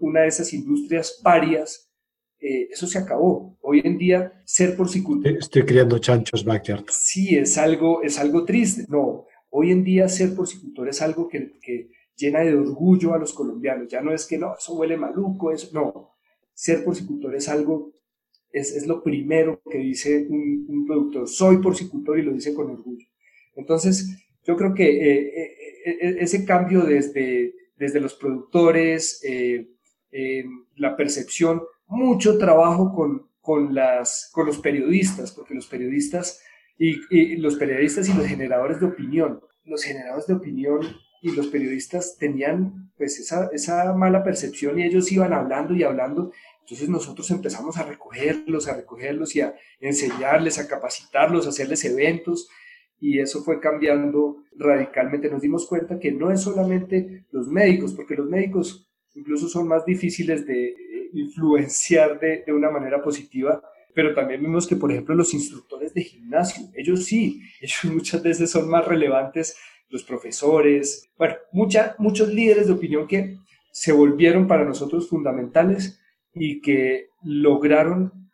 una 0.00 0.22
de 0.22 0.28
esas 0.28 0.52
industrias 0.52 1.20
parias, 1.22 1.90
eh, 2.40 2.68
eso 2.70 2.86
se 2.86 2.98
acabó. 2.98 3.56
Hoy 3.60 3.82
en 3.84 3.98
día, 3.98 4.40
ser 4.44 4.76
porcicultor... 4.76 5.32
Estoy 5.32 5.64
criando 5.64 5.98
chanchos 5.98 6.44
backyard. 6.44 6.84
Sí, 6.90 7.36
es 7.36 7.58
algo, 7.58 8.02
es 8.02 8.18
algo 8.18 8.44
triste. 8.44 8.84
No, 8.88 9.26
hoy 9.50 9.72
en 9.72 9.82
día 9.82 10.08
ser 10.08 10.34
porcicultor 10.34 10.88
es 10.88 11.02
algo 11.02 11.28
que, 11.28 11.58
que 11.60 11.90
llena 12.16 12.40
de 12.40 12.54
orgullo 12.54 13.14
a 13.14 13.18
los 13.18 13.32
colombianos. 13.32 13.88
Ya 13.88 14.00
no 14.00 14.12
es 14.12 14.26
que 14.26 14.38
no, 14.38 14.54
eso 14.56 14.74
huele 14.74 14.96
maluco, 14.96 15.50
eso 15.50 15.68
no 15.72 16.17
ser 16.58 16.84
porcicultor 16.84 17.36
es 17.36 17.48
algo, 17.48 17.92
es, 18.50 18.74
es 18.74 18.88
lo 18.88 19.00
primero 19.00 19.62
que 19.70 19.78
dice 19.78 20.26
un, 20.28 20.84
productor, 20.88 21.28
soy 21.28 21.58
porcicultor 21.58 22.18
y 22.18 22.22
lo 22.22 22.32
dice 22.32 22.52
con 22.52 22.68
orgullo. 22.68 23.06
Entonces, 23.54 24.18
yo 24.44 24.56
creo 24.56 24.74
que 24.74 24.88
eh, 24.88 25.20
eh, 25.20 25.98
eh, 26.00 26.16
ese 26.18 26.44
cambio 26.44 26.80
desde, 26.80 27.54
desde 27.76 28.00
los 28.00 28.14
productores, 28.14 29.22
la 30.74 30.96
percepción, 30.96 31.62
mucho 31.86 32.38
trabajo 32.38 32.92
con, 32.92 33.28
con, 33.40 33.72
las, 33.72 34.28
con 34.32 34.46
los 34.46 34.58
periodistas, 34.58 35.30
porque 35.30 35.54
los 35.54 35.68
periodistas 35.68 36.42
y, 36.76 36.96
y, 37.10 37.36
los 37.36 37.54
periodistas 37.54 38.08
y 38.08 38.14
los 38.14 38.26
generadores 38.26 38.80
de 38.80 38.86
opinión, 38.86 39.40
los 39.64 39.84
generadores 39.84 40.26
de 40.26 40.34
opinión 40.34 40.80
y 41.22 41.32
los 41.32 41.48
periodistas 41.48 42.16
tenían 42.18 42.90
pues 42.96 43.18
esa, 43.18 43.48
esa 43.52 43.92
mala 43.94 44.22
percepción 44.22 44.78
y 44.78 44.84
ellos 44.84 45.10
iban 45.12 45.32
hablando 45.32 45.74
y 45.74 45.82
hablando 45.82 46.32
entonces 46.68 46.90
nosotros 46.90 47.30
empezamos 47.30 47.78
a 47.78 47.84
recogerlos, 47.84 48.68
a 48.68 48.76
recogerlos 48.76 49.34
y 49.34 49.40
a 49.40 49.54
enseñarles, 49.80 50.58
a 50.58 50.68
capacitarlos, 50.68 51.46
a 51.46 51.48
hacerles 51.48 51.82
eventos 51.86 52.50
y 53.00 53.20
eso 53.20 53.42
fue 53.42 53.58
cambiando 53.58 54.44
radicalmente. 54.54 55.30
Nos 55.30 55.40
dimos 55.40 55.66
cuenta 55.66 55.98
que 55.98 56.12
no 56.12 56.30
es 56.30 56.42
solamente 56.42 57.24
los 57.30 57.48
médicos, 57.48 57.94
porque 57.94 58.16
los 58.16 58.28
médicos 58.28 58.86
incluso 59.14 59.48
son 59.48 59.66
más 59.66 59.86
difíciles 59.86 60.46
de 60.46 60.66
eh, 60.66 61.10
influenciar 61.14 62.20
de, 62.20 62.44
de 62.46 62.52
una 62.52 62.70
manera 62.70 63.02
positiva, 63.02 63.62
pero 63.94 64.14
también 64.14 64.42
vimos 64.42 64.66
que, 64.66 64.76
por 64.76 64.92
ejemplo, 64.92 65.14
los 65.14 65.32
instructores 65.32 65.94
de 65.94 66.02
gimnasio, 66.02 66.66
ellos 66.74 67.06
sí, 67.06 67.40
ellos 67.62 67.84
muchas 67.84 68.22
veces 68.22 68.50
son 68.50 68.68
más 68.68 68.86
relevantes, 68.86 69.56
los 69.88 70.04
profesores, 70.04 71.08
bueno, 71.16 71.36
mucha, 71.50 71.94
muchos 71.96 72.28
líderes 72.28 72.66
de 72.66 72.74
opinión 72.74 73.06
que 73.06 73.38
se 73.72 73.90
volvieron 73.90 74.46
para 74.46 74.66
nosotros 74.66 75.08
fundamentales 75.08 75.98
y 76.38 76.60
que 76.60 77.10
lograron, 77.22 78.30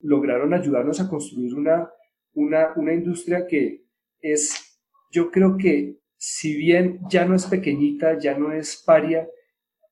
lograron 0.00 0.54
ayudarnos 0.54 1.00
a 1.00 1.08
construir 1.08 1.54
una, 1.54 1.90
una, 2.34 2.72
una 2.76 2.94
industria 2.94 3.46
que 3.46 3.84
es, 4.20 4.78
yo 5.10 5.30
creo 5.30 5.56
que 5.56 5.96
si 6.16 6.54
bien 6.56 7.00
ya 7.08 7.24
no 7.24 7.34
es 7.34 7.46
pequeñita, 7.46 8.18
ya 8.18 8.36
no 8.36 8.52
es 8.52 8.82
paria, 8.84 9.26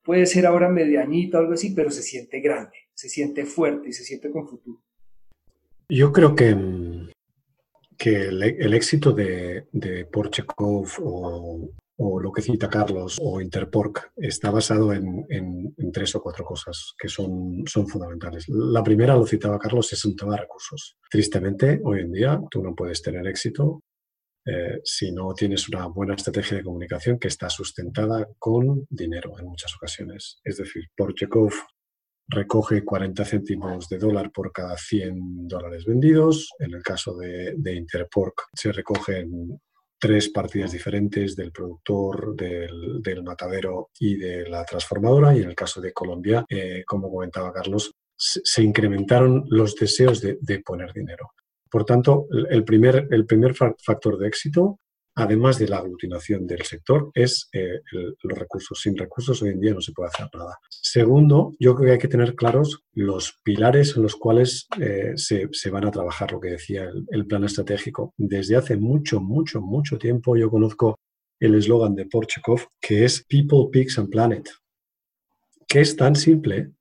puede 0.02 0.26
ser 0.26 0.46
ahora 0.46 0.68
medianita 0.68 1.38
o 1.38 1.40
algo 1.40 1.54
así, 1.54 1.74
pero 1.74 1.90
se 1.90 2.02
siente 2.02 2.40
grande, 2.40 2.76
se 2.94 3.08
siente 3.08 3.44
fuerte 3.46 3.88
y 3.88 3.92
se 3.92 4.04
siente 4.04 4.30
con 4.30 4.46
futuro. 4.46 4.82
Yo 5.88 6.12
creo 6.12 6.34
que, 6.34 6.54
que 7.96 8.28
el, 8.28 8.74
éxito 8.74 9.12
de, 9.12 9.68
de 9.72 10.04
Porchekov 10.04 10.88
o, 11.00 11.70
o 12.00 12.20
lo 12.20 12.30
que 12.30 12.42
cita 12.42 12.68
Carlos 12.68 13.18
o 13.20 13.40
Interpork 13.40 14.12
está 14.16 14.50
basado 14.50 14.92
en, 14.92 15.26
tres 15.92 16.14
o 16.14 16.22
cuatro 16.22 16.44
cosas 16.44 16.94
que 16.96 17.08
son, 17.08 17.64
fundamentales. 17.66 18.44
La 18.48 18.84
primera, 18.84 19.16
lo 19.16 19.26
citaba 19.26 19.58
Carlos, 19.58 19.92
es 19.92 20.04
un 20.04 20.14
tema 20.14 20.32
de 20.32 20.42
recursos. 20.42 20.96
Tristemente, 21.10 21.80
hoy 21.84 22.00
en 22.00 22.12
día 22.12 22.40
tú 22.50 22.62
no 22.62 22.74
puedes 22.74 23.02
tener 23.02 23.26
éxito 23.26 23.82
eh, 24.46 24.80
si 24.84 25.10
no 25.10 25.34
tienes 25.34 25.68
una 25.68 25.86
buena 25.88 26.14
estrategia 26.14 26.58
de 26.58 26.62
comunicación 26.62 27.18
que 27.18 27.28
está 27.28 27.50
sustentada 27.50 28.28
con 28.38 28.86
dinero 28.88 29.36
en 29.38 29.46
muchas 29.46 29.74
ocasiones. 29.74 30.40
Es 30.44 30.58
decir, 30.58 30.84
Porchekov 30.96 31.52
recoge 32.28 32.84
40 32.84 33.24
céntimos 33.24 33.88
de 33.88 33.98
dólar 33.98 34.30
por 34.30 34.52
cada 34.52 34.76
100 34.76 35.48
dólares 35.48 35.84
vendidos. 35.84 36.50
En 36.60 36.74
el 36.74 36.82
caso 36.82 37.16
de, 37.16 37.54
de 37.56 37.74
Interpork 37.74 38.48
se 38.54 38.70
recogen 38.70 39.58
tres 39.98 40.28
partidas 40.28 40.72
diferentes 40.72 41.34
del 41.34 41.52
productor, 41.52 42.34
del, 42.36 43.22
matadero 43.22 43.90
y 43.98 44.16
de 44.16 44.48
la 44.48 44.64
transformadora. 44.64 45.36
Y 45.36 45.42
en 45.42 45.48
el 45.50 45.54
caso 45.54 45.80
de 45.80 45.92
Colombia, 45.92 46.44
eh, 46.48 46.84
como 46.86 47.10
comentaba 47.10 47.52
Carlos, 47.52 47.94
se, 48.16 48.62
incrementaron 48.62 49.44
los 49.48 49.74
deseos 49.74 50.20
de, 50.20 50.62
poner 50.64 50.92
dinero. 50.92 51.32
Por 51.70 51.84
tanto, 51.84 52.26
el 52.50 52.64
primer, 52.64 53.08
el 53.10 53.26
primer 53.26 53.54
factor 53.54 54.18
de 54.18 54.28
éxito 54.28 54.80
además 55.18 55.58
de 55.58 55.66
la 55.66 55.78
aglutinación 55.78 56.46
del 56.46 56.62
sector, 56.62 57.10
es 57.12 57.48
eh, 57.52 57.80
los 58.22 58.38
recursos. 58.38 58.80
Sin 58.80 58.96
recursos 58.96 59.42
hoy 59.42 59.50
en 59.50 59.60
día 59.60 59.74
no 59.74 59.80
se 59.80 59.92
puede 59.92 60.10
hacer 60.10 60.28
nada. 60.32 60.56
Segundo, 60.70 61.54
yo 61.58 61.74
creo 61.74 61.86
que 61.86 61.92
hay 61.92 61.98
que 61.98 62.08
tener 62.08 62.36
claros 62.36 62.84
los 62.92 63.40
pilares 63.42 63.96
en 63.96 64.04
los 64.04 64.14
cuales 64.14 64.68
eh, 64.80 65.12
se, 65.16 65.70
van 65.70 65.86
a 65.86 65.90
trabajar, 65.90 66.30
lo 66.30 66.40
que 66.40 66.50
decía 66.50 66.88
el, 67.10 67.26
plan 67.26 67.42
estratégico. 67.42 68.14
Desde 68.16 68.56
hace 68.56 68.76
mucho, 68.76 69.20
mucho, 69.20 69.60
mucho 69.60 69.98
tiempo 69.98 70.36
yo 70.36 70.50
conozco 70.50 70.98
el 71.40 71.56
eslogan 71.56 71.96
de 71.96 72.06
Porchekov, 72.06 72.68
que 72.80 73.04
es 73.04 73.24
People, 73.24 73.68
Pigs 73.72 73.98
and 73.98 74.10
Planet, 74.10 74.48
que 75.66 75.80
es 75.80 75.96
tan 75.96 76.14
simple, 76.14 76.72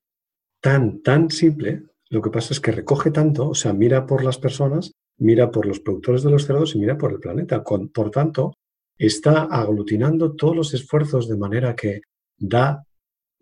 tan, 0.62 1.02
tan 1.02 1.32
simple, 1.32 1.84
lo 2.10 2.22
que 2.22 2.30
pasa 2.30 2.54
es 2.54 2.60
que 2.60 2.72
recoge 2.72 3.12
tanto, 3.12 3.50
o 3.50 3.56
sea, 3.56 3.74
mira 3.74 4.06
por 4.06 4.24
las 4.24 4.38
personas, 4.38 4.94
mira 5.20 5.52
por 5.52 5.66
los 5.66 5.80
productores 5.80 6.24
de 6.24 6.32
los 6.32 6.46
cerdos 6.46 6.76
y 6.76 6.80
mira 6.80 6.98
por 6.98 7.12
el 7.12 7.20
planeta. 7.20 7.64
por 7.64 8.12
tanto, 8.12 8.54
está 8.98 9.44
aglutinando 9.44 10.36
todos 10.36 10.56
los 10.56 10.74
esfuerzos 10.74 11.28
de 11.28 11.38
manera 11.38 11.76
que 11.76 12.02
da 12.38 12.84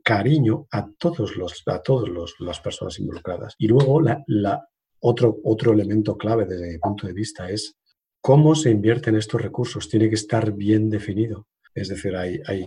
cariño 0.04 0.68
a 0.72 0.88
todos 0.98 1.36
los 1.36 1.64
a 1.66 1.82
todas 1.82 2.10
las 2.40 2.60
personas 2.60 3.00
involucradas. 3.00 3.56
Y 3.58 3.68
luego 3.68 4.02
otro, 5.00 5.40
otro 5.44 5.74
elemento 5.74 6.18
clave 6.18 6.46
desde 6.46 6.74
mi 6.74 6.78
punto 6.78 7.08
de 7.08 7.14
vista 7.14 7.50
es 7.50 7.76
cómo 8.22 8.56
se 8.56 8.70
invierten 8.70 9.16
estos 9.16 9.42
recursos. 9.42 9.90
Tiene 9.90 10.10
que 10.10 10.16
estar 10.16 10.54
bien 10.54 10.90
definido. 10.90 11.48
Es 11.74 11.90
decir, 11.90 12.16
hay, 12.16 12.40
hay, 12.48 12.66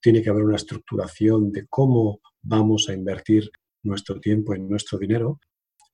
tiene 0.00 0.22
que 0.22 0.28
haber 0.30 0.44
una 0.44 0.56
estructuración 0.56 1.52
de 1.52 1.66
cómo 1.68 2.20
vamos 2.42 2.86
a 2.88 2.94
invertir 2.94 3.50
nuestro 3.82 4.20
tiempo 4.20 4.54
y 4.54 4.60
nuestro 4.60 4.98
dinero. 4.98 5.40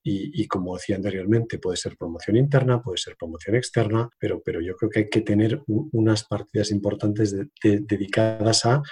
Y, 0.09 0.47
como 0.47 0.77
decía 0.77 0.95
anteriormente, 0.95 1.59
puede 1.59 1.77
ser 1.77 1.97
promoción 1.97 2.37
interna, 2.37 2.81
puede 2.81 2.97
ser 2.97 3.17
promoción 3.19 3.57
externa, 3.57 4.09
pero, 4.21 4.41
pero 4.41 4.61
yo 4.61 4.77
creo 4.77 4.89
que 4.89 5.01
hay 5.01 5.11
que 5.11 5.23
tener 5.23 5.65
unas 5.67 6.23
partidas 6.23 6.71
importantes 6.71 7.35
dedicadas 7.61 8.65
a, 8.67 8.83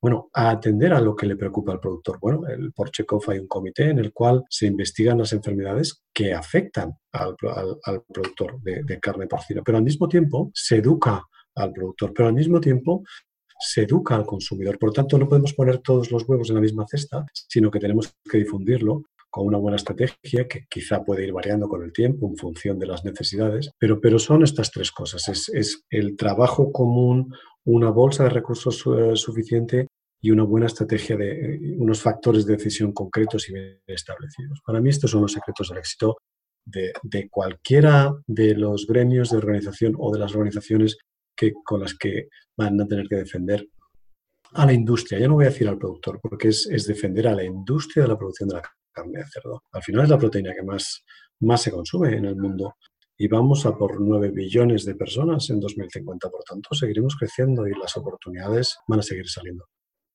bueno, 0.00 0.28
a 0.34 0.50
atender 0.50 0.92
a 0.92 1.00
lo 1.00 1.14
que 1.14 1.26
le 1.26 1.36
preocupa 1.36 1.70
al 1.70 1.78
productor. 1.78 2.18
Bueno, 2.20 2.48
el 2.48 2.72
Porchekov 2.72 3.22
hay 3.28 3.38
un 3.38 3.46
comité 3.46 3.90
en 3.90 4.00
el 4.00 4.12
cual 4.12 4.42
se 4.50 4.66
investigan 4.66 5.18
las 5.18 5.32
enfermedades 5.32 6.02
que 6.12 6.34
afectan 6.34 6.94
al, 7.12 7.36
productor 8.12 8.60
de, 8.60 8.82
de 8.82 8.98
carne 8.98 9.28
porcina, 9.28 9.62
pero 9.62 9.78
al 9.78 9.84
mismo 9.84 10.08
tiempo 10.08 10.50
se 10.52 10.78
educa 10.78 11.22
al 11.54 11.72
productor, 11.72 12.12
pero 12.12 12.28
al 12.28 12.34
mismo 12.34 12.60
tiempo 12.60 13.04
se 13.56 13.82
educa 13.82 14.16
al 14.16 14.26
consumidor. 14.26 14.80
Por 14.80 14.92
tanto, 14.92 15.16
no 15.16 15.28
podemos 15.28 15.54
poner 15.54 15.78
todos 15.78 16.10
los 16.10 16.28
huevos 16.28 16.48
en 16.48 16.56
la 16.56 16.60
misma 16.60 16.86
cesta, 16.88 17.24
sino 17.32 17.70
que 17.70 17.78
tenemos 17.78 18.12
que 18.28 18.38
difundirlo 18.38 19.04
con 19.36 19.48
una 19.48 19.58
buena 19.58 19.76
estrategia 19.76 20.48
que 20.48 20.64
quizá 20.66 21.04
puede 21.04 21.26
ir 21.26 21.32
variando 21.34 21.68
con 21.68 21.82
el 21.82 21.92
tiempo 21.92 22.26
en 22.26 22.38
función 22.38 22.78
de 22.78 22.86
las 22.86 23.04
necesidades, 23.04 23.70
pero, 23.78 24.00
pero 24.00 24.18
son 24.18 24.42
estas 24.42 24.70
tres 24.70 24.90
cosas. 24.90 25.28
Es, 25.52 25.84
el 25.90 26.16
trabajo 26.16 26.72
común, 26.72 27.34
una 27.66 27.90
bolsa 27.90 28.24
de 28.24 28.30
recursos 28.30 28.82
eh, 28.86 29.14
suficiente 29.14 29.88
y 30.22 30.30
una 30.30 30.44
buena 30.44 30.68
estrategia 30.68 31.18
de 31.18 31.54
eh, 31.54 31.76
unos 31.76 32.00
factores 32.00 32.46
de 32.46 32.56
decisión 32.56 32.92
concretos 32.92 33.46
y 33.50 33.52
bien 33.52 33.82
establecidos. 33.86 34.62
Para 34.64 34.80
mí 34.80 34.88
estos 34.88 35.10
son 35.10 35.20
los 35.20 35.32
secretos 35.32 35.68
del 35.68 35.78
éxito 35.80 36.16
de, 36.64 36.94
de 37.02 37.28
cualquiera 37.28 38.14
de 38.26 38.54
los 38.54 38.86
gremios 38.86 39.28
de 39.28 39.36
organización 39.36 39.96
o 39.98 40.10
de 40.14 40.18
las 40.18 40.34
organizaciones 40.34 40.96
que, 41.36 41.52
con 41.62 41.80
las 41.80 41.94
que 41.94 42.28
van 42.56 42.80
a 42.80 42.86
tener 42.86 43.06
que 43.06 43.16
defender 43.16 43.68
a 44.54 44.64
la 44.64 44.72
industria. 44.72 45.18
Ya 45.18 45.28
no 45.28 45.34
voy 45.34 45.44
a 45.44 45.50
decir 45.50 45.68
al 45.68 45.76
productor, 45.76 46.20
porque 46.22 46.48
es, 46.48 46.86
defender 46.86 47.28
a 47.28 47.34
la 47.34 47.44
industria 47.44 48.04
de 48.04 48.08
la 48.08 48.16
producción 48.16 48.48
de 48.48 48.54
la 48.54 48.62
carne 48.96 49.20
de 49.20 49.26
cerdo. 49.26 49.62
Al 49.72 49.82
final 49.82 50.04
es 50.04 50.10
la 50.10 50.18
proteína 50.18 50.54
que 50.54 50.62
más, 50.62 51.04
más 51.40 51.62
se 51.62 51.70
consume 51.70 52.16
en 52.16 52.24
el 52.24 52.36
mundo. 52.36 52.74
Y 53.18 53.28
vamos 53.28 53.64
a 53.66 53.76
por 53.76 54.00
9 54.00 54.30
billones 54.30 54.84
de 54.84 54.94
personas 54.94 55.48
en 55.50 55.60
2050. 55.60 56.30
Por 56.30 56.42
tanto, 56.42 56.74
seguiremos 56.74 57.16
creciendo 57.16 57.66
y 57.66 57.72
las 57.74 57.96
oportunidades 57.96 58.76
van 58.88 59.00
a 59.00 59.02
seguir 59.02 59.28
saliendo. 59.28 59.66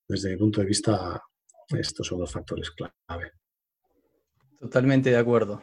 Desde 0.07 0.31
mi 0.31 0.37
punto 0.37 0.61
de 0.61 0.67
vista, 0.67 1.21
estos 1.69 2.05
son 2.05 2.19
los 2.19 2.31
factores 2.31 2.71
clave. 2.71 3.31
Totalmente 4.59 5.09
de 5.09 5.17
acuerdo 5.17 5.61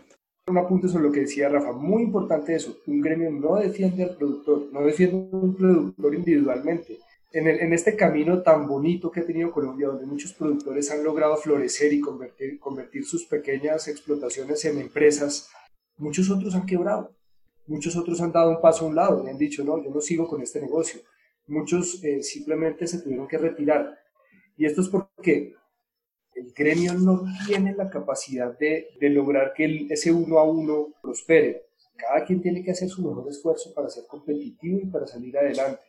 un 0.49 0.59
apunte 0.59 0.89
sobre 0.89 1.05
lo 1.05 1.13
que 1.13 1.21
decía 1.21 1.49
Rafa, 1.49 1.73
muy 1.73 2.03
importante 2.03 2.55
eso, 2.55 2.79
un 2.87 3.01
gremio 3.01 3.31
no 3.31 3.57
defiende 3.57 4.05
al 4.05 4.17
productor, 4.17 4.69
no 4.73 4.81
defiende 4.83 5.29
a 5.33 5.37
un 5.37 5.55
productor 5.55 6.15
individualmente. 6.15 6.99
En, 7.31 7.73
este 7.75 7.95
camino 7.95 8.43
tan 8.43 8.67
bonito 8.67 9.11
que 9.11 9.21
ha 9.21 9.27
tenido 9.27 9.53
Colombia, 9.53 9.89
donde 9.89 10.07
muchos 10.07 10.33
productores 10.33 10.91
han 10.91 11.05
logrado 11.05 11.37
florecer 11.37 11.93
y 11.93 12.01
convertir, 12.01 12.59
convertir 12.59 13.05
sus 13.05 13.27
pequeñas 13.27 13.87
explotaciones 13.87 14.65
en 14.65 14.81
empresas, 14.81 15.51
muchos 15.99 16.31
otros 16.31 16.55
han 16.55 16.65
quebrado, 16.65 17.15
muchos 17.67 17.97
otros 17.97 18.23
han 18.23 18.33
dado 18.33 18.51
un 18.51 18.63
paso 18.63 18.87
a 18.87 18.89
un 18.89 18.95
lado 18.95 19.25
y 19.25 19.29
han 19.29 19.37
dicho, 19.37 19.63
no, 19.63 19.83
yo 19.83 19.91
no 19.91 20.01
sigo 20.01 20.27
con 20.27 20.41
este 20.41 20.61
negocio. 20.61 21.03
Muchos 21.47 22.03
eh, 22.03 22.23
simplemente 22.23 22.87
se 22.87 23.03
tuvieron 23.03 23.29
que 23.29 23.37
retirar. 23.37 23.99
Y 24.57 24.65
esto 24.65 24.81
es 24.81 24.89
porque 24.89 25.55
el 26.35 26.53
gremio 26.53 26.95
no 26.95 27.25
tiene 27.47 27.75
la 27.75 27.91
capacidad 27.91 28.57
de, 28.59 28.89
lograr 29.01 29.53
que 29.55 29.87
ese 29.91 30.13
uno 30.13 30.39
a 30.39 30.45
uno 30.45 30.95
prospere. 31.03 31.67
Cada 31.97 32.25
quien 32.25 32.41
tiene 32.41 32.63
que 32.63 32.71
hacer 32.71 32.89
su 32.89 33.03
mejor 33.03 33.29
esfuerzo 33.29 33.75
para 33.75 33.89
ser 33.89 34.05
competitivo 34.07 34.79
y 34.81 34.87
para 34.87 35.07
salir 35.07 35.37
adelante. 35.37 35.81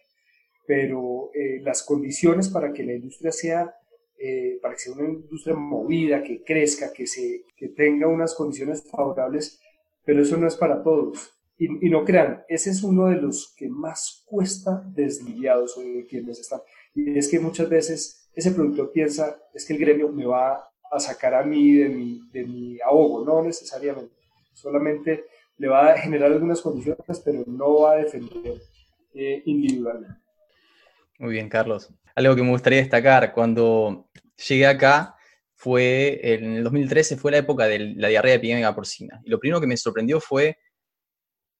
Pero 0.70 1.32
eh, 1.34 1.62
las 1.64 1.82
condiciones 1.82 2.48
para 2.48 2.72
que 2.72 2.84
la 2.84 2.94
industria 2.94 3.32
sea, 3.32 3.76
eh, 4.20 4.60
para 4.62 4.76
que 4.76 4.82
sea 4.82 4.94
una 4.94 5.10
industria 5.10 5.56
movida, 5.56 6.22
que 6.22 6.44
crezca, 6.44 6.94
que, 6.94 7.08
se, 7.08 7.46
que 7.58 7.70
tenga 7.70 8.08
unas 8.08 8.36
condiciones 8.36 8.84
favorables, 8.88 9.60
pero 10.06 10.22
eso 10.22 10.38
no 10.38 10.48
es 10.48 10.56
para 10.56 10.84
todos. 10.84 11.34
Y, 11.58 11.88
y 11.88 11.90
no 11.90 12.06
crean, 12.06 12.44
ese 12.48 12.70
es 12.70 12.84
uno 12.84 13.08
de 13.08 13.16
los 13.16 13.56
que 13.58 13.68
más 13.68 14.24
cuesta 14.28 14.84
desligados 14.94 15.76
hoy 15.76 15.92
de 15.92 16.06
quienes 16.06 16.40
están. 16.40 16.62
Y 16.94 17.18
es 17.18 17.28
que 17.30 17.40
muchas 17.40 17.68
veces 17.68 18.30
ese 18.36 18.52
productor 18.52 18.92
piensa, 18.92 19.42
es 19.56 19.66
que 19.66 19.74
el 19.74 19.80
gremio 19.80 20.10
me 20.10 20.28
va 20.28 20.70
a 20.92 21.00
sacar 21.00 21.34
a 21.34 21.44
mí 21.44 21.74
de 21.74 21.90
mi, 21.90 22.30
de 22.32 22.46
mi 22.46 22.80
ahogo, 22.82 23.26
no 23.26 23.42
necesariamente, 23.42 24.14
solamente 24.54 25.24
le 25.58 25.68
va 25.68 25.94
a 25.94 25.98
generar 25.98 26.32
algunas 26.32 26.62
condiciones, 26.62 27.20
pero 27.26 27.44
no 27.48 27.82
va 27.82 27.94
a 27.94 28.04
defender 28.04 28.62
eh, 29.16 29.42
individualmente. 29.48 30.29
Muy 31.20 31.34
bien, 31.34 31.50
Carlos. 31.50 31.90
Algo 32.16 32.36
que 32.36 32.44
me 32.44 32.50
gustaría 32.50 32.80
destacar, 32.80 33.34
cuando 33.34 34.10
llegué 34.48 34.66
acá, 34.66 35.16
fue 35.54 36.20
en 36.24 36.56
el 36.56 36.64
2013 36.64 37.18
fue 37.18 37.32
la 37.32 37.40
época 37.40 37.66
de 37.66 37.94
la 37.96 38.08
diarrea 38.08 38.36
epidémica 38.36 38.74
porcina. 38.74 39.20
Y 39.26 39.30
lo 39.30 39.40
primero 39.40 39.60
que 39.60 39.68
me 39.68 39.76
sorprendió 39.76 40.22
fue 40.22 40.58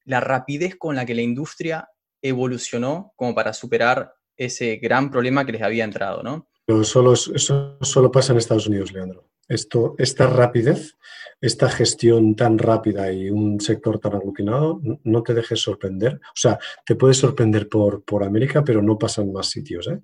la 0.04 0.20
rapidez 0.20 0.76
con 0.76 0.96
la 0.96 1.04
que 1.04 1.14
la 1.14 1.20
industria 1.20 1.88
evolucionó 2.22 3.12
como 3.14 3.34
para 3.34 3.52
superar 3.52 4.14
ese 4.36 4.76
gran 4.76 5.10
problema 5.10 5.44
que 5.44 5.52
les 5.52 5.62
había 5.62 5.84
entrado, 5.84 6.22
¿no? 6.22 6.48
Solo, 6.82 7.12
eso 7.12 7.78
solo 7.82 8.10
pasa 8.10 8.32
en 8.32 8.38
Estados 8.38 8.66
Unidos, 8.66 8.92
Leandro. 8.92 9.29
Esto, 9.50 9.96
esta 9.98 10.28
rapidez, 10.28 10.96
esta 11.40 11.68
gestión 11.68 12.36
tan 12.36 12.56
rápida 12.56 13.12
y 13.12 13.30
un 13.30 13.60
sector 13.60 13.98
tan 13.98 14.14
aglutinado, 14.14 14.80
no 15.02 15.22
te 15.24 15.34
dejes 15.34 15.60
sorprender. 15.60 16.14
O 16.14 16.36
sea, 16.36 16.56
te 16.86 16.94
puede 16.94 17.14
sorprender 17.14 17.68
por, 17.68 18.04
por 18.04 18.22
América, 18.22 18.62
pero 18.62 18.80
no 18.80 18.96
pasa 18.96 19.22
en 19.22 19.32
más 19.32 19.50
sitios. 19.50 19.88
¿eh? 19.88 20.00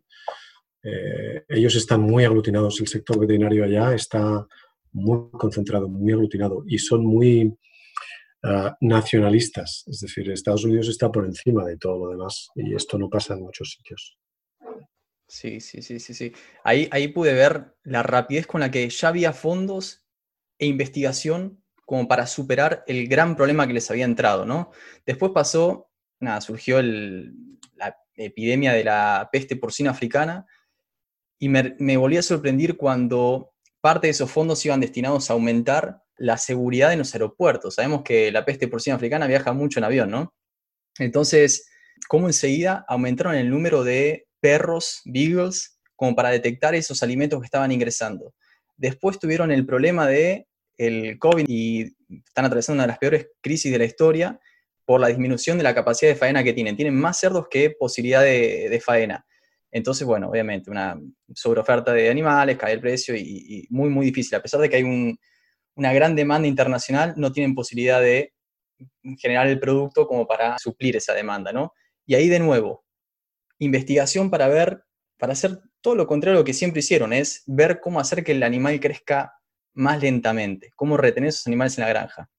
Eh, 0.82 1.44
ellos 1.48 1.76
están 1.76 2.00
muy 2.00 2.24
aglutinados, 2.24 2.80
el 2.80 2.88
sector 2.88 3.20
veterinario 3.20 3.62
allá 3.62 3.94
está 3.94 4.44
muy 4.90 5.30
concentrado, 5.30 5.88
muy 5.88 6.12
aglutinado 6.12 6.64
y 6.66 6.78
son 6.78 7.06
muy 7.06 7.56
ah, 8.42 8.76
nacionalistas. 8.80 9.84
Es 9.86 10.00
decir, 10.00 10.28
Estados 10.28 10.64
Unidos 10.64 10.88
está 10.88 11.12
por 11.12 11.24
encima 11.24 11.64
de 11.64 11.76
todo 11.76 12.04
lo 12.04 12.10
demás 12.10 12.48
y 12.56 12.74
esto 12.74 12.98
no 12.98 13.08
pasa 13.08 13.34
en 13.34 13.42
muchos 13.42 13.76
sitios. 13.76 14.18
Sí, 15.28 15.60
sí, 15.60 15.82
sí, 15.82 15.98
sí, 15.98 16.14
sí. 16.14 16.32
Ahí, 16.62 16.88
ahí 16.92 17.08
pude 17.08 17.32
ver 17.34 17.74
la 17.82 18.02
rapidez 18.02 18.46
con 18.46 18.60
la 18.60 18.70
que 18.70 18.88
ya 18.88 19.08
había 19.08 19.32
fondos 19.32 20.06
e 20.58 20.66
investigación 20.66 21.62
como 21.84 22.08
para 22.08 22.26
superar 22.26 22.84
el 22.86 23.08
gran 23.08 23.36
problema 23.36 23.66
que 23.66 23.72
les 23.72 23.90
había 23.90 24.04
entrado, 24.04 24.44
¿no? 24.44 24.70
Después 25.04 25.32
pasó, 25.32 25.90
nada, 26.20 26.40
surgió 26.40 26.80
la 26.82 27.96
epidemia 28.14 28.72
de 28.72 28.84
la 28.84 29.28
peste 29.30 29.56
porcina 29.56 29.90
africana 29.90 30.46
y 31.38 31.48
me, 31.48 31.76
me 31.78 31.96
volví 31.96 32.16
a 32.16 32.22
sorprender 32.22 32.76
cuando 32.76 33.52
parte 33.80 34.06
de 34.06 34.12
esos 34.12 34.30
fondos 34.30 34.64
iban 34.64 34.80
destinados 34.80 35.30
a 35.30 35.34
aumentar 35.34 36.02
la 36.16 36.38
seguridad 36.38 36.92
en 36.92 37.00
los 37.00 37.14
aeropuertos. 37.14 37.74
Sabemos 37.74 38.02
que 38.02 38.32
la 38.32 38.44
peste 38.44 38.68
porcina 38.68 38.96
africana 38.96 39.26
viaja 39.26 39.52
mucho 39.52 39.78
en 39.78 39.84
avión, 39.84 40.10
¿no? 40.10 40.34
Entonces, 40.98 41.68
¿cómo 42.08 42.26
enseguida 42.26 42.84
aumentaron 42.88 43.34
el 43.34 43.50
número 43.50 43.84
de 43.84 44.25
perros, 44.46 45.02
beagles, 45.04 45.76
como 45.96 46.14
para 46.14 46.30
detectar 46.30 46.72
esos 46.76 47.02
alimentos 47.02 47.40
que 47.40 47.46
estaban 47.46 47.72
ingresando. 47.72 48.32
Después 48.76 49.18
tuvieron 49.18 49.50
el 49.50 49.66
problema 49.66 50.06
de 50.06 50.46
el 50.78 51.18
COVID 51.18 51.46
y 51.48 51.96
están 52.28 52.44
atravesando 52.44 52.76
una 52.76 52.84
de 52.84 52.88
las 52.92 52.98
peores 52.98 53.26
crisis 53.40 53.72
de 53.72 53.78
la 53.78 53.86
historia 53.86 54.38
por 54.84 55.00
la 55.00 55.08
disminución 55.08 55.58
de 55.58 55.64
la 55.64 55.74
capacidad 55.74 56.12
de 56.12 56.16
faena 56.16 56.44
que 56.44 56.52
tienen. 56.52 56.76
Tienen 56.76 56.94
más 56.94 57.18
cerdos 57.18 57.48
que 57.50 57.70
posibilidad 57.70 58.22
de, 58.22 58.80
faena. 58.84 59.26
Entonces, 59.72 60.06
bueno, 60.06 60.30
obviamente, 60.30 60.70
una 60.70 60.96
sobreoferta 61.34 61.92
de 61.92 62.08
animales, 62.08 62.56
cae 62.56 62.74
el 62.74 62.80
precio 62.80 63.16
y, 63.16 63.66
muy, 63.70 63.88
muy 63.88 64.06
difícil. 64.06 64.36
A 64.36 64.42
pesar 64.42 64.60
de 64.60 64.70
que 64.70 64.76
hay 64.76 65.18
una 65.74 65.92
gran 65.92 66.14
demanda 66.14 66.46
internacional, 66.46 67.14
no 67.16 67.32
tienen 67.32 67.56
posibilidad 67.56 68.00
de 68.00 68.32
generar 69.18 69.48
el 69.48 69.58
producto 69.58 70.06
como 70.06 70.24
para 70.24 70.56
suplir 70.58 70.94
esa 70.94 71.14
demanda, 71.14 71.52
¿no? 71.52 71.72
Y 72.06 72.14
ahí 72.14 72.28
de 72.28 72.38
nuevo, 72.38 72.85
investigación 73.58 74.30
para 74.30 74.48
ver, 74.48 74.84
para 75.18 75.32
hacer 75.32 75.60
todo 75.80 75.94
lo 75.94 76.06
contrario 76.06 76.38
a 76.38 76.40
lo 76.40 76.44
que 76.44 76.54
siempre 76.54 76.80
hicieron, 76.80 77.12
es 77.12 77.42
ver 77.46 77.80
cómo 77.80 78.00
hacer 78.00 78.24
que 78.24 78.32
el 78.32 78.42
animal 78.42 78.80
crezca 78.80 79.34
más 79.74 80.00
lentamente, 80.00 80.72
cómo 80.74 80.96
retener 80.96 81.28
esos 81.28 81.46
animales 81.46 81.76
en 81.78 81.84
la 81.84 81.90
granja. 81.90 82.30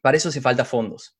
Para 0.00 0.16
eso 0.16 0.28
hace 0.28 0.40
falta 0.40 0.64
fondos. 0.64 1.16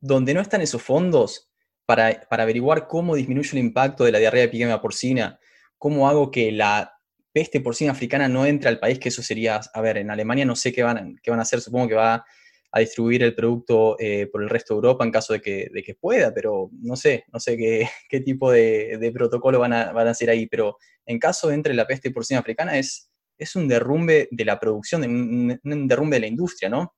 Donde 0.00 0.34
no 0.34 0.40
están 0.40 0.62
esos 0.62 0.82
fondos, 0.82 1.52
para, 1.84 2.26
averiguar 2.30 2.86
cómo 2.86 3.14
disminuye 3.14 3.50
el 3.52 3.58
impacto 3.58 4.04
de 4.04 4.12
la 4.12 4.18
diarrea 4.18 4.44
epidemia 4.44 4.80
porcina, 4.80 5.38
cómo 5.78 6.08
hago 6.08 6.30
que 6.30 6.52
la 6.52 6.94
peste 7.32 7.60
porcina 7.60 7.92
africana 7.92 8.28
no 8.28 8.46
entre 8.46 8.68
al 8.68 8.78
país, 8.78 8.98
que 8.98 9.08
eso 9.08 9.22
sería, 9.22 9.60
a 9.72 9.80
ver, 9.80 9.98
en 9.98 10.10
Alemania 10.10 10.44
no 10.44 10.56
sé 10.56 10.72
qué 10.72 10.82
van, 10.82 11.18
qué 11.22 11.30
van 11.30 11.40
a 11.40 11.42
hacer, 11.42 11.60
supongo 11.60 11.88
que 11.88 11.94
va 11.94 12.24
a 12.72 12.80
distribuir 12.80 13.22
el 13.22 13.34
producto 13.34 13.96
eh, 14.00 14.26
por 14.32 14.42
el 14.42 14.48
resto 14.48 14.74
de 14.74 14.78
Europa 14.78 15.04
en 15.04 15.10
caso 15.10 15.34
de 15.34 15.40
que, 15.42 15.68
de 15.72 15.82
que 15.82 15.94
pueda, 15.94 16.32
pero 16.32 16.70
no 16.80 16.96
sé, 16.96 17.24
no 17.32 17.38
sé 17.38 17.56
qué, 17.56 17.86
qué 18.08 18.20
tipo 18.20 18.50
de, 18.50 19.10
protocolo 19.14 19.58
van 19.58 19.74
a, 19.74 19.92
van 19.92 20.08
a, 20.08 20.12
hacer 20.12 20.30
ahí, 20.30 20.46
pero 20.46 20.78
en 21.04 21.18
caso 21.18 21.48
de 21.48 21.54
entre 21.54 21.74
la 21.74 21.86
peste 21.86 22.10
porcina 22.10 22.40
africana 22.40 22.78
es, 22.78 23.10
es 23.36 23.54
un 23.56 23.68
derrumbe 23.68 24.28
de 24.30 24.44
la 24.44 24.58
producción, 24.58 25.04
un, 25.04 25.86
derrumbe 25.86 26.16
de 26.16 26.20
la 26.20 26.26
industria, 26.26 26.70
¿no? 26.70 26.94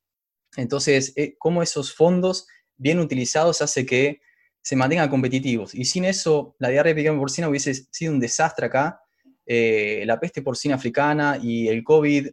Entonces, 0.56 1.12
eh, 1.16 1.34
cómo 1.38 1.62
esos 1.62 1.92
fondos 1.92 2.46
bien 2.76 3.00
utilizados 3.00 3.60
hace 3.60 3.84
que 3.84 4.20
se 4.62 4.76
mantengan 4.76 5.08
competitivos. 5.08 5.74
Y 5.74 5.84
sin 5.84 6.04
eso, 6.04 6.54
la 6.60 6.68
diarrea 6.68 6.92
epidémica 6.92 7.20
porcina 7.20 7.48
hubiese 7.48 7.74
sido 7.90 8.12
un 8.12 8.20
desastre 8.20 8.66
acá. 8.66 9.00
Eh, 9.44 10.04
la 10.06 10.20
peste 10.20 10.40
porcina 10.40 10.76
africana 10.76 11.38
y 11.42 11.68
el 11.68 11.82
COVID, 11.82 12.28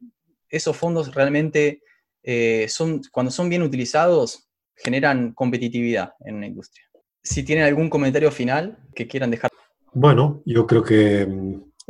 esos 0.47 0.77
fondos 0.77 1.13
realmente 1.13 1.81
eh, 2.23 2.67
son, 2.69 3.01
cuando 3.11 3.31
son 3.31 3.49
bien 3.49 3.63
utilizados, 3.63 4.49
generan 4.75 5.33
competitividad 5.33 6.13
en 6.25 6.41
la 6.41 6.47
industria. 6.47 6.85
Si 7.23 7.43
tienen 7.43 7.65
algún 7.65 7.89
comentario 7.89 8.31
final 8.31 8.77
que 8.95 9.07
quieran 9.07 9.31
dejar. 9.31 9.51
Bueno, 9.93 10.41
yo 10.45 10.65
creo 10.65 10.83
que 10.83 11.21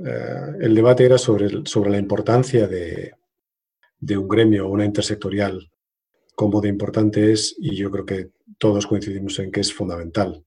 el 0.02 0.76
debate 0.76 1.06
era 1.06 1.18
sobre, 1.18 1.66
sobre 1.66 1.92
la 1.92 2.00
importancia 2.00 2.68
de, 2.68 3.14
de 4.00 4.18
un 4.18 4.28
gremio, 4.28 4.68
una 4.68 4.84
intersectorial 4.84 5.72
cómo 6.42 6.60
de 6.60 6.70
importante 6.70 7.32
es 7.32 7.56
y 7.60 7.76
yo 7.76 7.92
creo 7.92 8.04
que 8.04 8.32
todos 8.58 8.88
coincidimos 8.88 9.38
en 9.38 9.52
que 9.52 9.60
es 9.60 9.72
fundamental. 9.72 10.44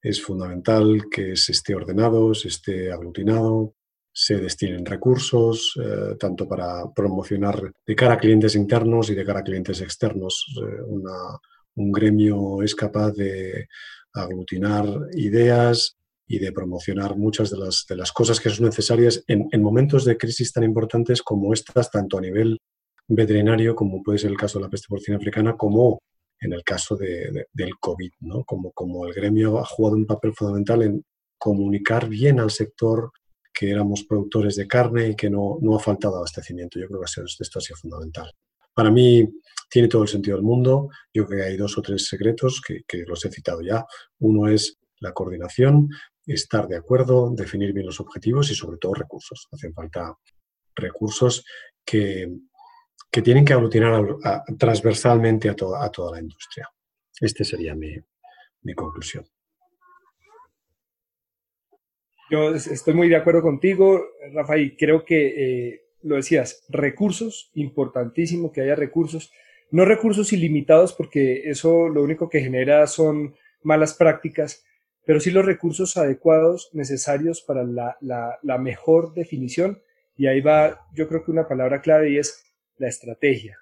Es 0.00 0.22
fundamental 0.22 1.04
que 1.10 1.36
se 1.36 1.52
esté 1.52 1.74
ordenado, 1.74 2.34
se 2.34 2.48
esté 2.48 2.90
aglutinado, 2.90 3.74
se 4.16 4.38
destinen 4.38 4.86
recursos, 4.86 5.74
eh, 5.82 6.14
tanto 6.18 6.46
para 6.48 6.84
promocionar 6.94 7.72
de 7.84 7.96
cara 7.96 8.14
a 8.14 8.18
clientes 8.18 8.54
internos 8.54 9.10
y 9.10 9.14
de 9.16 9.24
cara 9.24 9.40
a 9.40 9.44
clientes 9.44 9.80
externos. 9.80 10.46
Eh, 10.62 10.82
un 11.76 11.90
gremio 11.90 12.62
es 12.62 12.76
capaz 12.76 13.10
de 13.10 13.66
aglutinar 14.12 14.86
ideas 15.14 15.96
y 16.28 16.38
de 16.38 16.52
promocionar 16.52 17.16
muchas 17.16 17.50
de 17.50 17.58
las, 17.58 17.84
de 17.88 17.96
las 17.96 18.12
cosas 18.12 18.38
que 18.38 18.50
son 18.50 18.66
necesarias 18.66 19.24
en, 19.26 19.48
en 19.50 19.60
momentos 19.60 20.04
de 20.04 20.16
crisis 20.16 20.52
tan 20.52 20.62
importantes 20.62 21.20
como 21.20 21.52
estas, 21.52 21.90
tanto 21.90 22.18
a 22.18 22.20
nivel 22.20 22.60
veterinario, 23.08 23.74
como 23.74 24.00
puede 24.00 24.18
ser 24.18 24.30
el 24.30 24.36
caso 24.36 24.60
de 24.60 24.64
la 24.64 24.70
peste 24.70 24.86
porcina 24.88 25.16
africana, 25.16 25.56
como 25.56 26.00
en 26.40 26.52
el 26.52 26.62
caso 26.62 26.96
de, 26.96 27.46
del 27.52 27.78
COVID, 27.80 28.12
¿no? 28.20 28.44
Como, 28.44 28.70
como 28.72 29.06
el 29.06 29.12
gremio 29.12 29.58
ha 29.58 29.64
jugado 29.64 29.96
un 29.96 30.06
papel 30.06 30.32
fundamental 30.34 30.82
en 30.82 31.04
comunicar 31.36 32.08
bien 32.08 32.38
al 32.38 32.50
sector 32.50 33.10
que 33.54 33.70
éramos 33.70 34.04
productores 34.04 34.56
de 34.56 34.66
carne 34.66 35.10
y 35.10 35.16
que 35.16 35.30
no, 35.30 35.58
no 35.62 35.76
ha 35.76 35.80
faltado 35.80 36.16
abastecimiento. 36.16 36.80
Yo 36.80 36.88
creo 36.88 37.00
que 37.00 37.06
esto 37.06 37.58
ha 37.58 37.62
sido 37.62 37.76
fundamental. 37.76 38.32
Para 38.74 38.90
mí 38.90 39.28
tiene 39.70 39.86
todo 39.88 40.02
el 40.02 40.08
sentido 40.08 40.36
del 40.36 40.44
mundo. 40.44 40.88
Yo 41.12 41.24
creo 41.24 41.40
que 41.40 41.46
hay 41.50 41.56
dos 41.56 41.78
o 41.78 41.82
tres 41.82 42.06
secretos 42.08 42.60
que, 42.60 42.82
que 42.86 43.04
los 43.06 43.24
he 43.24 43.30
citado 43.30 43.62
ya. 43.62 43.84
Uno 44.18 44.48
es 44.48 44.78
la 44.98 45.12
coordinación, 45.12 45.88
estar 46.26 46.66
de 46.66 46.76
acuerdo, 46.76 47.30
definir 47.34 47.72
bien 47.72 47.86
los 47.86 48.00
objetivos 48.00 48.50
y 48.50 48.54
sobre 48.54 48.78
todo 48.78 48.94
recursos. 48.94 49.46
Hacen 49.52 49.72
falta 49.72 50.16
recursos 50.74 51.44
que, 51.84 52.28
que 53.10 53.22
tienen 53.22 53.44
que 53.44 53.52
aglutinar 53.52 54.04
transversalmente 54.58 55.48
a, 55.48 55.54
toda 55.54 56.10
la 56.10 56.20
industria. 56.20 56.68
Esta 57.20 57.44
sería 57.44 57.74
mi, 57.74 57.94
conclusión. 58.74 59.24
Yo 62.34 62.52
estoy 62.52 62.94
muy 62.94 63.08
de 63.08 63.14
acuerdo 63.14 63.42
contigo, 63.42 64.08
Rafa, 64.32 64.58
y 64.58 64.74
creo 64.74 65.04
que 65.04 65.68
eh, 65.68 65.84
lo 66.02 66.16
decías, 66.16 66.64
recursos, 66.68 67.52
importantísimo 67.54 68.50
que 68.50 68.62
haya 68.62 68.74
recursos, 68.74 69.32
no 69.70 69.84
recursos 69.84 70.32
ilimitados 70.32 70.94
porque 70.94 71.48
eso 71.48 71.88
lo 71.88 72.02
único 72.02 72.28
que 72.28 72.40
genera 72.40 72.88
son 72.88 73.36
malas 73.62 73.94
prácticas, 73.94 74.64
pero 75.06 75.20
sí 75.20 75.30
los 75.30 75.46
recursos 75.46 75.96
adecuados 75.96 76.70
necesarios 76.72 77.40
para 77.40 77.62
la, 77.62 78.58
mejor 78.58 79.14
definición. 79.14 79.80
Y 80.16 80.26
ahí 80.26 80.40
va, 80.40 80.88
yo 80.92 81.06
creo 81.06 81.24
que 81.24 81.30
una 81.30 81.46
palabra 81.46 81.82
clave 81.82 82.10
y 82.10 82.18
es 82.18 82.52
la 82.78 82.88
estrategia. 82.88 83.60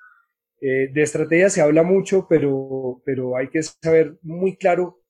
Eh, 0.63 0.89
de 0.91 1.03
estrategia 1.03 1.51
se 1.51 1.61
habla 1.61 1.83
mucho, 1.83 2.27
pero, 2.27 3.03
pero 3.05 3.37
hay 3.37 3.49
que 3.49 3.63
saber 3.63 4.17
muy 4.23 4.57
claro 4.57 5.02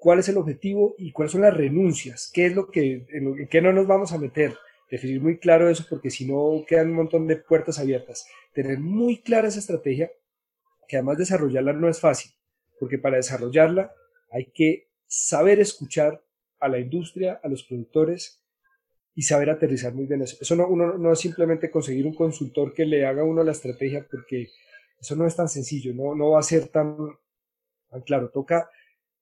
cuál 0.00 0.20
es 0.20 0.28
el 0.28 0.36
objetivo 0.36 0.94
y 0.98 1.12
cuáles 1.12 1.32
son 1.32 1.42
las 1.42 1.56
renuncias, 1.56 2.30
qué 2.32 2.46
es 2.46 2.54
lo 2.54 2.70
que, 2.70 3.06
en, 3.10 3.48
qué 3.48 3.60
no 3.60 3.72
nos 3.72 3.86
vamos 3.86 4.12
a 4.12 4.18
meter. 4.18 4.56
Definir 4.90 5.20
muy 5.20 5.38
claro 5.38 5.68
eso, 5.68 5.84
porque 5.88 6.10
si 6.10 6.26
no 6.26 6.64
quedan 6.66 6.88
un 6.88 6.96
montón 6.96 7.26
de 7.26 7.36
puertas 7.36 7.78
abiertas. 7.78 8.26
Tener 8.54 8.78
muy 8.78 9.18
clara 9.18 9.48
esa 9.48 9.58
estrategia, 9.58 10.10
que 10.86 10.96
además 10.96 11.18
desarrollarla 11.18 11.74
no 11.74 11.88
es 11.88 12.00
fácil, 12.00 12.32
porque 12.80 12.98
para 12.98 13.16
desarrollarla 13.16 13.92
hay 14.30 14.46
que 14.46 14.88
saber 15.06 15.60
escuchar 15.60 16.22
a 16.58 16.68
la 16.68 16.78
industria, 16.78 17.38
a 17.42 17.48
los 17.48 17.64
productores, 17.64 18.42
y 19.18 19.22
saber 19.22 19.50
aterrizar 19.50 19.92
muy 19.92 20.06
bien 20.06 20.22
eso. 20.22 20.36
Eso 20.40 20.54
no, 20.54 21.12
es 21.12 21.18
simplemente 21.18 21.72
conseguir 21.72 22.06
un 22.06 22.14
consultor 22.14 22.72
que 22.72 22.86
le 22.86 23.04
haga 23.04 23.24
uno 23.24 23.42
la 23.42 23.50
estrategia, 23.50 24.06
porque 24.08 24.46
eso 25.00 25.16
no 25.16 25.26
es 25.26 25.34
tan 25.34 25.48
sencillo, 25.48 25.92
no, 25.92 26.14
no 26.14 26.30
va 26.30 26.38
a 26.38 26.44
ser 26.44 26.68
tan, 26.68 26.96
claro. 28.06 28.30
Toca, 28.30 28.70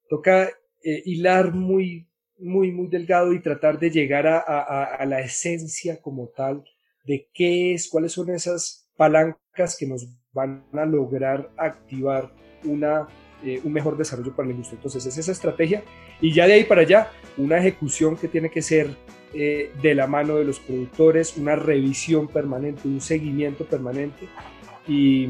toca 0.06 0.50
eh, 0.82 1.02
hilar 1.04 1.52
muy, 1.52 2.06
muy, 2.38 2.72
muy 2.72 2.88
delgado 2.88 3.32
y 3.32 3.40
tratar 3.40 3.78
de 3.78 3.90
llegar 3.90 4.26
a, 4.26 4.38
a, 4.38 5.06
la 5.06 5.20
esencia 5.20 6.00
como 6.00 6.28
tal 6.28 6.64
de 7.04 7.28
qué 7.32 7.74
es, 7.74 7.88
cuáles 7.88 8.12
son 8.12 8.30
esas 8.30 8.88
palancas 8.96 9.76
que 9.78 9.86
nos 9.86 10.08
van 10.32 10.64
a 10.72 10.84
lograr 10.84 11.50
activar 11.56 12.32
una, 12.64 13.08
eh, 13.42 13.60
un 13.64 13.72
mejor 13.72 13.96
desarrollo 13.96 14.34
para 14.34 14.48
la 14.48 14.52
industria. 14.52 14.76
Entonces 14.76 15.06
es 15.06 15.18
esa 15.18 15.32
estrategia 15.32 15.82
y 16.20 16.32
ya 16.32 16.46
de 16.46 16.54
ahí 16.54 16.64
para 16.64 16.82
allá 16.82 17.10
una 17.36 17.58
ejecución 17.58 18.16
que 18.16 18.28
tiene 18.28 18.50
que 18.50 18.62
ser 18.62 18.90
eh, 19.34 19.72
de 19.82 19.94
la 19.94 20.06
mano 20.06 20.36
de 20.36 20.44
los 20.44 20.60
productores, 20.60 21.36
una 21.36 21.56
revisión 21.56 22.28
permanente, 22.28 22.88
un 22.88 23.00
seguimiento 23.00 23.64
permanente. 23.64 24.28
Y, 24.88 25.28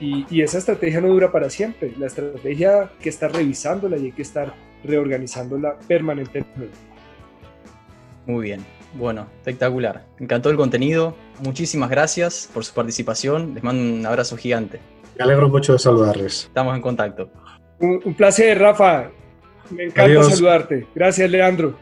y, 0.00 0.42
esa 0.42 0.58
estrategia 0.58 1.00
no 1.00 1.08
dura 1.08 1.32
para 1.32 1.48
siempre. 1.50 1.92
La 1.98 2.06
estrategia 2.06 2.82
hay 2.82 2.88
que 3.00 3.08
estar 3.08 3.32
revisándola 3.32 3.96
y 3.96 4.06
hay 4.06 4.12
que 4.12 4.22
estar 4.22 4.54
reorganizándola 4.84 5.78
permanentemente. 5.88 6.68
Muy 8.26 8.44
bien, 8.44 8.64
bueno, 8.94 9.26
espectacular. 9.38 10.04
Me 10.18 10.24
encantó 10.24 10.50
el 10.50 10.56
contenido. 10.56 11.16
Muchísimas 11.42 11.90
gracias 11.90 12.50
por 12.52 12.64
su 12.64 12.74
participación. 12.74 13.54
Les 13.54 13.62
mando 13.62 13.82
un 13.82 14.04
abrazo 14.04 14.36
gigante. 14.36 14.80
Me 15.16 15.24
alegro 15.24 15.48
mucho 15.48 15.72
de 15.72 15.78
saludarles. 15.78 16.44
Estamos 16.44 16.74
en 16.74 16.82
contacto. 16.82 17.30
Un, 17.78 18.14
placer, 18.14 18.58
Rafa. 18.58 19.10
Me 19.70 19.84
encanta 19.84 20.22
saludarte. 20.24 20.86
Gracias, 20.94 21.30
Leandro. 21.30 21.76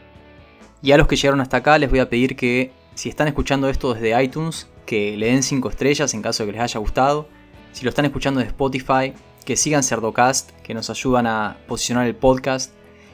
Y 0.81 0.91
a 0.91 0.97
los 0.97 1.07
que 1.07 1.15
llegaron 1.15 1.41
hasta 1.41 1.57
acá 1.57 1.77
les 1.77 1.89
voy 1.89 1.99
a 1.99 2.09
pedir 2.09 2.35
que 2.35 2.71
si 2.93 3.09
están 3.09 3.27
escuchando 3.27 3.69
esto 3.69 3.93
desde 3.93 4.21
iTunes, 4.23 4.69
que 4.85 5.17
le 5.17 5.27
den 5.27 5.43
5 5.43 5.69
estrellas 5.69 6.13
en 6.13 6.21
caso 6.21 6.43
de 6.43 6.47
que 6.47 6.53
les 6.53 6.61
haya 6.61 6.79
gustado. 6.79 7.27
Si 7.75 7.83
lo 7.83 7.89
están 7.89 8.05
escuchando 8.05 8.39
de 8.39 8.45
Spotify, 8.45 9.11
que 9.43 9.57
sigan 9.57 9.83
Cerdocast, 9.83 10.51
que 10.61 10.73
nos 10.73 10.89
ayudan 10.89 11.27
a 11.27 11.57
posicionar 11.67 12.07
el 12.07 12.15
podcast. 12.15 12.71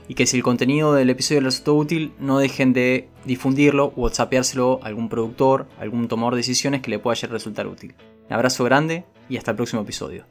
Y 0.08 0.14
que 0.14 0.28
si 0.28 0.38
el 0.38 0.44
contenido 0.44 0.94
del 0.94 1.10
episodio 1.10 1.42
les 1.42 1.56
resultó 1.56 1.74
útil, 1.74 2.14
no 2.20 2.38
dejen 2.38 2.72
de 2.72 3.10
difundirlo 3.26 3.86
o 3.96 4.02
whatsappeárselo 4.02 4.80
a 4.84 4.88
algún 4.88 5.10
productor, 5.10 5.68
algún 5.80 6.08
tomador 6.08 6.36
de 6.36 6.42
decisiones 6.42 6.82
que 6.82 6.92
le 6.92 7.00
pueda 7.00 7.16
resultar 7.28 7.66
útil. 7.66 7.96
Un 8.28 8.34
abrazo 8.34 8.64
grande 8.64 9.04
y 9.30 9.38
hasta 9.38 9.50
el 9.50 9.58
próximo 9.58 9.82
episodio. 9.82 10.28